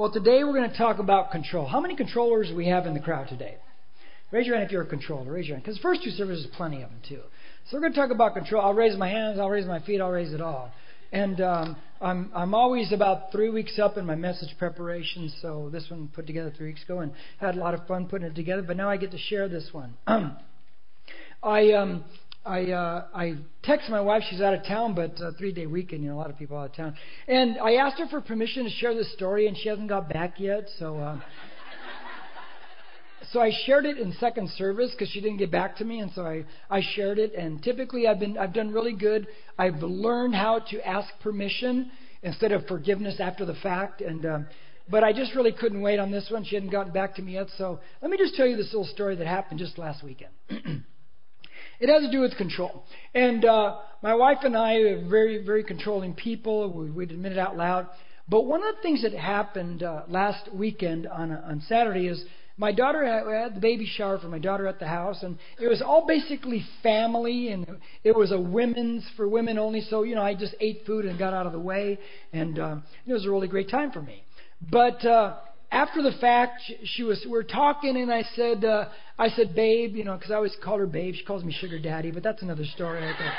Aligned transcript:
Well, 0.00 0.10
today 0.10 0.44
we're 0.44 0.54
going 0.54 0.70
to 0.70 0.78
talk 0.78 0.98
about 0.98 1.30
control. 1.30 1.66
How 1.66 1.78
many 1.78 1.94
controllers 1.94 2.48
do 2.48 2.56
we 2.56 2.68
have 2.68 2.86
in 2.86 2.94
the 2.94 3.00
crowd 3.00 3.28
today? 3.28 3.56
Raise 4.30 4.46
your 4.46 4.56
hand 4.56 4.64
if 4.66 4.72
you're 4.72 4.80
a 4.80 4.86
controller. 4.86 5.30
Raise 5.30 5.46
your 5.46 5.56
hand. 5.56 5.62
Because 5.62 5.76
the 5.76 5.82
first 5.82 6.02
two 6.02 6.08
services, 6.08 6.46
plenty 6.56 6.80
of 6.80 6.88
them 6.88 7.02
too. 7.06 7.20
So 7.68 7.76
we're 7.76 7.82
going 7.82 7.92
to 7.92 7.98
talk 7.98 8.10
about 8.10 8.32
control. 8.32 8.62
I'll 8.64 8.72
raise 8.72 8.96
my 8.96 9.10
hands, 9.10 9.38
I'll 9.38 9.50
raise 9.50 9.66
my 9.66 9.78
feet, 9.80 10.00
I'll 10.00 10.08
raise 10.08 10.32
it 10.32 10.40
all. 10.40 10.72
And 11.12 11.42
um, 11.42 11.76
I'm 12.00 12.30
I'm 12.34 12.54
always 12.54 12.94
about 12.94 13.30
three 13.30 13.50
weeks 13.50 13.78
up 13.78 13.98
in 13.98 14.06
my 14.06 14.14
message 14.14 14.48
preparation. 14.58 15.30
So 15.42 15.68
this 15.70 15.84
one 15.90 16.08
put 16.14 16.26
together 16.26 16.50
three 16.56 16.68
weeks 16.68 16.82
ago 16.82 17.00
and 17.00 17.12
had 17.38 17.56
a 17.56 17.58
lot 17.58 17.74
of 17.74 17.86
fun 17.86 18.06
putting 18.06 18.26
it 18.26 18.34
together. 18.34 18.62
But 18.62 18.78
now 18.78 18.88
I 18.88 18.96
get 18.96 19.10
to 19.10 19.18
share 19.18 19.50
this 19.50 19.68
one. 19.70 19.98
I 21.42 21.72
um 21.72 22.04
I 22.44 22.72
uh, 22.72 23.06
I 23.14 23.34
text 23.62 23.90
my 23.90 24.00
wife. 24.00 24.22
She's 24.30 24.40
out 24.40 24.54
of 24.54 24.64
town, 24.64 24.94
but 24.94 25.20
uh, 25.20 25.32
three 25.38 25.52
day 25.52 25.66
weekend. 25.66 26.02
You 26.02 26.10
know, 26.10 26.16
a 26.16 26.18
lot 26.18 26.30
of 26.30 26.38
people 26.38 26.56
out 26.56 26.70
of 26.70 26.76
town. 26.76 26.94
And 27.28 27.58
I 27.58 27.74
asked 27.74 27.98
her 27.98 28.06
for 28.08 28.20
permission 28.20 28.64
to 28.64 28.70
share 28.70 28.94
this 28.94 29.12
story, 29.12 29.46
and 29.46 29.56
she 29.56 29.68
hasn't 29.68 29.88
got 29.88 30.08
back 30.08 30.34
yet. 30.38 30.68
So. 30.78 30.96
Uh, 30.96 31.20
so 33.32 33.40
I 33.40 33.52
shared 33.64 33.86
it 33.86 33.98
in 33.98 34.12
second 34.14 34.50
service 34.56 34.90
because 34.92 35.08
she 35.10 35.20
didn't 35.20 35.36
get 35.36 35.52
back 35.52 35.76
to 35.76 35.84
me, 35.84 36.00
and 36.00 36.10
so 36.14 36.26
I, 36.26 36.44
I 36.68 36.80
shared 36.94 37.18
it. 37.18 37.32
And 37.34 37.62
typically, 37.62 38.08
I've 38.08 38.18
been 38.18 38.36
I've 38.36 38.54
done 38.54 38.72
really 38.72 38.94
good. 38.94 39.28
I've 39.58 39.82
learned 39.82 40.34
how 40.34 40.60
to 40.70 40.88
ask 40.88 41.08
permission 41.22 41.92
instead 42.22 42.50
of 42.50 42.66
forgiveness 42.66 43.20
after 43.20 43.44
the 43.44 43.54
fact. 43.54 44.00
And 44.00 44.24
um, 44.26 44.46
but 44.88 45.04
I 45.04 45.12
just 45.12 45.34
really 45.36 45.52
couldn't 45.52 45.80
wait 45.80 46.00
on 46.00 46.10
this 46.10 46.28
one. 46.30 46.44
She 46.44 46.56
hadn't 46.56 46.70
gotten 46.70 46.92
back 46.92 47.14
to 47.16 47.22
me 47.22 47.34
yet. 47.34 47.48
So 47.56 47.78
let 48.02 48.10
me 48.10 48.16
just 48.16 48.34
tell 48.34 48.46
you 48.46 48.56
this 48.56 48.72
little 48.72 48.86
story 48.86 49.14
that 49.16 49.26
happened 49.26 49.60
just 49.60 49.78
last 49.78 50.02
weekend. 50.02 50.32
it 51.80 51.88
has 51.88 52.02
to 52.02 52.10
do 52.10 52.20
with 52.20 52.36
control. 52.36 52.84
And 53.14 53.44
uh, 53.44 53.78
my 54.02 54.14
wife 54.14 54.38
and 54.42 54.56
I 54.56 54.74
are 54.74 55.08
very 55.08 55.44
very 55.44 55.64
controlling 55.64 56.14
people. 56.14 56.72
We, 56.72 56.90
we'd 56.90 57.10
admit 57.10 57.32
it 57.32 57.38
out 57.38 57.56
loud. 57.56 57.88
But 58.28 58.42
one 58.42 58.62
of 58.62 58.76
the 58.76 58.82
things 58.82 59.02
that 59.02 59.12
happened 59.12 59.82
uh, 59.82 60.02
last 60.08 60.52
weekend 60.54 61.06
on 61.06 61.32
on 61.32 61.62
Saturday 61.68 62.06
is 62.06 62.24
my 62.60 62.72
daughter 62.72 63.06
had 63.06 63.56
the 63.56 63.60
baby 63.60 63.86
shower 63.86 64.18
for 64.18 64.28
my 64.28 64.38
daughter 64.38 64.66
at 64.66 64.78
the 64.78 64.86
house, 64.86 65.22
and 65.22 65.38
it 65.58 65.66
was 65.66 65.80
all 65.80 66.06
basically 66.06 66.62
family, 66.82 67.48
and 67.48 67.66
it 68.04 68.14
was 68.14 68.32
a 68.32 68.38
women's 68.38 69.02
for 69.16 69.26
women 69.26 69.56
only. 69.56 69.80
So 69.80 70.02
you 70.02 70.14
know, 70.14 70.22
I 70.22 70.34
just 70.34 70.54
ate 70.60 70.82
food 70.86 71.06
and 71.06 71.18
got 71.18 71.32
out 71.32 71.46
of 71.46 71.52
the 71.52 71.58
way, 71.58 71.98
and 72.34 72.58
um, 72.58 72.82
it 73.06 73.14
was 73.14 73.24
a 73.24 73.30
really 73.30 73.48
great 73.48 73.70
time 73.70 73.90
for 73.92 74.02
me. 74.02 74.22
But 74.60 75.02
uh, 75.06 75.38
after 75.70 76.02
the 76.02 76.12
fact, 76.20 76.60
she, 76.84 77.02
was 77.02 77.24
we 77.28 77.38
are 77.38 77.44
talking, 77.44 77.96
and 77.96 78.12
I 78.12 78.24
said, 78.34 78.64
uh, 78.64 78.88
I 79.18 79.28
said, 79.28 79.54
babe, 79.54 79.94
you 79.94 80.04
know, 80.04 80.16
because 80.16 80.30
I 80.30 80.34
always 80.34 80.56
call 80.62 80.78
her 80.78 80.86
babe. 80.86 81.14
She 81.16 81.24
calls 81.24 81.44
me 81.44 81.52
sugar 81.52 81.78
daddy, 81.78 82.10
but 82.10 82.22
that's 82.22 82.42
another 82.42 82.64
story. 82.64 83.00
Right 83.00 83.14
there. 83.18 83.32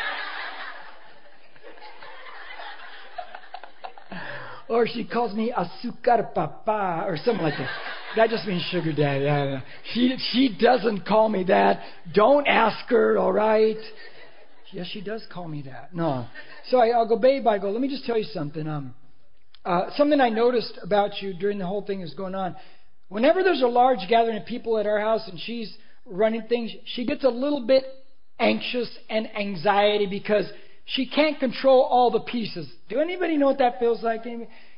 or 4.70 4.88
she 4.88 5.04
calls 5.04 5.34
me 5.34 5.52
azúcar 5.56 6.34
papa 6.34 7.04
or 7.06 7.18
something 7.18 7.44
like 7.44 7.58
that. 7.58 7.70
That 8.16 8.30
just 8.30 8.48
means 8.48 8.62
sugar 8.72 8.94
daddy. 8.94 9.62
She 9.94 10.16
she 10.32 10.58
doesn't 10.60 11.06
call 11.06 11.28
me 11.30 11.44
that. 11.46 11.82
Don't 12.14 12.48
ask 12.48 12.88
her, 12.90 13.18
all 13.18 13.34
right? 13.34 13.78
Yes, 14.72 14.88
she 14.88 15.02
does 15.02 15.26
call 15.32 15.50
me 15.50 15.64
that. 15.64 15.94
No. 15.94 16.28
So 16.70 16.78
I, 16.78 16.90
I'll 16.90 17.08
go, 17.08 17.18
babe. 17.18 17.46
I 17.46 17.58
go. 17.58 17.72
Let 17.72 17.82
me 17.82 17.90
just 17.90 18.06
tell 18.06 18.18
you 18.18 18.24
something. 18.24 18.68
Um, 18.68 18.94
uh, 19.66 19.86
something 19.96 20.20
I 20.20 20.30
noticed 20.30 20.80
about 20.82 21.22
you 21.22 21.34
during 21.34 21.60
the 21.60 21.68
whole 21.68 21.84
thing 21.84 22.02
is 22.02 22.14
going 22.14 22.36
on. 22.36 22.56
Whenever 23.10 23.44
there's 23.44 23.62
a 23.62 23.68
large 23.68 24.00
gathering 24.10 24.38
of 24.38 24.46
people 24.46 24.78
at 24.78 24.88
our 24.88 25.00
house 25.00 25.28
and 25.28 25.40
she's 25.40 25.76
running 26.06 26.44
things, 26.44 26.72
she 26.86 27.06
gets 27.06 27.24
a 27.24 27.30
little 27.30 27.66
bit 27.68 27.84
anxious 28.40 28.90
and 29.10 29.28
anxiety 29.36 30.08
because 30.08 30.46
she 30.86 31.08
can't 31.08 31.40
control 31.40 31.84
all 31.84 32.10
the 32.10 32.22
pieces. 32.22 32.70
Do 32.90 33.00
anybody 33.00 33.38
know 33.38 33.48
what 33.48 33.60
that 33.60 33.80
feels 33.80 34.02
like? 34.02 34.24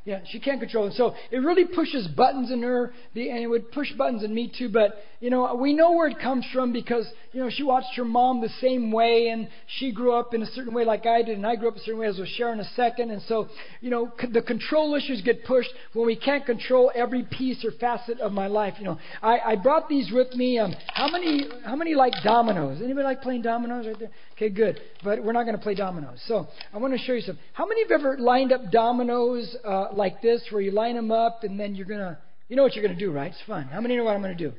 Yeah, 0.06 0.20
she 0.30 0.42
can't 0.42 0.59
control 0.59 0.88
it. 0.88 0.94
So 0.96 1.14
it 1.32 1.38
really 1.38 1.64
pushes 1.64 2.08
buttons 2.08 2.52
in 2.52 2.62
her, 2.62 2.92
and 3.16 3.40
it 3.40 3.48
would 3.48 3.72
push 3.72 3.90
buttons 3.94 4.22
in 4.22 4.36
me 4.36 4.52
too. 4.58 4.68
But, 4.68 4.95
you 5.22 5.30
know, 5.30 5.56
we 5.56 5.73
know 5.73 5.94
where 5.94 6.10
it 6.10 6.20
comes 6.20 6.45
from 6.52 6.73
because, 6.73 7.08
you 7.32 7.40
know, 7.40 7.50
she 7.50 7.64
watched 7.64 7.95
her 7.95 8.04
mom 8.04 8.42
the 8.42 8.50
same 8.60 8.92
way, 8.92 9.30
and 9.30 9.48
she 9.80 9.94
grew 9.94 10.14
up 10.14 10.33
in 10.33 10.42
a 10.42 10.45
certain 10.48 10.73
way 10.73 10.83
like 10.83 11.05
I 11.05 11.22
did, 11.22 11.38
and 11.38 11.48
I 11.48 11.55
grew 11.55 11.70
up 11.70 11.77
a 11.77 11.80
certain 11.80 12.02
way 12.02 12.08
as 12.08 12.17
we'll 12.17 12.26
share 12.26 12.52
in 12.52 12.60
a 12.60 12.70
second. 12.76 13.11
And 13.11 13.22
so, 13.30 13.48
you 13.80 13.89
know, 13.89 14.11
the 14.30 14.42
control 14.42 14.94
issues 14.95 15.22
get 15.22 15.45
pushed 15.45 15.70
when 15.94 16.06
we 16.06 16.17
can't 16.17 16.45
control 16.45 16.92
every 16.94 17.23
piece 17.23 17.64
or 17.64 17.72
facet 17.80 18.20
of 18.20 18.33
my 18.33 18.48
life. 18.48 18.73
You 18.80 18.86
know, 18.86 19.00
I, 19.22 19.39
I 19.39 19.56
brought 19.56 19.88
these 19.88 20.11
with 20.11 20.33
me. 20.33 20.60
Um, 20.60 20.73
how 20.94 21.10
many, 21.10 21.48
how 21.66 21.77
many 21.77 21.95
like 21.95 22.14
dominoes? 22.26 22.82
Anybody 22.83 23.06
like 23.06 23.22
playing 23.22 23.44
dominoes 23.44 23.88
right 23.88 23.98
there? 23.98 24.11
Okay, 24.33 24.50
good. 24.50 24.82
But 25.02 25.23
we're 25.23 25.32
not 25.32 25.44
going 25.44 25.56
to 25.56 25.64
play 25.64 25.76
dominoes. 25.76 26.22
So 26.27 26.48
I 26.73 26.77
want 26.77 26.94
to 26.94 27.00
show 27.00 27.14
you 27.14 27.22
something. 27.22 27.42
How 27.54 27.66
many 27.66 27.82
you 27.82 27.88
ever 27.94 28.17
lined 28.17 28.52
up 28.52 28.70
dominoes? 28.70 29.56
Uh, 29.64 29.92
like 29.98 30.21
this 30.21 30.45
where 30.52 30.61
you 30.61 30.71
line 30.71 30.95
them 30.95 31.11
up 31.11 31.43
and 31.43 31.59
then 31.59 31.76
you're 31.76 31.86
going 31.86 31.99
to, 31.99 32.17
you 32.49 32.55
know 32.55 32.64
what 32.64 32.76
you're 32.76 32.86
going 32.86 32.98
to 32.98 33.05
do, 33.05 33.11
right? 33.11 33.31
It's 33.31 33.42
fun. 33.48 33.65
How 33.65 33.81
many 33.81 33.95
know 33.95 34.04
what 34.04 34.15
I'm 34.15 34.21
going 34.21 34.37
to 34.37 34.49
do? 34.49 34.54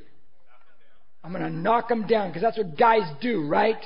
I'm 1.23 1.31
going 1.31 1.43
to 1.43 1.49
knock 1.49 1.89
them 1.89 2.05
down 2.07 2.29
because 2.29 2.41
that's 2.41 2.57
what 2.57 2.77
guys 2.77 3.11
do, 3.21 3.47
right? 3.47 3.77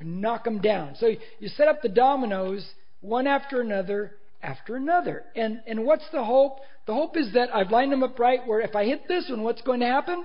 Knock 0.00 0.44
them 0.44 0.60
down. 0.60 0.94
So 0.98 1.06
you 1.06 1.48
set 1.48 1.68
up 1.68 1.80
the 1.80 1.88
dominoes 1.88 2.66
one 3.00 3.26
after 3.26 3.60
another 3.60 4.12
after 4.42 4.76
another. 4.76 5.24
And, 5.36 5.60
and 5.66 5.84
what's 5.84 6.04
the 6.12 6.24
hope? 6.24 6.58
The 6.86 6.94
hope 6.94 7.16
is 7.16 7.32
that 7.34 7.54
I've 7.54 7.70
lined 7.70 7.92
them 7.92 8.02
up 8.02 8.18
right 8.18 8.40
where 8.46 8.60
if 8.60 8.74
I 8.74 8.84
hit 8.84 9.06
this 9.08 9.26
one, 9.30 9.42
what's 9.42 9.62
going 9.62 9.80
to 9.80 9.86
happen? 9.86 10.24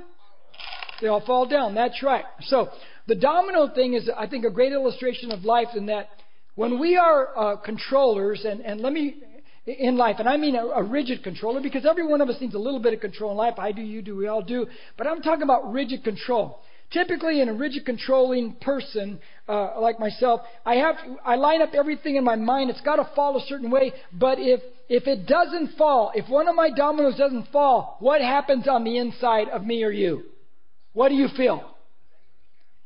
They 1.01 1.07
all 1.07 1.23
fall 1.25 1.47
down. 1.47 1.75
That's 1.75 2.01
right. 2.01 2.25
So 2.41 2.69
the 3.07 3.15
domino 3.15 3.67
thing 3.73 3.93
is, 3.93 4.09
I 4.17 4.27
think, 4.27 4.43
a 4.43 4.49
great 4.49 4.73
illustration 4.73 5.31
of 5.31 5.45
life 5.45 5.69
in 5.75 5.85
that 5.87 6.09
when 6.55 6.79
we 6.79 6.97
are 6.97 7.37
uh, 7.37 7.57
controllers, 7.57 8.43
and, 8.43 8.61
and 8.61 8.81
let 8.81 8.91
me 8.91 9.17
in 9.67 9.97
life. 9.97 10.15
And 10.19 10.29
I 10.29 10.37
mean 10.37 10.55
a, 10.55 10.65
a, 10.65 10.83
rigid 10.83 11.23
controller 11.23 11.61
because 11.61 11.85
every 11.85 12.05
one 12.07 12.21
of 12.21 12.29
us 12.29 12.39
needs 12.39 12.55
a 12.55 12.59
little 12.59 12.79
bit 12.79 12.93
of 12.93 13.01
control 13.01 13.31
in 13.31 13.37
life. 13.37 13.55
I 13.57 13.73
do, 13.73 13.81
you 13.81 14.01
do, 14.01 14.15
we 14.15 14.27
all 14.27 14.41
do. 14.41 14.65
But 14.97 15.07
I'm 15.07 15.21
talking 15.21 15.43
about 15.43 15.71
rigid 15.71 16.03
control. 16.03 16.61
Typically, 16.89 17.41
in 17.41 17.49
a 17.49 17.53
rigid 17.53 17.85
controlling 17.85 18.53
person 18.61 19.19
uh, 19.49 19.77
like 19.81 19.99
myself, 19.99 20.39
I 20.65 20.75
have 20.75 20.95
I 21.25 21.35
line 21.35 21.61
up 21.61 21.71
everything 21.73 22.15
in 22.15 22.23
my 22.23 22.37
mind. 22.37 22.69
It's 22.69 22.79
got 22.79 22.95
to 22.95 23.09
fall 23.13 23.35
a 23.35 23.45
certain 23.45 23.69
way. 23.69 23.91
But 24.13 24.39
if 24.39 24.61
if 24.87 25.05
it 25.05 25.27
doesn't 25.27 25.75
fall, 25.77 26.13
if 26.15 26.29
one 26.29 26.47
of 26.47 26.55
my 26.55 26.69
dominoes 26.69 27.17
doesn't 27.17 27.51
fall, 27.51 27.97
what 27.99 28.21
happens 28.21 28.69
on 28.69 28.85
the 28.85 28.97
inside 28.97 29.49
of 29.49 29.65
me 29.65 29.83
or 29.83 29.91
you? 29.91 30.23
What 30.93 31.09
do 31.09 31.15
you 31.15 31.27
feel? 31.35 31.76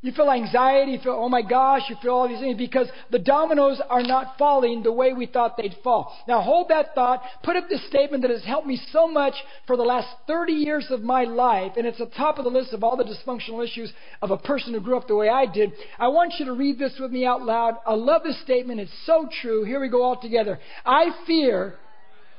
You 0.03 0.11
feel 0.11 0.31
anxiety, 0.31 0.93
you 0.93 0.99
feel, 0.99 1.15
oh 1.15 1.29
my 1.29 1.43
gosh, 1.43 1.83
you 1.87 1.95
feel 2.01 2.13
all 2.13 2.27
these 2.27 2.39
things 2.39 2.57
because 2.57 2.87
the 3.11 3.19
dominoes 3.19 3.79
are 3.87 4.01
not 4.01 4.35
falling 4.39 4.81
the 4.81 4.91
way 4.91 5.13
we 5.13 5.27
thought 5.27 5.57
they'd 5.57 5.75
fall. 5.83 6.17
Now 6.27 6.41
hold 6.41 6.69
that 6.69 6.95
thought, 6.95 7.21
put 7.43 7.55
up 7.55 7.69
this 7.69 7.85
statement 7.87 8.23
that 8.23 8.31
has 8.31 8.43
helped 8.43 8.65
me 8.65 8.81
so 8.91 9.07
much 9.07 9.35
for 9.67 9.77
the 9.77 9.83
last 9.83 10.07
30 10.25 10.53
years 10.53 10.87
of 10.89 11.01
my 11.01 11.25
life, 11.25 11.73
and 11.77 11.85
it's 11.85 12.01
at 12.01 12.09
the 12.09 12.15
top 12.15 12.39
of 12.39 12.45
the 12.45 12.49
list 12.49 12.73
of 12.73 12.83
all 12.83 12.97
the 12.97 13.03
dysfunctional 13.03 13.63
issues 13.63 13.93
of 14.23 14.31
a 14.31 14.37
person 14.37 14.73
who 14.73 14.79
grew 14.79 14.97
up 14.97 15.07
the 15.07 15.15
way 15.15 15.29
I 15.29 15.45
did. 15.45 15.71
I 15.99 16.07
want 16.07 16.33
you 16.39 16.45
to 16.45 16.53
read 16.53 16.79
this 16.79 16.97
with 16.99 17.11
me 17.11 17.23
out 17.23 17.43
loud. 17.43 17.75
I 17.85 17.93
love 17.93 18.23
this 18.23 18.41
statement, 18.41 18.79
it's 18.79 18.91
so 19.05 19.29
true. 19.41 19.63
Here 19.65 19.79
we 19.79 19.87
go 19.87 20.01
all 20.01 20.19
together. 20.19 20.59
I 20.83 21.11
fear 21.27 21.75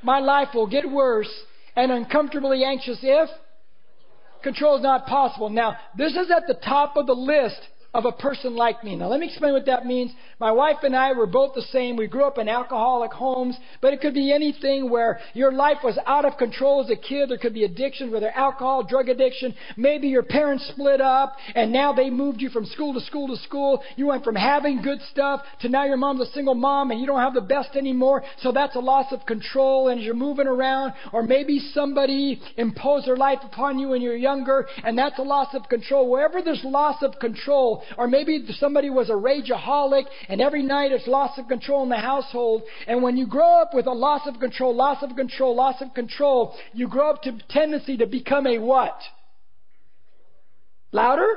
my 0.03 0.19
life 0.19 0.49
will 0.53 0.67
get 0.67 0.91
worse 0.91 1.31
and 1.77 1.93
uncomfortably 1.93 2.65
anxious 2.65 2.99
if 3.03 3.31
control 4.43 4.77
is 4.77 4.83
not 4.83 5.07
possible. 5.07 5.49
Now, 5.49 5.77
this 5.97 6.13
is 6.13 6.31
at 6.31 6.47
the 6.47 6.55
top 6.55 6.97
of 6.97 7.07
the 7.07 7.15
list 7.15 7.61
of 7.95 8.07
a 8.07 8.13
person 8.13 8.57
like 8.57 8.83
me. 8.83 8.97
Now, 8.97 9.09
let 9.09 9.21
me 9.21 9.27
explain 9.27 9.53
what 9.53 9.67
that 9.67 9.85
means. 9.85 10.13
My 10.41 10.51
wife 10.51 10.79
and 10.83 10.97
I 10.97 11.13
were 11.13 11.27
both 11.27 11.55
the 11.55 11.63
same. 11.73 11.97
We 11.97 12.07
grew 12.07 12.25
up 12.25 12.39
in 12.39 12.49
alcoholic 12.49 13.13
homes, 13.13 13.57
but 13.83 13.93
it 13.93 14.01
could 14.01 14.15
be 14.15 14.33
anything 14.33 14.89
where 14.89 15.21
your 15.35 15.53
life 15.53 15.79
was 15.85 15.99
out 16.07 16.25
of 16.25 16.39
control 16.39 16.83
as 16.83 16.91
a 16.91 16.97
kid. 16.97 17.29
There 17.29 17.37
could 17.37 17.53
be 17.53 17.65
addiction, 17.65 18.11
whether 18.11 18.31
alcohol, 18.31 18.83
drug 18.83 19.11
addiction. 19.11 19.55
Maybe 19.77 20.09
your 20.09 20.23
parents 20.23 20.67
split 20.73 21.03
up 21.03 21.37
and 21.55 21.71
now 21.71 21.93
they 21.93 22.09
moved 22.09 22.41
you 22.41 22.49
from 22.49 22.65
school 22.65 22.95
to 22.95 23.01
school 23.01 23.29
to 23.29 23.37
school. 23.43 23.83
You 23.97 24.07
went 24.07 24.25
from 24.25 24.37
having 24.37 24.81
good 24.81 25.01
stuff 25.11 25.43
to 25.61 25.69
now 25.69 25.85
your 25.85 25.99
mom's 25.99 26.23
a 26.23 26.33
single 26.33 26.55
mom 26.55 26.93
and 26.93 27.01
you 27.01 27.07
don't 27.07 27.21
have 27.21 27.35
the 27.35 27.43
best 27.43 27.77
anymore. 27.77 28.23
So 28.41 28.53
that's 28.53 28.75
a 28.75 28.81
loss 28.81 29.13
of 29.13 29.27
control 29.27 29.89
and 29.89 30.01
you're 30.01 30.15
moving 30.15 30.47
around. 30.47 30.95
Or 31.13 31.23
maybe 31.23 31.61
somebody 31.75 32.41
imposed 32.57 33.07
their 33.07 33.17
life 33.17 33.41
upon 33.43 33.79
you 33.79 33.91
when 33.91 34.01
you're 34.01 34.17
younger 34.17 34.67
and 34.83 34.97
that's 34.97 35.19
a 35.19 35.23
loss 35.23 35.55
of 35.55 35.69
control. 35.69 36.11
Wherever 36.11 36.41
there's 36.41 36.65
loss 36.65 37.03
of 37.03 37.19
control, 37.19 37.82
or 37.99 38.07
maybe 38.07 38.45
somebody 38.59 38.91
was 38.91 39.11
a 39.11 39.13
rageaholic 39.13 40.05
and 40.29 40.41
every 40.41 40.63
night 40.63 40.93
it's 40.93 41.07
loss 41.07 41.39
of 41.39 41.49
control 41.49 41.83
in 41.83 41.89
the 41.89 41.97
household. 41.97 42.63
And 42.87 43.03
when 43.03 43.17
you 43.17 43.27
grow 43.27 43.61
up 43.61 43.71
with 43.75 43.87
a 43.87 43.93
loss 43.93 44.23
of 44.27 44.41
control, 44.41 44.75
loss 44.75 45.03
of 45.03 45.17
control, 45.17 45.55
loss 45.55 45.81
of 45.81 45.95
control, 45.95 46.55
you 46.73 46.89
grow 46.89 47.11
up 47.11 47.23
to 47.23 47.39
tendency 47.49 47.97
to 47.99 48.07
become 48.07 48.47
a 48.47 48.59
what? 48.59 48.99
Louder? 50.93 51.37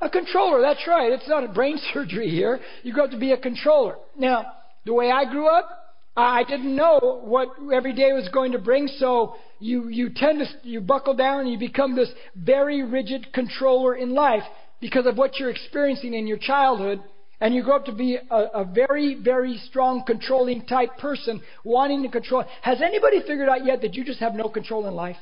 A 0.00 0.10
controller, 0.10 0.60
that's 0.60 0.84
right. 0.88 1.12
It's 1.12 1.28
not 1.28 1.44
a 1.44 1.48
brain 1.48 1.78
surgery 1.92 2.28
here. 2.28 2.60
You 2.82 2.92
grow 2.92 3.04
up 3.04 3.10
to 3.12 3.18
be 3.18 3.32
a 3.32 3.38
controller. 3.38 3.96
Now, 4.18 4.46
the 4.84 4.92
way 4.92 5.10
I 5.10 5.30
grew 5.30 5.46
up, 5.46 5.82
I 6.16 6.44
didn't 6.44 6.76
know 6.76 7.20
what 7.24 7.48
every 7.72 7.94
day 7.94 8.12
was 8.12 8.28
going 8.28 8.52
to 8.52 8.58
bring, 8.58 8.86
so 8.86 9.36
you, 9.60 9.88
you 9.88 10.10
tend 10.14 10.40
to, 10.40 10.68
you 10.68 10.80
buckle 10.82 11.14
down 11.14 11.40
and 11.40 11.50
you 11.50 11.58
become 11.58 11.96
this 11.96 12.10
very 12.36 12.82
rigid 12.82 13.32
controller 13.32 13.94
in 13.94 14.10
life 14.10 14.42
because 14.82 15.06
of 15.06 15.16
what 15.16 15.38
you're 15.38 15.48
experiencing 15.48 16.12
in 16.12 16.26
your 16.26 16.36
childhood 16.36 17.00
and 17.40 17.54
you 17.54 17.62
grow 17.62 17.76
up 17.76 17.86
to 17.86 17.92
be 17.92 18.18
a, 18.30 18.36
a, 18.36 18.64
very, 18.64 19.16
very 19.22 19.56
strong, 19.68 20.04
controlling 20.06 20.66
type 20.66 20.98
person, 20.98 21.40
wanting 21.64 22.02
to 22.02 22.08
control. 22.08 22.44
Has 22.60 22.82
anybody 22.82 23.20
figured 23.20 23.48
out 23.48 23.64
yet 23.64 23.80
that 23.82 23.94
you 23.94 24.04
just 24.04 24.20
have 24.20 24.34
no 24.34 24.48
control 24.48 24.86
in 24.86 24.94
life? 24.94 25.16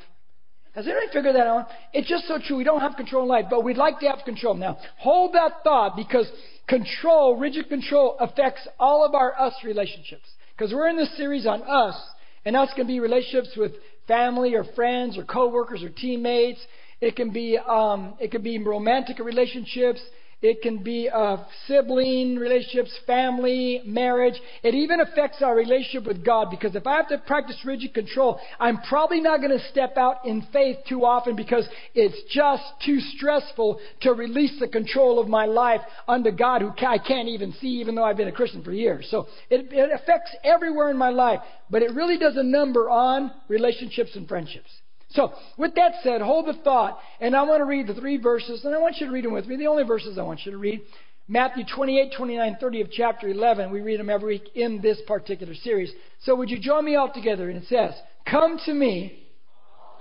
Has 0.74 0.86
anybody 0.86 1.06
figured 1.12 1.34
that 1.34 1.46
out? 1.46 1.68
It's 1.92 2.08
just 2.08 2.26
so 2.26 2.38
true. 2.44 2.56
We 2.56 2.64
don't 2.64 2.80
have 2.80 2.96
control 2.96 3.22
in 3.22 3.28
life, 3.28 3.46
but 3.50 3.62
we'd 3.62 3.76
like 3.76 4.00
to 4.00 4.06
have 4.06 4.20
control. 4.24 4.54
Now, 4.54 4.78
hold 4.98 5.34
that 5.34 5.62
thought 5.62 5.96
because 5.96 6.30
control, 6.68 7.36
rigid 7.36 7.68
control, 7.68 8.16
affects 8.18 8.66
all 8.78 9.04
of 9.04 9.14
our 9.14 9.38
us 9.38 9.54
relationships. 9.64 10.28
Because 10.56 10.72
we're 10.72 10.88
in 10.88 10.96
this 10.96 11.14
series 11.16 11.46
on 11.46 11.62
us, 11.62 11.96
and 12.44 12.56
us 12.56 12.70
can 12.76 12.86
be 12.86 13.00
relationships 13.00 13.50
with 13.56 13.72
family 14.06 14.54
or 14.54 14.64
friends 14.74 15.18
or 15.18 15.24
coworkers 15.24 15.82
or 15.82 15.88
teammates. 15.88 16.60
It 17.00 17.16
can 17.16 17.30
be 17.30 17.58
um, 17.58 18.14
it 18.20 18.30
can 18.30 18.42
be 18.42 18.58
romantic 18.58 19.18
relationships. 19.18 20.00
It 20.42 20.62
can 20.62 20.82
be 20.82 21.06
uh, 21.06 21.36
sibling 21.66 22.36
relationships, 22.36 22.90
family, 23.06 23.82
marriage. 23.84 24.40
It 24.62 24.74
even 24.74 25.00
affects 25.00 25.42
our 25.42 25.54
relationship 25.54 26.06
with 26.06 26.24
God 26.24 26.48
because 26.50 26.74
if 26.74 26.86
I 26.86 26.96
have 26.96 27.08
to 27.08 27.18
practice 27.18 27.58
rigid 27.62 27.92
control, 27.92 28.40
I'm 28.58 28.80
probably 28.88 29.20
not 29.20 29.40
going 29.40 29.50
to 29.50 29.68
step 29.68 29.98
out 29.98 30.24
in 30.24 30.46
faith 30.50 30.78
too 30.88 31.04
often 31.04 31.36
because 31.36 31.68
it's 31.94 32.18
just 32.32 32.62
too 32.86 33.00
stressful 33.16 33.80
to 34.00 34.14
release 34.14 34.58
the 34.58 34.68
control 34.68 35.18
of 35.18 35.28
my 35.28 35.44
life 35.44 35.82
unto 36.08 36.30
God 36.30 36.62
who 36.62 36.72
I 36.86 36.96
can't 36.96 37.28
even 37.28 37.52
see 37.60 37.80
even 37.80 37.94
though 37.94 38.04
I've 38.04 38.16
been 38.16 38.28
a 38.28 38.32
Christian 38.32 38.64
for 38.64 38.72
years. 38.72 39.08
So 39.10 39.26
it, 39.50 39.70
it 39.70 39.90
affects 39.92 40.34
everywhere 40.42 40.88
in 40.88 40.96
my 40.96 41.10
life, 41.10 41.40
but 41.68 41.82
it 41.82 41.94
really 41.94 42.16
does 42.16 42.38
a 42.38 42.42
number 42.42 42.88
on 42.88 43.30
relationships 43.48 44.16
and 44.16 44.26
friendships. 44.26 44.70
So, 45.10 45.32
with 45.58 45.74
that 45.74 45.94
said, 46.02 46.20
hold 46.20 46.46
the 46.46 46.54
thought, 46.62 46.98
and 47.20 47.34
I 47.34 47.42
want 47.42 47.60
to 47.60 47.64
read 47.64 47.88
the 47.88 47.94
three 47.94 48.16
verses, 48.16 48.64
and 48.64 48.74
I 48.74 48.78
want 48.78 48.96
you 48.98 49.06
to 49.06 49.12
read 49.12 49.24
them 49.24 49.32
with 49.32 49.46
me. 49.46 49.56
The 49.56 49.66
only 49.66 49.82
verses 49.82 50.18
I 50.18 50.22
want 50.22 50.40
you 50.44 50.52
to 50.52 50.58
read 50.58 50.82
Matthew 51.26 51.64
28, 51.74 52.12
29, 52.16 52.56
30 52.60 52.80
of 52.80 52.90
chapter 52.92 53.28
11. 53.28 53.70
We 53.72 53.80
read 53.80 53.98
them 53.98 54.10
every 54.10 54.34
week 54.38 54.50
in 54.54 54.80
this 54.80 55.00
particular 55.06 55.54
series. 55.54 55.92
So, 56.22 56.36
would 56.36 56.48
you 56.48 56.60
join 56.60 56.84
me 56.84 56.94
all 56.94 57.12
together? 57.12 57.50
And 57.50 57.62
it 57.62 57.68
says, 57.68 57.92
Come 58.30 58.58
to 58.66 58.72
me, 58.72 59.26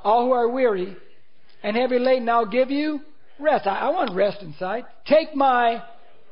all 0.04 0.26
who 0.26 0.32
are 0.32 0.48
weary 0.48 0.96
and 1.64 1.76
heavy 1.76 2.00
laden, 2.00 2.30
I'll 2.30 2.46
give 2.46 2.70
you 2.70 3.02
rest. 3.40 3.68
I, 3.68 3.80
I 3.80 3.90
want 3.90 4.16
rest 4.16 4.42
inside. 4.42 4.86
Take 5.06 5.36
my 5.36 5.84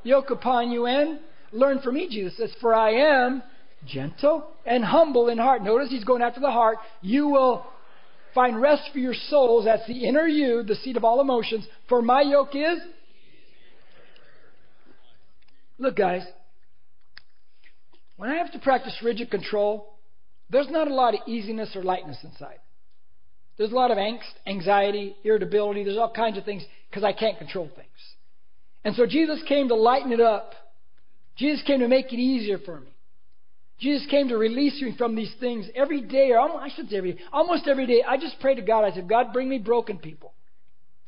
yoke 0.03 0.29
upon 0.29 0.71
you 0.71 0.85
and 0.85 1.19
learn 1.51 1.81
from 1.81 1.95
me, 1.95 2.07
Jesus 2.09 2.37
says, 2.37 2.51
For 2.61 2.73
I 2.73 2.91
am 2.91 3.41
gentle 3.85 4.47
and 4.65 4.83
humble 4.83 5.29
in 5.29 5.37
heart. 5.37 5.63
Notice 5.63 5.89
he's 5.89 6.03
going 6.03 6.21
after 6.21 6.39
the 6.39 6.51
heart. 6.51 6.77
You 7.01 7.27
will 7.27 7.65
Find 8.37 8.61
rest 8.61 8.91
for 8.93 8.99
your 8.99 9.15
souls. 9.15 9.65
That's 9.65 9.87
the 9.87 10.05
inner 10.05 10.27
you, 10.27 10.61
the 10.61 10.75
seat 10.75 10.95
of 10.95 11.03
all 11.03 11.19
emotions. 11.21 11.65
For 11.89 12.03
my 12.03 12.21
yoke 12.21 12.53
is. 12.53 12.77
Look, 15.79 15.95
guys, 15.95 16.21
when 18.15 18.29
I 18.29 18.35
have 18.35 18.51
to 18.51 18.59
practice 18.59 18.95
rigid 19.03 19.31
control, 19.31 19.91
there's 20.51 20.69
not 20.69 20.87
a 20.87 20.93
lot 20.93 21.15
of 21.15 21.21
easiness 21.25 21.75
or 21.75 21.81
lightness 21.81 22.19
inside. 22.23 22.59
There's 23.57 23.71
a 23.71 23.75
lot 23.75 23.89
of 23.89 23.97
angst, 23.97 24.29
anxiety, 24.45 25.15
irritability. 25.23 25.83
There's 25.83 25.97
all 25.97 26.13
kinds 26.13 26.37
of 26.37 26.45
things 26.45 26.63
because 26.91 27.03
I 27.03 27.13
can't 27.13 27.39
control 27.39 27.67
things. 27.75 27.87
And 28.83 28.95
so 28.95 29.07
Jesus 29.07 29.41
came 29.47 29.69
to 29.69 29.75
lighten 29.75 30.11
it 30.11 30.21
up. 30.21 30.51
Jesus 31.37 31.63
came 31.65 31.79
to 31.79 31.87
make 31.87 32.13
it 32.13 32.19
easier 32.19 32.59
for 32.59 32.81
me. 32.81 32.91
Jesus 33.79 34.07
came 34.09 34.29
to 34.29 34.37
release 34.37 34.81
me 34.81 34.95
from 34.97 35.15
these 35.15 35.33
things 35.39 35.67
every 35.75 36.01
day, 36.01 36.31
or 36.31 36.39
almost, 36.39 36.63
I 36.63 36.75
should 36.75 36.89
say 36.89 36.97
every 36.97 37.13
day, 37.13 37.19
almost 37.31 37.67
every 37.67 37.85
day. 37.85 38.03
I 38.07 38.17
just 38.17 38.39
pray 38.39 38.55
to 38.55 38.61
God. 38.61 38.83
I 38.83 38.91
said, 38.91 39.07
God, 39.07 39.33
bring 39.33 39.47
me 39.47 39.59
broken 39.59 39.99
people. 39.99 40.33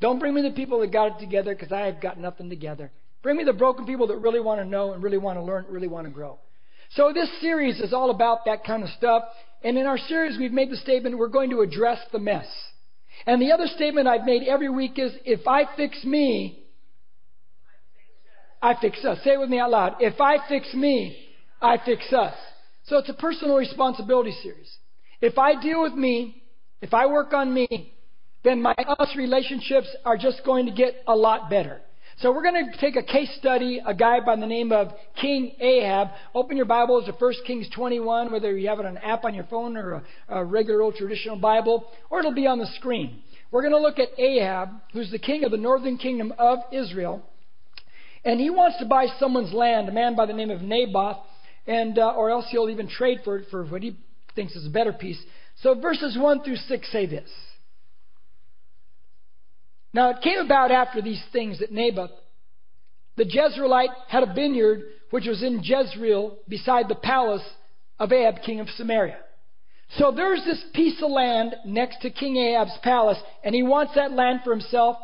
Don't 0.02 0.20
bring 0.20 0.34
me 0.34 0.42
the 0.42 0.52
people 0.52 0.80
that 0.80 0.94
got 0.94 1.08
it 1.08 1.20
together 1.20 1.54
because 1.56 1.72
I 1.72 1.82
have 1.82 2.00
got 2.00 2.20
nothing 2.20 2.50
together. 2.50 2.92
Bring 3.22 3.38
me 3.38 3.44
the 3.44 3.54
broken 3.54 3.86
people 3.86 4.08
that 4.08 4.18
really 4.18 4.40
want 4.40 4.62
to 4.62 4.66
know 4.66 4.94
and 4.94 5.04
really 5.04 5.18
want 5.18 5.38
to 5.38 5.44
learn, 5.44 5.66
really 5.68 5.88
want 5.88 6.08
to 6.08 6.12
grow. 6.12 6.40
So 6.92 7.12
this 7.14 7.30
series 7.42 7.80
is 7.80 7.92
all 7.92 8.10
about 8.10 8.46
that 8.46 8.64
kind 8.64 8.84
of 8.84 8.90
stuff. 8.98 9.24
And 9.64 9.78
in 9.78 9.86
our 9.86 9.98
series, 9.98 10.38
we've 10.40 10.54
made 10.54 10.72
the 10.72 10.78
statement 10.78 11.18
we're 11.18 11.28
going 11.28 11.50
to 11.50 11.62
address 11.62 12.00
the 12.12 12.20
mess. 12.20 12.48
And 13.26 13.42
the 13.42 13.52
other 13.52 13.68
statement 13.68 14.08
I've 14.08 14.26
made 14.26 14.44
every 14.48 14.70
week 14.70 14.98
is 14.98 15.12
if 15.26 15.48
I 15.48 15.64
fix 15.76 16.04
me, 16.06 16.64
I 18.62 18.76
fix 18.80 19.04
us. 19.04 19.20
Say 19.24 19.34
it 19.34 19.40
with 19.40 19.50
me 19.50 19.60
out 19.60 19.72
loud. 19.72 19.96
If 20.00 20.22
I 20.22 20.38
fix 20.48 20.74
me, 20.74 21.18
I 21.62 21.78
fix 21.84 22.12
us. 22.14 22.36
So 22.90 22.98
it's 22.98 23.10
a 23.10 23.14
personal 23.14 23.56
responsibility 23.56 24.32
series. 24.42 24.68
If 25.22 25.38
I 25.38 25.62
deal 25.62 25.84
with 25.84 25.94
me, 25.94 26.42
if 26.82 26.92
I 26.92 27.06
work 27.06 27.34
on 27.34 27.54
me, 27.54 27.94
then 28.44 28.64
my 28.64 28.74
us 28.74 29.14
relationships 29.16 29.88
are 30.06 30.18
just 30.18 30.42
going 30.44 30.66
to 30.66 30.72
get 30.72 30.96
a 31.08 31.16
lot 31.16 31.52
better. 31.52 31.82
So 32.18 32.32
we're 32.32 32.42
going 32.42 32.72
to 32.72 32.78
take 32.80 32.96
a 32.96 33.04
case 33.04 33.30
study, 33.38 33.80
a 33.86 33.94
guy 33.94 34.20
by 34.26 34.36
the 34.38 34.48
name 34.48 34.72
of 34.72 34.88
King 35.22 35.56
Ahab. 35.60 36.08
Open 36.34 36.58
your 36.58 36.66
Bibles 36.66 37.06
to 37.06 37.12
1 37.12 37.34
Kings 37.46 37.70
21, 37.76 38.32
whether 38.32 38.58
you 38.58 38.68
have 38.70 38.80
it 38.80 38.86
on 38.88 38.98
an 38.98 39.04
app 39.04 39.24
on 39.24 39.36
your 39.36 39.46
phone 39.46 39.78
or 39.78 39.94
a, 40.28 40.40
a 40.40 40.44
regular 40.44 40.82
old 40.82 40.96
traditional 40.96 41.38
Bible, 41.38 41.86
or 42.10 42.20
it'll 42.20 42.34
be 42.34 42.48
on 42.48 42.58
the 42.58 42.68
screen. 42.78 43.22
We're 43.52 43.62
going 43.62 43.74
to 43.74 43.80
look 43.80 44.00
at 44.00 44.20
Ahab, 44.20 44.70
who's 44.94 45.12
the 45.12 45.20
king 45.20 45.44
of 45.44 45.52
the 45.52 45.58
northern 45.58 45.98
kingdom 45.98 46.34
of 46.40 46.60
Israel. 46.72 47.22
And 48.26 48.40
he 48.40 48.50
wants 48.50 48.80
to 48.80 48.86
buy 48.86 49.08
someone's 49.20 49.54
land, 49.54 49.88
a 49.88 49.92
man 49.92 50.16
by 50.16 50.26
the 50.26 50.34
name 50.34 50.50
of 50.50 50.62
Naboth 50.62 51.18
and 51.70 52.00
uh, 52.00 52.14
or 52.18 52.32
else 52.32 52.46
he'll 52.50 52.70
even 52.70 52.90
trade 52.90 53.20
for 53.24 53.38
it 53.38 53.46
for 53.52 53.64
what 53.64 53.84
he 53.84 53.96
thinks 54.36 54.56
is 54.56 54.66
a 54.66 54.72
better 54.72 54.92
piece. 54.92 55.22
So 55.62 55.80
verses 55.80 56.18
one 56.20 56.44
through 56.44 56.56
six 56.56 56.92
say 56.92 57.06
this. 57.06 57.30
Now 59.94 60.10
it 60.10 60.22
came 60.24 60.40
about 60.40 60.72
after 60.72 61.02
these 61.02 61.24
things 61.32 61.60
that 61.60 61.72
Naboth, 61.72 62.12
the 63.18 63.24
Jezreelite, 63.24 63.94
had 64.08 64.24
a 64.24 64.34
vineyard 64.34 64.82
which 65.12 65.28
was 65.28 65.44
in 65.44 65.62
Jezreel 65.64 66.38
beside 66.48 66.90
the 66.90 66.96
palace 66.96 67.48
of 68.00 68.12
Ahab, 68.12 68.42
king 68.44 68.60
of 68.60 68.70
Samaria. 68.70 69.18
So 69.98 70.12
there's 70.12 70.44
this 70.46 70.64
piece 70.74 71.02
of 71.04 71.12
land 71.12 71.56
next 71.66 72.02
to 72.02 72.10
King 72.10 72.38
Ahab's 72.38 72.78
palace, 72.84 73.18
and 73.44 73.54
he 73.54 73.64
wants 73.64 73.94
that 73.96 74.12
land 74.12 74.42
for 74.44 74.52
himself, 74.52 74.98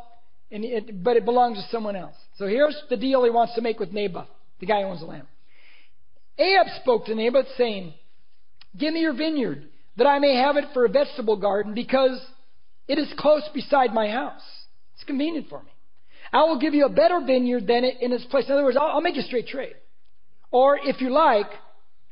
and 0.51 0.63
it, 0.63 1.03
but 1.03 1.17
it 1.17 1.25
belongs 1.25 1.57
to 1.57 1.67
someone 1.71 1.95
else. 1.95 2.15
So 2.37 2.47
here's 2.47 2.79
the 2.89 2.97
deal 2.97 3.23
he 3.23 3.31
wants 3.31 3.55
to 3.55 3.61
make 3.61 3.79
with 3.79 3.91
Naboth, 3.91 4.27
the 4.59 4.67
guy 4.67 4.81
who 4.81 4.87
owns 4.87 4.99
the 4.99 5.07
land. 5.07 5.27
Ahab 6.37 6.67
spoke 6.81 7.05
to 7.05 7.15
Naboth, 7.15 7.47
saying, 7.57 7.93
Give 8.77 8.93
me 8.93 9.01
your 9.01 9.13
vineyard, 9.13 9.69
that 9.97 10.07
I 10.07 10.19
may 10.19 10.35
have 10.35 10.57
it 10.57 10.65
for 10.73 10.85
a 10.85 10.89
vegetable 10.89 11.37
garden, 11.37 11.73
because 11.73 12.19
it 12.87 12.97
is 12.97 13.11
close 13.17 13.43
beside 13.53 13.93
my 13.93 14.09
house. 14.09 14.41
It's 14.95 15.03
convenient 15.05 15.47
for 15.49 15.61
me. 15.63 15.71
I 16.33 16.43
will 16.43 16.59
give 16.59 16.73
you 16.73 16.85
a 16.85 16.89
better 16.89 17.21
vineyard 17.25 17.67
than 17.67 17.83
it 17.85 17.97
in 18.01 18.11
its 18.11 18.25
place. 18.25 18.45
In 18.47 18.53
other 18.53 18.63
words, 18.63 18.77
I'll, 18.79 18.87
I'll 18.87 19.01
make 19.01 19.15
a 19.15 19.23
straight 19.23 19.47
trade. 19.47 19.75
Or 20.51 20.77
if 20.77 20.99
you 21.01 21.09
like, 21.09 21.47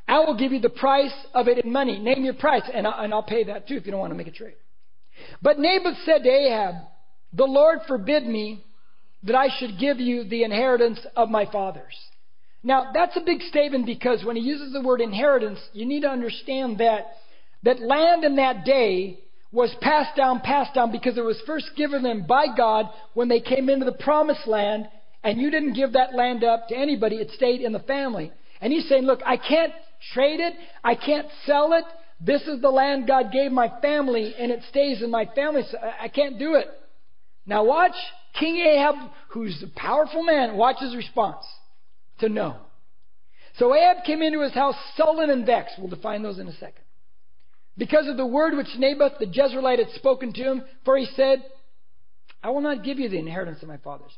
I 0.07 0.19
will 0.19 0.37
give 0.37 0.51
you 0.51 0.59
the 0.59 0.69
price 0.69 1.13
of 1.33 1.47
it 1.47 1.63
in 1.63 1.71
money. 1.71 1.99
Name 1.99 2.23
your 2.23 2.33
price, 2.33 2.63
and, 2.73 2.87
I, 2.87 3.03
and 3.03 3.13
I'll 3.13 3.23
pay 3.23 3.45
that 3.45 3.67
too 3.67 3.75
if 3.75 3.85
you 3.85 3.91
don't 3.91 3.99
want 3.99 4.11
to 4.11 4.17
make 4.17 4.27
a 4.27 4.31
trade. 4.31 4.55
But 5.41 5.59
Naboth 5.59 5.97
said 6.05 6.23
to 6.23 6.29
Ahab, 6.29 6.75
The 7.33 7.45
Lord 7.45 7.79
forbid 7.87 8.25
me 8.25 8.63
that 9.23 9.35
I 9.35 9.47
should 9.57 9.79
give 9.79 9.99
you 9.99 10.23
the 10.25 10.43
inheritance 10.43 10.99
of 11.15 11.29
my 11.29 11.45
fathers. 11.45 11.93
Now, 12.63 12.91
that's 12.93 13.17
a 13.17 13.21
big 13.21 13.41
statement 13.41 13.85
because 13.85 14.23
when 14.23 14.37
he 14.37 14.41
uses 14.41 14.71
the 14.71 14.81
word 14.81 15.01
inheritance, 15.01 15.59
you 15.73 15.85
need 15.85 16.01
to 16.01 16.09
understand 16.09 16.77
that, 16.77 17.07
that 17.63 17.81
land 17.81 18.23
in 18.23 18.37
that 18.37 18.63
day 18.63 19.19
was 19.51 19.75
passed 19.81 20.15
down, 20.15 20.39
passed 20.39 20.73
down 20.73 20.91
because 20.91 21.17
it 21.17 21.23
was 21.23 21.41
first 21.45 21.71
given 21.75 22.03
them 22.03 22.25
by 22.25 22.45
God 22.55 22.89
when 23.13 23.27
they 23.27 23.41
came 23.41 23.69
into 23.69 23.85
the 23.85 23.91
promised 23.91 24.47
land, 24.47 24.87
and 25.23 25.39
you 25.39 25.51
didn't 25.51 25.73
give 25.73 25.93
that 25.93 26.15
land 26.15 26.43
up 26.43 26.69
to 26.69 26.75
anybody. 26.75 27.17
It 27.17 27.31
stayed 27.31 27.61
in 27.61 27.73
the 27.73 27.79
family. 27.79 28.31
And 28.61 28.71
he's 28.71 28.87
saying, 28.87 29.03
look, 29.03 29.19
I 29.25 29.35
can't 29.35 29.73
trade 30.13 30.39
it. 30.39 30.53
I 30.83 30.95
can't 30.95 31.27
sell 31.45 31.73
it. 31.73 31.83
This 32.21 32.43
is 32.43 32.61
the 32.61 32.69
land 32.69 33.07
God 33.07 33.33
gave 33.33 33.51
my 33.51 33.69
family, 33.81 34.33
and 34.39 34.51
it 34.51 34.61
stays 34.69 35.01
in 35.01 35.11
my 35.11 35.25
family, 35.35 35.63
so 35.69 35.77
I 36.01 36.07
can't 36.07 36.39
do 36.39 36.55
it. 36.55 36.67
Now 37.45 37.65
watch 37.65 37.95
King 38.39 38.55
Ahab, 38.55 38.95
who's 39.29 39.61
a 39.61 39.79
powerful 39.79 40.23
man, 40.23 40.55
watch 40.55 40.77
his 40.79 40.95
response 40.95 41.43
to 42.19 42.29
know. 42.29 42.57
So 43.57 43.73
Ahab 43.73 44.03
came 44.05 44.21
into 44.21 44.41
his 44.41 44.53
house 44.53 44.75
sullen 44.95 45.29
and 45.29 45.45
vexed. 45.45 45.75
We'll 45.77 45.89
define 45.89 46.23
those 46.23 46.39
in 46.39 46.47
a 46.47 46.53
second. 46.53 46.83
Because 47.77 48.07
of 48.07 48.17
the 48.17 48.25
word 48.25 48.55
which 48.55 48.67
Naboth 48.77 49.13
the 49.19 49.25
Jezreelite 49.25 49.79
had 49.79 49.89
spoken 49.95 50.33
to 50.33 50.43
him, 50.43 50.63
for 50.85 50.97
he 50.97 51.07
said, 51.15 51.43
I 52.43 52.49
will 52.49 52.61
not 52.61 52.83
give 52.83 52.99
you 52.99 53.09
the 53.09 53.17
inheritance 53.17 53.61
of 53.61 53.67
my 53.67 53.77
fathers. 53.77 54.11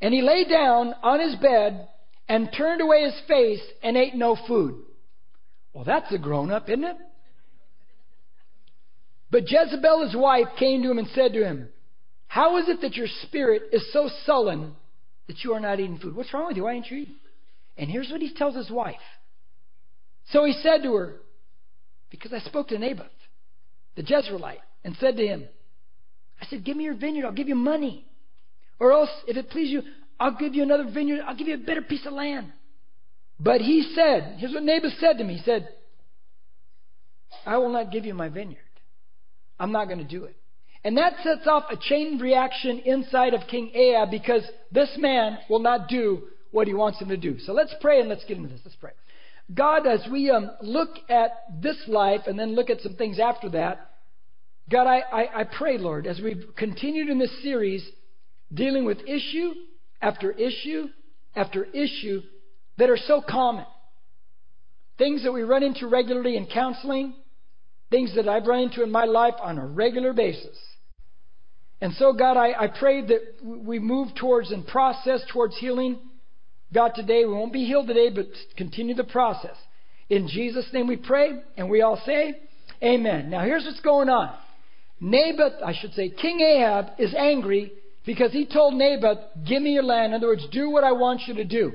And 0.00 0.12
he 0.12 0.22
lay 0.22 0.44
down 0.44 0.94
on 1.02 1.20
his 1.20 1.36
bed 1.36 1.88
and 2.28 2.50
turned 2.56 2.80
away 2.80 3.04
his 3.04 3.20
face 3.28 3.62
and 3.82 3.96
ate 3.96 4.14
no 4.14 4.36
food. 4.48 4.82
Well, 5.72 5.84
that's 5.84 6.12
a 6.12 6.18
grown 6.18 6.50
up, 6.50 6.68
isn't 6.68 6.84
it? 6.84 6.96
But 9.30 9.50
Jezebel, 9.50 10.04
his 10.04 10.16
wife, 10.16 10.48
came 10.58 10.82
to 10.82 10.90
him 10.90 10.98
and 10.98 11.08
said 11.08 11.32
to 11.32 11.44
him, 11.44 11.68
How 12.28 12.58
is 12.58 12.68
it 12.68 12.80
that 12.82 12.96
your 12.96 13.08
spirit 13.22 13.62
is 13.72 13.92
so 13.92 14.08
sullen 14.24 14.76
that 15.26 15.42
you 15.42 15.52
are 15.54 15.60
not 15.60 15.80
eating 15.80 15.98
food? 15.98 16.14
What's 16.14 16.32
wrong 16.32 16.48
with 16.48 16.56
you? 16.56 16.64
Why 16.64 16.74
aren't 16.74 16.90
you 16.90 16.98
eating? 16.98 17.16
And 17.76 17.90
here's 17.90 18.10
what 18.10 18.20
he 18.20 18.32
tells 18.34 18.54
his 18.54 18.70
wife. 18.70 18.96
So 20.30 20.44
he 20.44 20.52
said 20.62 20.82
to 20.82 20.94
her, 20.94 21.16
Because 22.10 22.32
I 22.32 22.38
spoke 22.40 22.68
to 22.68 22.78
Naboth, 22.78 23.06
the 23.96 24.02
Jezreelite, 24.02 24.58
and 24.84 24.96
said 25.00 25.16
to 25.16 25.26
him, 25.26 25.44
I 26.40 26.46
said, 26.46 26.64
Give 26.64 26.76
me 26.76 26.84
your 26.84 26.96
vineyard, 26.96 27.26
I'll 27.26 27.32
give 27.32 27.48
you 27.48 27.54
money. 27.54 28.06
Or 28.78 28.92
else, 28.92 29.10
if 29.26 29.36
it 29.36 29.50
please 29.50 29.70
you, 29.70 29.82
I'll 30.18 30.36
give 30.36 30.54
you 30.54 30.62
another 30.62 30.88
vineyard, 30.92 31.20
I'll 31.26 31.36
give 31.36 31.48
you 31.48 31.54
a 31.54 31.58
better 31.58 31.82
piece 31.82 32.06
of 32.06 32.12
land. 32.12 32.52
But 33.38 33.60
he 33.60 33.92
said, 33.94 34.36
here's 34.38 34.52
what 34.52 34.62
Naboth 34.62 34.92
said 35.00 35.18
to 35.18 35.24
me. 35.24 35.36
He 35.36 35.42
said, 35.42 35.68
I 37.44 37.58
will 37.58 37.72
not 37.72 37.90
give 37.90 38.04
you 38.04 38.14
my 38.14 38.28
vineyard. 38.28 38.58
I'm 39.58 39.72
not 39.72 39.86
going 39.86 39.98
to 39.98 40.04
do 40.04 40.24
it. 40.24 40.36
And 40.84 40.98
that 40.98 41.14
sets 41.22 41.46
off 41.46 41.64
a 41.70 41.76
chain 41.76 42.18
reaction 42.18 42.80
inside 42.80 43.32
of 43.32 43.40
King 43.50 43.70
Ahab 43.74 44.10
because 44.10 44.42
this 44.70 44.90
man 44.98 45.38
will 45.48 45.60
not 45.60 45.88
do 45.88 46.24
what 46.50 46.66
he 46.66 46.74
wants 46.74 47.00
him 47.00 47.08
to 47.08 47.16
do. 47.16 47.38
So 47.38 47.52
let's 47.52 47.74
pray 47.80 48.00
and 48.00 48.08
let's 48.08 48.24
get 48.26 48.36
into 48.36 48.50
this. 48.50 48.60
Let's 48.64 48.76
pray. 48.76 48.92
God, 49.52 49.86
as 49.86 50.06
we 50.10 50.30
um, 50.30 50.50
look 50.60 50.90
at 51.08 51.30
this 51.60 51.76
life 51.88 52.22
and 52.26 52.38
then 52.38 52.54
look 52.54 52.70
at 52.70 52.80
some 52.80 52.94
things 52.94 53.18
after 53.18 53.48
that, 53.50 53.90
God, 54.70 54.86
I, 54.86 55.00
I, 55.00 55.40
I 55.40 55.44
pray, 55.44 55.78
Lord, 55.78 56.06
as 56.06 56.20
we've 56.22 56.44
continued 56.56 57.08
in 57.08 57.18
this 57.18 57.42
series, 57.42 57.86
dealing 58.52 58.84
with 58.84 58.98
issue 59.06 59.52
after 60.00 60.32
issue 60.32 60.88
after 61.34 61.64
issue 61.64 62.22
that 62.78 62.90
are 62.90 62.96
so 62.96 63.22
common. 63.26 63.66
Things 64.96 65.24
that 65.24 65.32
we 65.32 65.42
run 65.42 65.62
into 65.62 65.86
regularly 65.88 66.36
in 66.36 66.46
counseling, 66.46 67.14
things 67.90 68.14
that 68.16 68.28
I've 68.28 68.46
run 68.46 68.60
into 68.60 68.82
in 68.82 68.90
my 68.90 69.04
life 69.04 69.34
on 69.42 69.58
a 69.58 69.66
regular 69.66 70.12
basis. 70.12 70.56
And 71.80 71.92
so, 71.94 72.12
God, 72.12 72.36
I, 72.36 72.52
I 72.58 72.68
pray 72.68 73.02
that 73.02 73.20
we 73.42 73.78
move 73.78 74.14
towards 74.14 74.50
and 74.50 74.66
process 74.66 75.22
towards 75.32 75.56
healing. 75.58 75.98
God, 76.72 76.92
today, 76.94 77.24
we 77.24 77.32
won't 77.32 77.52
be 77.52 77.64
healed 77.64 77.88
today, 77.88 78.10
but 78.10 78.26
continue 78.56 78.94
the 78.94 79.04
process. 79.04 79.56
In 80.08 80.28
Jesus' 80.28 80.66
name 80.72 80.86
we 80.86 80.96
pray, 80.96 81.32
and 81.56 81.68
we 81.68 81.82
all 81.82 82.00
say, 82.04 82.34
Amen. 82.82 83.30
Now, 83.30 83.44
here's 83.44 83.64
what's 83.64 83.80
going 83.80 84.08
on. 84.08 84.34
Naboth, 85.00 85.62
I 85.64 85.74
should 85.78 85.92
say, 85.94 86.10
King 86.10 86.40
Ahab 86.40 86.92
is 86.98 87.14
angry 87.14 87.72
because 88.06 88.32
he 88.32 88.46
told 88.46 88.74
Naboth, 88.74 89.18
Give 89.46 89.62
me 89.62 89.72
your 89.72 89.82
land. 89.82 90.12
In 90.12 90.18
other 90.18 90.28
words, 90.28 90.46
do 90.52 90.70
what 90.70 90.84
I 90.84 90.92
want 90.92 91.22
you 91.26 91.34
to 91.34 91.44
do. 91.44 91.72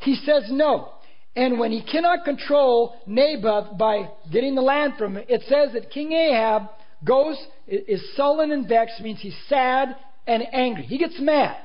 He 0.00 0.16
says 0.16 0.44
no. 0.50 0.92
And 1.34 1.58
when 1.58 1.72
he 1.72 1.82
cannot 1.82 2.24
control 2.24 2.94
Naboth 3.06 3.78
by 3.78 4.08
getting 4.30 4.54
the 4.54 4.62
land 4.62 4.94
from 4.98 5.16
him, 5.16 5.24
it 5.28 5.42
says 5.48 5.72
that 5.72 5.90
King 5.90 6.12
Ahab 6.12 6.68
goes, 7.04 7.36
is 7.66 8.02
sullen 8.16 8.52
and 8.52 8.68
vexed, 8.68 9.00
means 9.00 9.20
he's 9.20 9.36
sad 9.48 9.96
and 10.26 10.42
angry. 10.52 10.84
He 10.84 10.98
gets 10.98 11.18
mad. 11.20 11.56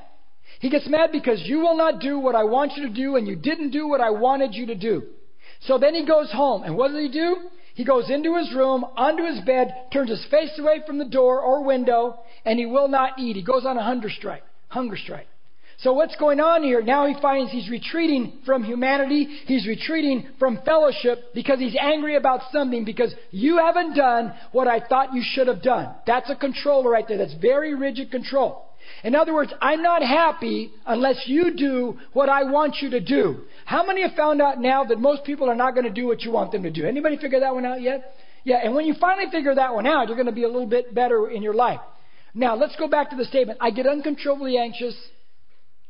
He 0.60 0.70
gets 0.70 0.88
mad 0.88 1.10
because 1.12 1.40
you 1.44 1.60
will 1.60 1.76
not 1.76 2.00
do 2.00 2.18
what 2.18 2.34
I 2.34 2.44
want 2.44 2.72
you 2.76 2.88
to 2.88 2.92
do 2.92 3.16
and 3.16 3.26
you 3.26 3.36
didn't 3.36 3.70
do 3.70 3.86
what 3.86 4.00
I 4.00 4.10
wanted 4.10 4.54
you 4.54 4.66
to 4.66 4.74
do. 4.74 5.04
So 5.60 5.78
then 5.78 5.94
he 5.94 6.04
goes 6.04 6.30
home. 6.32 6.62
And 6.62 6.76
what 6.76 6.88
does 6.88 7.00
he 7.00 7.08
do? 7.08 7.36
He 7.74 7.84
goes 7.84 8.10
into 8.10 8.36
his 8.36 8.52
room, 8.54 8.84
onto 8.96 9.24
his 9.24 9.40
bed, 9.42 9.72
turns 9.92 10.10
his 10.10 10.24
face 10.30 10.58
away 10.58 10.82
from 10.84 10.98
the 10.98 11.04
door 11.04 11.40
or 11.40 11.64
window, 11.64 12.18
and 12.44 12.58
he 12.58 12.66
will 12.66 12.88
not 12.88 13.18
eat. 13.18 13.36
He 13.36 13.42
goes 13.42 13.64
on 13.64 13.78
a 13.78 13.84
hunger 13.84 14.10
strike. 14.10 14.42
Hunger 14.68 14.96
strike. 14.96 15.28
So 15.80 15.92
what's 15.92 16.16
going 16.16 16.40
on 16.40 16.64
here? 16.64 16.82
Now 16.82 17.06
he 17.06 17.14
finds 17.22 17.52
he's 17.52 17.70
retreating 17.70 18.40
from 18.44 18.64
humanity. 18.64 19.24
He's 19.46 19.66
retreating 19.66 20.28
from 20.36 20.58
fellowship 20.64 21.32
because 21.34 21.60
he's 21.60 21.76
angry 21.80 22.16
about 22.16 22.40
something 22.50 22.84
because 22.84 23.14
you 23.30 23.58
haven't 23.58 23.94
done 23.94 24.34
what 24.50 24.66
I 24.66 24.80
thought 24.80 25.14
you 25.14 25.22
should 25.24 25.46
have 25.46 25.62
done. 25.62 25.94
That's 26.04 26.28
a 26.30 26.34
controller 26.34 26.90
right 26.90 27.06
there. 27.06 27.18
That's 27.18 27.34
very 27.40 27.74
rigid 27.74 28.10
control. 28.10 28.64
In 29.04 29.14
other 29.14 29.32
words, 29.32 29.52
I'm 29.60 29.82
not 29.82 30.02
happy 30.02 30.72
unless 30.84 31.22
you 31.26 31.54
do 31.56 31.98
what 32.12 32.28
I 32.28 32.42
want 32.44 32.78
you 32.80 32.90
to 32.90 33.00
do. 33.00 33.42
How 33.64 33.86
many 33.86 34.02
have 34.02 34.16
found 34.16 34.42
out 34.42 34.60
now 34.60 34.82
that 34.84 34.98
most 34.98 35.22
people 35.24 35.48
are 35.48 35.54
not 35.54 35.74
going 35.74 35.84
to 35.84 35.92
do 35.92 36.06
what 36.06 36.22
you 36.22 36.32
want 36.32 36.50
them 36.50 36.64
to 36.64 36.70
do? 36.70 36.86
Anybody 36.86 37.18
figure 37.18 37.40
that 37.40 37.54
one 37.54 37.64
out 37.64 37.80
yet? 37.80 38.14
Yeah, 38.42 38.56
and 38.64 38.74
when 38.74 38.86
you 38.86 38.94
finally 39.00 39.30
figure 39.30 39.54
that 39.54 39.74
one 39.74 39.86
out, 39.86 40.08
you're 40.08 40.16
going 40.16 40.26
to 40.26 40.32
be 40.32 40.44
a 40.44 40.48
little 40.48 40.66
bit 40.66 40.92
better 40.92 41.28
in 41.28 41.42
your 41.42 41.54
life. 41.54 41.80
Now, 42.34 42.56
let's 42.56 42.74
go 42.76 42.88
back 42.88 43.10
to 43.10 43.16
the 43.16 43.24
statement. 43.24 43.58
I 43.60 43.70
get 43.70 43.86
uncontrollably 43.86 44.58
anxious. 44.58 44.96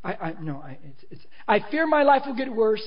I, 0.04 0.12
I 0.12 0.34
no, 0.40 0.58
I, 0.58 0.78
it's, 0.82 1.04
it's, 1.10 1.26
I 1.46 1.60
fear 1.70 1.86
my 1.86 2.02
life 2.02 2.22
will 2.26 2.36
get 2.36 2.52
worse 2.52 2.82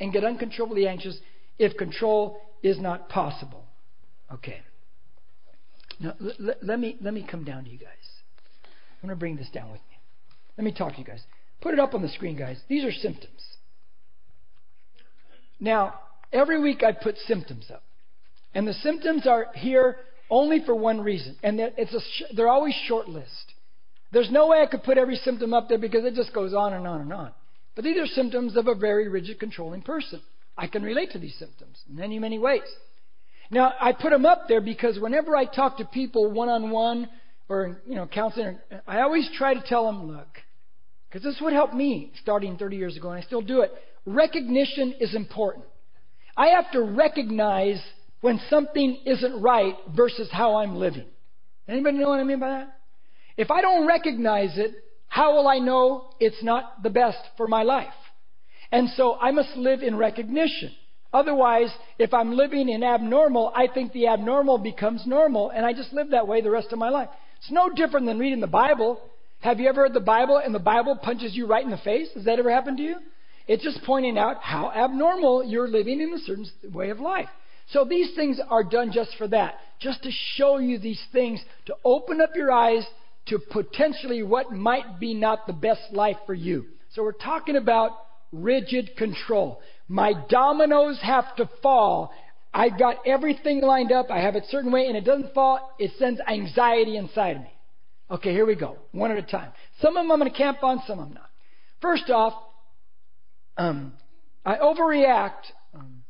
and 0.00 0.12
get 0.12 0.24
uncontrollably 0.24 0.86
anxious 0.86 1.18
if 1.58 1.76
control 1.76 2.40
is 2.62 2.78
not 2.78 3.08
possible. 3.08 3.64
Okay. 4.32 4.60
Now, 6.00 6.14
l- 6.20 6.54
let 6.62 6.80
me 6.80 6.96
let 7.00 7.14
me 7.14 7.26
come 7.28 7.44
down 7.44 7.64
to 7.64 7.70
you 7.70 7.78
guys. 7.78 7.88
I'm 9.02 9.08
going 9.08 9.16
to 9.16 9.20
bring 9.20 9.36
this 9.36 9.50
down 9.50 9.70
with 9.70 9.80
me. 9.90 9.98
Let 10.56 10.64
me 10.64 10.72
talk 10.72 10.94
to 10.94 10.98
you 10.98 11.04
guys. 11.04 11.20
Put 11.60 11.74
it 11.74 11.80
up 11.80 11.94
on 11.94 12.02
the 12.02 12.08
screen, 12.08 12.36
guys. 12.36 12.58
These 12.68 12.84
are 12.84 12.92
symptoms. 12.92 13.42
Now, 15.60 15.94
every 16.32 16.60
week 16.60 16.82
I 16.82 16.92
put 16.92 17.16
symptoms 17.26 17.66
up. 17.72 17.82
And 18.54 18.66
the 18.66 18.74
symptoms 18.74 19.26
are 19.26 19.46
here 19.54 19.96
only 20.30 20.62
for 20.64 20.74
one 20.74 21.00
reason. 21.00 21.36
And 21.42 21.58
it's 21.60 21.92
a, 21.92 22.34
they're 22.34 22.48
always 22.48 22.74
short 22.86 23.08
list. 23.08 23.53
There's 24.14 24.30
no 24.30 24.46
way 24.46 24.62
I 24.62 24.66
could 24.66 24.84
put 24.84 24.96
every 24.96 25.16
symptom 25.16 25.52
up 25.52 25.68
there 25.68 25.76
because 25.76 26.04
it 26.04 26.14
just 26.14 26.32
goes 26.32 26.54
on 26.54 26.72
and 26.72 26.86
on 26.86 27.00
and 27.00 27.12
on. 27.12 27.32
But 27.74 27.82
these 27.82 27.98
are 27.98 28.06
symptoms 28.06 28.56
of 28.56 28.68
a 28.68 28.74
very 28.76 29.08
rigid, 29.08 29.40
controlling 29.40 29.82
person. 29.82 30.22
I 30.56 30.68
can 30.68 30.84
relate 30.84 31.10
to 31.10 31.18
these 31.18 31.34
symptoms 31.36 31.82
in 31.90 31.96
many, 31.96 32.20
many 32.20 32.38
ways. 32.38 32.62
Now, 33.50 33.72
I 33.80 33.92
put 33.92 34.10
them 34.10 34.24
up 34.24 34.44
there 34.46 34.60
because 34.60 35.00
whenever 35.00 35.36
I 35.36 35.46
talk 35.46 35.78
to 35.78 35.84
people 35.84 36.30
one 36.30 36.48
on 36.48 36.70
one 36.70 37.08
or 37.48 37.80
you 37.86 37.96
know 37.96 38.06
counseling, 38.06 38.60
I 38.86 39.00
always 39.00 39.28
try 39.36 39.52
to 39.52 39.62
tell 39.66 39.84
them, 39.86 40.06
look, 40.06 40.28
because 41.08 41.24
this 41.24 41.40
would 41.42 41.52
help 41.52 41.74
me 41.74 42.12
starting 42.22 42.56
30 42.56 42.76
years 42.76 42.96
ago, 42.96 43.10
and 43.10 43.18
I 43.18 43.26
still 43.26 43.42
do 43.42 43.62
it. 43.62 43.72
Recognition 44.06 44.94
is 45.00 45.14
important. 45.16 45.64
I 46.36 46.48
have 46.48 46.70
to 46.70 46.82
recognize 46.82 47.82
when 48.20 48.40
something 48.48 49.00
isn't 49.06 49.42
right 49.42 49.74
versus 49.94 50.28
how 50.30 50.56
I'm 50.56 50.76
living. 50.76 51.06
Anybody 51.66 51.98
know 51.98 52.10
what 52.10 52.20
I 52.20 52.24
mean 52.24 52.38
by 52.38 52.48
that? 52.50 52.78
If 53.36 53.50
I 53.50 53.60
don't 53.60 53.86
recognize 53.86 54.56
it, 54.56 54.72
how 55.08 55.34
will 55.34 55.48
I 55.48 55.58
know 55.58 56.10
it's 56.20 56.42
not 56.42 56.82
the 56.82 56.90
best 56.90 57.18
for 57.36 57.46
my 57.46 57.62
life? 57.62 57.88
And 58.70 58.88
so 58.96 59.16
I 59.20 59.30
must 59.30 59.56
live 59.56 59.82
in 59.82 59.96
recognition. 59.96 60.72
Otherwise, 61.12 61.72
if 61.98 62.12
I'm 62.12 62.32
living 62.32 62.68
in 62.68 62.82
abnormal, 62.82 63.52
I 63.54 63.68
think 63.72 63.92
the 63.92 64.08
abnormal 64.08 64.58
becomes 64.58 65.06
normal, 65.06 65.50
and 65.50 65.64
I 65.64 65.72
just 65.72 65.92
live 65.92 66.10
that 66.10 66.26
way 66.26 66.40
the 66.40 66.50
rest 66.50 66.72
of 66.72 66.78
my 66.78 66.88
life. 66.88 67.08
It's 67.38 67.52
no 67.52 67.70
different 67.70 68.06
than 68.06 68.18
reading 68.18 68.40
the 68.40 68.48
Bible. 68.48 69.00
Have 69.40 69.60
you 69.60 69.68
ever 69.68 69.82
read 69.82 69.94
the 69.94 70.00
Bible 70.00 70.38
and 70.38 70.54
the 70.54 70.58
Bible 70.58 70.96
punches 70.96 71.36
you 71.36 71.46
right 71.46 71.64
in 71.64 71.70
the 71.70 71.76
face? 71.78 72.08
Has 72.14 72.24
that 72.24 72.38
ever 72.38 72.50
happened 72.50 72.78
to 72.78 72.82
you? 72.82 72.96
It's 73.46 73.62
just 73.62 73.84
pointing 73.84 74.18
out 74.18 74.42
how 74.42 74.72
abnormal 74.72 75.44
you're 75.44 75.68
living 75.68 76.00
in 76.00 76.12
a 76.14 76.18
certain 76.18 76.46
way 76.72 76.90
of 76.90 76.98
life. 76.98 77.28
So 77.70 77.84
these 77.84 78.14
things 78.16 78.40
are 78.50 78.64
done 78.64 78.90
just 78.92 79.14
for 79.16 79.28
that, 79.28 79.54
just 79.80 80.02
to 80.02 80.10
show 80.36 80.58
you 80.58 80.78
these 80.78 81.02
things, 81.12 81.40
to 81.66 81.74
open 81.84 82.20
up 82.20 82.30
your 82.34 82.50
eyes 82.50 82.84
to 83.26 83.38
potentially 83.38 84.22
what 84.22 84.52
might 84.52 85.00
be 85.00 85.14
not 85.14 85.46
the 85.46 85.52
best 85.52 85.92
life 85.92 86.16
for 86.26 86.34
you. 86.34 86.66
So 86.92 87.02
we're 87.02 87.12
talking 87.12 87.56
about 87.56 87.92
rigid 88.32 88.96
control. 88.96 89.60
My 89.88 90.12
dominoes 90.28 90.98
have 91.02 91.34
to 91.36 91.48
fall 91.62 92.12
I've 92.54 92.78
got 92.78 92.98
everything 93.04 93.60
lined 93.62 93.90
up. 93.90 94.10
I 94.10 94.20
have 94.20 94.36
it 94.36 94.44
a 94.44 94.48
certain 94.48 94.70
way, 94.70 94.86
and 94.86 94.96
it 94.96 95.04
doesn't 95.04 95.34
fall. 95.34 95.74
It 95.80 95.90
sends 95.98 96.20
anxiety 96.20 96.96
inside 96.96 97.36
of 97.36 97.42
me. 97.42 97.52
Okay, 98.12 98.30
here 98.30 98.46
we 98.46 98.54
go, 98.54 98.78
one 98.92 99.10
at 99.10 99.18
a 99.18 99.22
time. 99.22 99.50
Some 99.80 99.96
of 99.96 100.04
them 100.04 100.12
I'm 100.12 100.20
going 100.20 100.30
to 100.30 100.38
camp 100.38 100.62
on, 100.62 100.80
some 100.86 100.98
them 100.98 101.14
not. 101.14 101.28
First 101.82 102.10
off, 102.10 102.34
um, 103.56 103.94
I 104.46 104.56
overreact. 104.56 105.50
Um, 105.74 106.02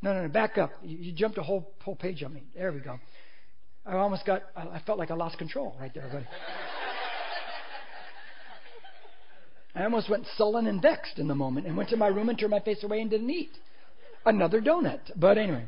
no, 0.00 0.14
no, 0.14 0.22
no, 0.22 0.28
back 0.28 0.56
up. 0.56 0.70
You, 0.84 0.98
you, 0.98 1.12
jumped 1.12 1.36
a 1.38 1.42
whole 1.42 1.72
whole 1.82 1.96
page 1.96 2.22
on 2.22 2.32
me. 2.32 2.44
There 2.54 2.70
we 2.70 2.78
go. 2.78 3.00
I 3.88 3.96
almost 3.96 4.26
got. 4.26 4.42
I 4.54 4.80
felt 4.84 4.98
like 4.98 5.10
I 5.10 5.14
lost 5.14 5.38
control 5.38 5.74
right 5.80 5.92
there, 5.94 6.08
buddy. 6.12 6.26
I 9.74 9.84
almost 9.84 10.10
went 10.10 10.26
sullen 10.36 10.66
and 10.66 10.82
vexed 10.82 11.18
in 11.18 11.26
the 11.28 11.34
moment 11.34 11.66
and 11.66 11.76
went 11.76 11.88
to 11.90 11.96
my 11.96 12.08
room 12.08 12.28
and 12.28 12.38
turned 12.38 12.50
my 12.50 12.60
face 12.60 12.82
away 12.82 13.00
and 13.00 13.08
didn't 13.10 13.30
eat 13.30 13.50
another 14.26 14.60
donut. 14.60 15.00
But 15.16 15.38
anyway. 15.38 15.64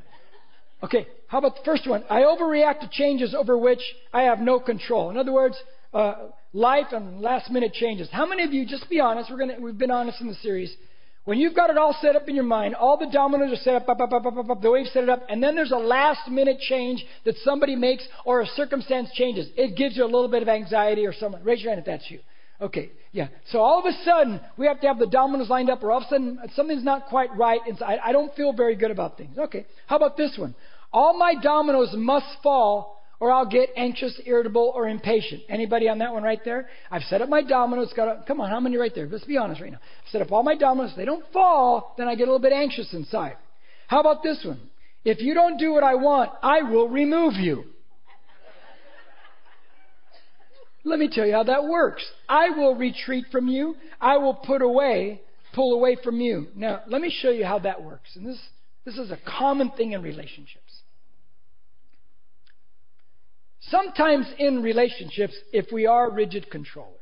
Okay, 0.83 1.07
how 1.29 1.39
about 1.39 1.57
the 1.57 1.63
first 1.65 1.87
one? 1.87 2.05
I 2.11 2.23
overreact 2.23 2.81
to 2.81 2.89
changes 2.91 3.35
over 3.35 3.57
which 3.57 3.83
I 4.13 4.23
have 4.23 4.41
no 4.41 4.59
control. 4.59 5.11
In 5.11 5.17
other 5.17 5.33
words, 5.33 5.57
uh, 5.93 6.15
life 6.53 6.87
and 6.93 7.21
last 7.21 7.51
minute 7.51 7.73
changes. 7.75 8.09
How 8.11 8.27
many 8.27 8.45
of 8.45 8.53
you, 8.53 8.67
just 8.67 8.89
be 8.89 8.99
honest, 8.99 9.31
we're 9.31 9.39
gonna, 9.39 9.61
we've 9.61 9.77
been 9.79 9.91
honest 9.91 10.21
in 10.21 10.29
the 10.29 10.35
series. 10.35 10.75
When 11.25 11.39
you've 11.39 11.55
got 11.55 11.71
it 11.71 11.77
all 11.77 11.95
set 12.01 12.17
up 12.17 12.29
in 12.29 12.35
your 12.35 12.45
mind, 12.45 12.75
all 12.75 12.97
the 12.97 13.11
dominoes 13.13 13.53
are 13.53 13.63
set 13.63 13.75
up, 13.75 13.89
up, 13.89 14.01
up, 14.01 14.13
up, 14.13 14.27
up, 14.27 14.39
up, 14.39 14.51
up, 14.51 14.63
the 14.63 14.71
way 14.71 14.81
you've 14.81 14.89
set 14.89 15.03
it 15.03 15.11
up, 15.11 15.23
and 15.29 15.43
then 15.43 15.55
there's 15.55 15.71
a 15.71 15.77
last 15.77 16.29
minute 16.29 16.59
change 16.61 17.05
that 17.25 17.37
somebody 17.45 17.77
makes 17.77 18.07
or 18.25 18.41
a 18.41 18.47
circumstance 18.47 19.11
changes. 19.13 19.49
It 19.57 19.77
gives 19.77 19.97
you 19.97 20.05
a 20.05 20.07
little 20.07 20.29
bit 20.29 20.43
of 20.43 20.49
anxiety 20.49 21.07
or 21.07 21.13
something. 21.13 21.43
Raise 21.45 21.63
your 21.63 21.73
hand 21.73 21.81
if 21.81 21.87
that's 21.87 22.11
you. 22.11 22.21
Okay, 22.61 22.91
yeah. 23.13 23.29
So 23.51 23.61
all 23.61 23.79
of 23.79 23.85
a 23.87 23.93
sudden, 24.05 24.41
we 24.57 24.67
have 24.67 24.81
to 24.81 24.87
have 24.87 24.99
the 24.99 25.07
dominoes 25.07 25.51
lined 25.51 25.71
up, 25.71 25.83
or 25.83 25.93
all 25.93 25.99
of 25.99 26.05
a 26.05 26.09
sudden, 26.09 26.39
something's 26.55 26.85
not 26.85 27.07
quite 27.07 27.35
right 27.37 27.61
inside. 27.67 27.99
I 28.05 28.13
don't 28.13 28.35
feel 28.35 28.53
very 28.53 28.75
good 28.75 28.91
about 28.91 29.19
things. 29.19 29.37
Okay, 29.39 29.67
how 29.87 29.97
about 29.97 30.17
this 30.17 30.37
one? 30.39 30.55
All 30.93 31.17
my 31.19 31.35
dominoes 31.41 31.91
must 31.95 32.27
fall 32.43 33.00
or 33.21 33.31
I'll 33.31 33.47
get 33.47 33.69
anxious, 33.77 34.19
irritable, 34.25 34.73
or 34.75 34.89
impatient. 34.89 35.43
Anybody 35.49 35.89
on 35.89 35.99
that 35.99 36.13
one 36.13 36.23
right 36.23 36.41
there? 36.45 36.69
I've 36.91 37.03
set 37.03 37.23
up 37.23 37.29
my 37.29 37.43
dominoes. 37.43 37.93
Got 37.95 38.09
a, 38.09 38.25
come 38.27 38.41
on, 38.41 38.51
how 38.51 38.61
many 38.61 38.77
right 38.77 38.93
there? 38.95 39.07
Let's 39.07 39.25
be 39.25 39.37
honest 39.37 39.61
right 39.61 39.71
now. 39.71 39.79
I've 39.79 40.11
set 40.11 40.23
up 40.23 40.33
all 40.33 40.43
my 40.43 40.57
dominoes. 40.57 40.91
If 40.91 40.97
they 40.97 41.05
don't 41.05 41.25
fall, 41.33 41.95
then 41.99 42.09
I 42.09 42.15
get 42.15 42.25
a 42.25 42.33
little 42.33 42.41
bit 42.41 42.53
anxious 42.53 42.93
inside. 42.93 43.37
How 43.87 44.01
about 44.01 44.23
this 44.23 44.43
one? 44.45 44.61
If 45.05 45.21
you 45.21 45.35
don't 45.35 45.59
do 45.59 45.73
what 45.73 45.85
I 45.85 45.95
want, 45.95 46.31
I 46.43 46.63
will 46.63 46.89
remove 46.89 47.35
you. 47.35 47.65
Let 50.83 50.99
me 50.99 51.11
tell 51.13 51.27
you 51.27 51.35
how 51.35 51.45
that 51.45 51.65
works. 51.65 52.05
I 52.29 52.51
will 52.51 52.75
retreat 52.75 53.27
from 53.31 53.49
you. 53.49 53.77
I 54.01 54.17
will 54.17 54.35
put 54.35 54.63
away 54.63 55.21
pull 55.53 55.75
away 55.75 55.97
from 56.03 56.21
you. 56.21 56.49
Now, 56.55 56.83
let 56.87 57.01
me 57.01 57.11
show 57.11 57.31
you 57.31 57.45
how 57.45 57.59
that 57.61 57.83
works. 57.83 58.11
And 58.15 58.27
this, 58.27 58.41
this 58.85 58.97
is 58.97 59.11
a 59.11 59.19
common 59.27 59.71
thing 59.71 59.93
in 59.93 60.03
relationships. 60.03 60.70
Sometimes 63.69 64.27
in 64.39 64.63
relationships, 64.63 65.35
if 65.53 65.67
we 65.73 65.87
are 65.87 66.11
rigid 66.11 66.51
controllers, 66.51 66.97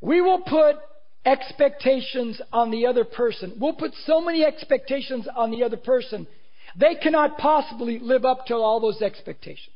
we 0.00 0.20
will 0.20 0.40
put 0.40 0.76
expectations 1.24 2.40
on 2.52 2.70
the 2.70 2.86
other 2.86 3.04
person. 3.04 3.56
We'll 3.60 3.74
put 3.74 3.92
so 4.04 4.20
many 4.20 4.44
expectations 4.44 5.26
on 5.34 5.50
the 5.50 5.62
other 5.62 5.76
person, 5.76 6.26
they 6.78 6.94
cannot 6.94 7.38
possibly 7.38 7.98
live 7.98 8.24
up 8.24 8.46
to 8.46 8.54
all 8.54 8.80
those 8.80 9.00
expectations. 9.00 9.70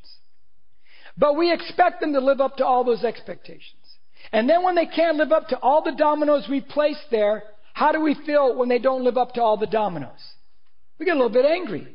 But 1.16 1.36
we 1.36 1.52
expect 1.52 2.00
them 2.00 2.12
to 2.12 2.20
live 2.20 2.40
up 2.40 2.56
to 2.56 2.66
all 2.66 2.84
those 2.84 3.04
expectations. 3.04 3.74
And 4.32 4.48
then 4.48 4.62
when 4.62 4.74
they 4.74 4.86
can't 4.86 5.16
live 5.16 5.32
up 5.32 5.48
to 5.48 5.58
all 5.58 5.82
the 5.82 5.94
dominoes 5.96 6.46
we've 6.48 6.68
placed 6.68 7.10
there, 7.10 7.42
how 7.72 7.92
do 7.92 8.00
we 8.00 8.14
feel 8.26 8.56
when 8.56 8.68
they 8.68 8.78
don't 8.78 9.04
live 9.04 9.16
up 9.16 9.34
to 9.34 9.42
all 9.42 9.56
the 9.56 9.66
dominoes? 9.66 10.20
We 10.98 11.06
get 11.06 11.12
a 11.12 11.20
little 11.20 11.32
bit 11.32 11.46
angry. 11.46 11.88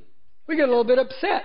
We 0.48 0.56
get 0.56 0.68
a 0.68 0.72
little 0.72 0.84
bit 0.84 1.00
upset. 1.00 1.44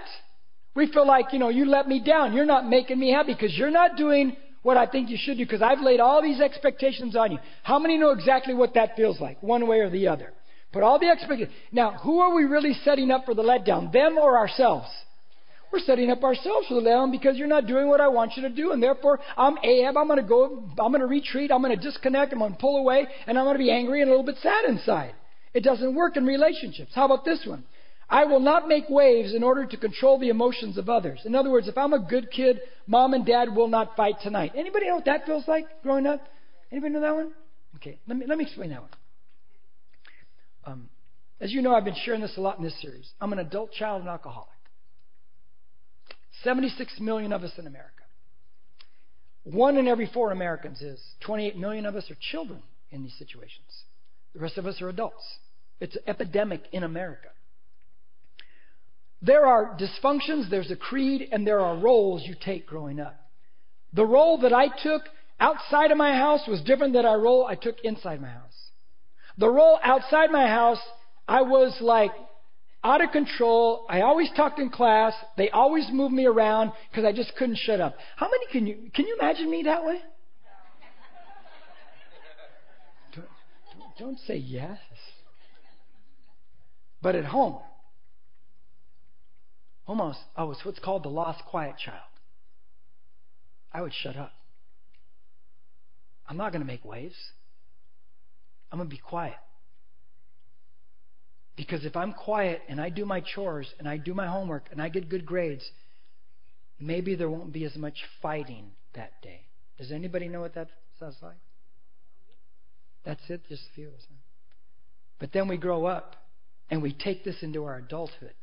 We 0.75 0.91
feel 0.93 1.07
like, 1.07 1.33
you 1.33 1.39
know, 1.39 1.49
you 1.49 1.65
let 1.67 1.89
me 1.89 2.01
down. 2.01 2.33
You're 2.33 2.47
not 2.47 2.69
making 2.69 2.99
me 2.99 3.13
happy 3.13 3.35
because 3.35 3.57
you're 3.57 3.71
not 3.71 3.97
doing 3.97 4.37
what 4.63 4.77
I 4.77 4.87
think 4.87 5.11
you 5.11 5.19
should 5.19 5.39
do 5.39 5.45
because 5.45 5.63
I've 5.63 5.81
laid 5.81 6.01
all 6.01 6.23
these 6.23 6.41
expectations 6.41 7.17
on 7.17 7.33
you. 7.33 7.39
How 7.63 7.79
many 7.79 7.97
know 7.97 8.11
exactly 8.11 8.55
what 8.55 8.75
that 8.75 8.95
feels 8.97 9.21
like, 9.21 9.43
one 9.43 9.67
way 9.67 9.81
or 9.81 9.91
the 9.91 10.09
other? 10.09 10.33
Put 10.73 10.83
all 10.83 10.99
the 10.99 11.09
expectations. 11.09 11.53
Now, 11.73 11.93
who 11.93 12.21
are 12.21 12.35
we 12.35 12.45
really 12.45 12.75
setting 12.85 13.11
up 13.11 13.25
for 13.25 13.35
the 13.35 13.43
letdown, 13.43 13.93
them 13.93 14.19
or 14.19 14.39
ourselves? 14.39 14.87
We're 15.73 15.81
setting 15.81 16.11
up 16.11 16.23
ourselves 16.23 16.67
for 16.69 16.75
the 16.75 16.81
letdown 16.81 17.11
because 17.11 17.37
you're 17.37 17.49
not 17.49 17.67
doing 17.67 17.89
what 17.89 18.01
I 18.01 18.09
want 18.09 18.33
you 18.37 18.43
to 18.43 18.51
do, 18.51 18.73
and 18.73 18.83
therefore 18.83 19.21
I'm 19.37 19.57
Ahab. 19.63 19.97
I'm 19.97 20.07
going 20.07 20.21
to 20.21 20.29
go. 20.29 20.65
I'm 20.79 20.93
going 20.93 21.01
to 21.01 21.07
retreat. 21.07 21.51
I'm 21.53 21.63
going 21.63 21.77
to 21.77 21.83
disconnect. 21.83 22.33
I'm 22.33 22.41
going 22.41 22.53
to 22.53 22.59
pull 22.59 22.79
away, 22.79 23.07
and 23.27 23.39
I'm 23.39 23.45
going 23.45 23.57
to 23.57 23.63
be 23.63 23.71
angry 23.71 24.03
and 24.03 24.11
a 24.11 24.13
little 24.13 24.27
bit 24.27 24.37
sad 24.43 24.65
inside. 24.67 25.15
It 25.55 25.65
doesn't 25.65 25.95
work 25.95 26.17
in 26.17 26.25
relationships. 26.25 26.93
How 26.95 27.07
about 27.07 27.25
this 27.25 27.45
one? 27.47 27.65
I 28.11 28.25
will 28.25 28.41
not 28.41 28.67
make 28.67 28.91
waves 28.91 29.33
in 29.33 29.45
order 29.45 29.65
to 29.65 29.77
control 29.77 30.19
the 30.19 30.31
emotions 30.31 30.77
of 30.77 30.89
others. 30.89 31.21
In 31.25 31.37
other 31.37 31.49
words, 31.49 31.69
if 31.69 31.79
I'm 31.79 31.93
a 31.93 32.01
good 32.01 32.31
kid, 32.33 32.61
mom 32.89 33.15
and 33.15 33.25
dad 33.25 33.55
will 33.55 33.69
not 33.69 33.97
fight 33.97 34.17
tonight. 34.21 34.53
Anybody 34.57 34.89
know 34.89 34.97
what 34.97 35.05
that 35.05 35.27
feels 35.27 35.47
like 35.47 35.67
growing 35.85 36.07
up? 36.07 36.21
Anybody 36.73 36.93
know 36.93 37.01
that 37.03 37.15
one? 37.15 37.33
Okay, 37.77 38.01
let 38.09 38.19
me 38.19 38.27
let 38.27 38.37
me 38.37 38.45
explain 38.45 38.71
that 38.71 38.81
one. 38.81 38.91
Um, 40.65 40.91
as 41.41 41.53
you 41.53 41.63
know, 41.63 41.73
I've 41.73 41.85
been 41.85 41.95
sharing 42.05 42.21
this 42.21 42.37
a 42.37 42.41
lot 42.41 42.59
in 42.59 42.65
this 42.65 42.79
series. 42.83 43.09
I'm 43.21 43.33
an 43.33 43.39
adult 43.39 43.73
child 43.73 44.01
and 44.01 44.11
alcoholic. 44.11 44.49
76 46.43 46.99
million 47.01 47.33
of 47.33 47.45
us 47.45 47.53
in 47.59 47.67
America. 47.67 47.93
One 49.45 49.77
in 49.77 49.87
every 49.87 50.11
four 50.13 50.33
Americans 50.33 50.83
is 50.83 51.01
28 51.21 51.57
million 51.57 51.87
of 51.87 51.95
us 51.95 52.11
are 52.11 52.17
children 52.33 52.63
in 52.91 53.03
these 53.03 53.15
situations. 53.19 53.85
The 54.35 54.41
rest 54.41 54.59
of 54.59 54.67
us 54.67 54.83
are 54.83 54.89
adults. 54.89 55.25
It's 55.81 55.97
an 55.97 56.03
epidemic 56.07 56.63
in 56.73 56.83
America. 56.83 57.29
There 59.23 59.47
are 59.47 59.77
dysfunctions, 59.77 60.49
there's 60.49 60.71
a 60.71 60.77
creed, 60.77 61.29
and 61.31 61.47
there 61.47 61.61
are 61.61 61.77
roles 61.77 62.23
you 62.27 62.35
take 62.41 62.67
growing 62.67 63.01
up. 63.01 63.17
The 63.93 64.07
role 64.07 64.39
that 64.39 64.53
I 64.53 64.69
took 64.69 65.03
outside 65.39 65.91
of 65.91 65.99
my 65.99 66.17
house 66.17 66.47
was 66.49 66.63
different 66.63 66.95
than 66.95 67.03
the 67.03 67.19
role 67.19 67.47
I 67.47 67.55
took 67.55 67.77
inside 67.85 68.21
my 68.21 68.31
house. 68.31 68.71
The 69.37 69.49
role 69.49 69.79
outside 69.83 70.31
my 70.31 70.47
house, 70.47 70.81
I 71.29 71.43
was 71.43 71.77
like 71.81 72.13
out 72.83 73.03
of 73.03 73.11
control. 73.11 73.87
I 73.89 74.03
always 74.03 74.31
talked 74.37 74.59
in 74.59 74.71
class. 74.71 75.13
They 75.37 75.51
always 75.51 75.89
moved 75.93 76.15
me 76.15 76.27
around 76.27 76.73
because 76.91 77.05
I 77.05 77.13
just 77.13 77.35
couldn't 77.37 77.59
shut 77.59 77.81
up. 77.81 77.97
How 78.17 78.27
many 78.27 78.47
can 78.53 78.67
you 78.67 78.91
can 78.95 79.07
you 79.07 79.17
imagine 79.21 79.51
me 79.51 79.65
that 79.65 79.85
way? 79.85 80.01
Don't, 83.15 83.27
don't 83.99 84.19
say 84.27 84.37
yes. 84.37 84.79
But 87.03 87.15
at 87.15 87.25
home, 87.25 87.61
almost 89.91 90.21
oh, 90.37 90.43
I 90.43 90.45
was 90.45 90.57
what's 90.63 90.79
called 90.79 91.03
the 91.03 91.09
lost 91.09 91.43
quiet 91.47 91.75
child. 91.85 91.99
I 93.73 93.83
would 93.83 93.93
shut 93.93 94.17
up. 94.17 94.33
I'm 96.29 96.37
not 96.37 96.53
going 96.53 96.61
to 96.61 96.67
make 96.67 96.85
waves. 96.85 97.17
I'm 98.71 98.79
going 98.79 98.89
to 98.89 98.95
be 98.95 99.03
quiet. 99.03 99.35
Because 101.57 101.85
if 101.85 101.97
I'm 101.97 102.13
quiet 102.13 102.63
and 102.69 102.81
I 102.81 102.89
do 102.89 103.05
my 103.05 103.21
chores 103.21 103.67
and 103.81 103.89
I 103.89 103.97
do 103.97 104.15
my 104.15 104.29
homework 104.29 104.69
and 104.71 104.81
I 104.81 104.91
get 104.91 105.09
good 105.09 105.27
grades, 105.27 105.69
maybe 106.79 107.17
there 107.17 107.29
won't 107.29 107.53
be 107.53 107.65
as 107.65 107.75
much 107.75 107.97
fighting 108.23 108.71
that 108.95 109.21
day. 109.23 109.41
Does 109.77 109.91
anybody 109.91 110.29
know 110.29 110.41
what 110.41 110.55
that 110.55 110.69
sounds 111.01 111.17
like? 111.21 111.39
That's 113.05 113.23
it, 113.29 113.41
just 113.49 113.63
a 113.73 113.75
few 113.75 113.89
of 113.89 113.95
us. 113.95 114.07
But 115.19 115.33
then 115.33 115.49
we 115.49 115.57
grow 115.57 115.87
up 115.87 116.15
and 116.71 116.81
we 116.81 116.93
take 116.93 117.25
this 117.25 117.43
into 117.43 117.65
our 117.65 117.79
adulthood 117.79 118.35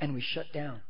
and 0.00 0.14
we 0.14 0.20
shut 0.20 0.46
down 0.52 0.80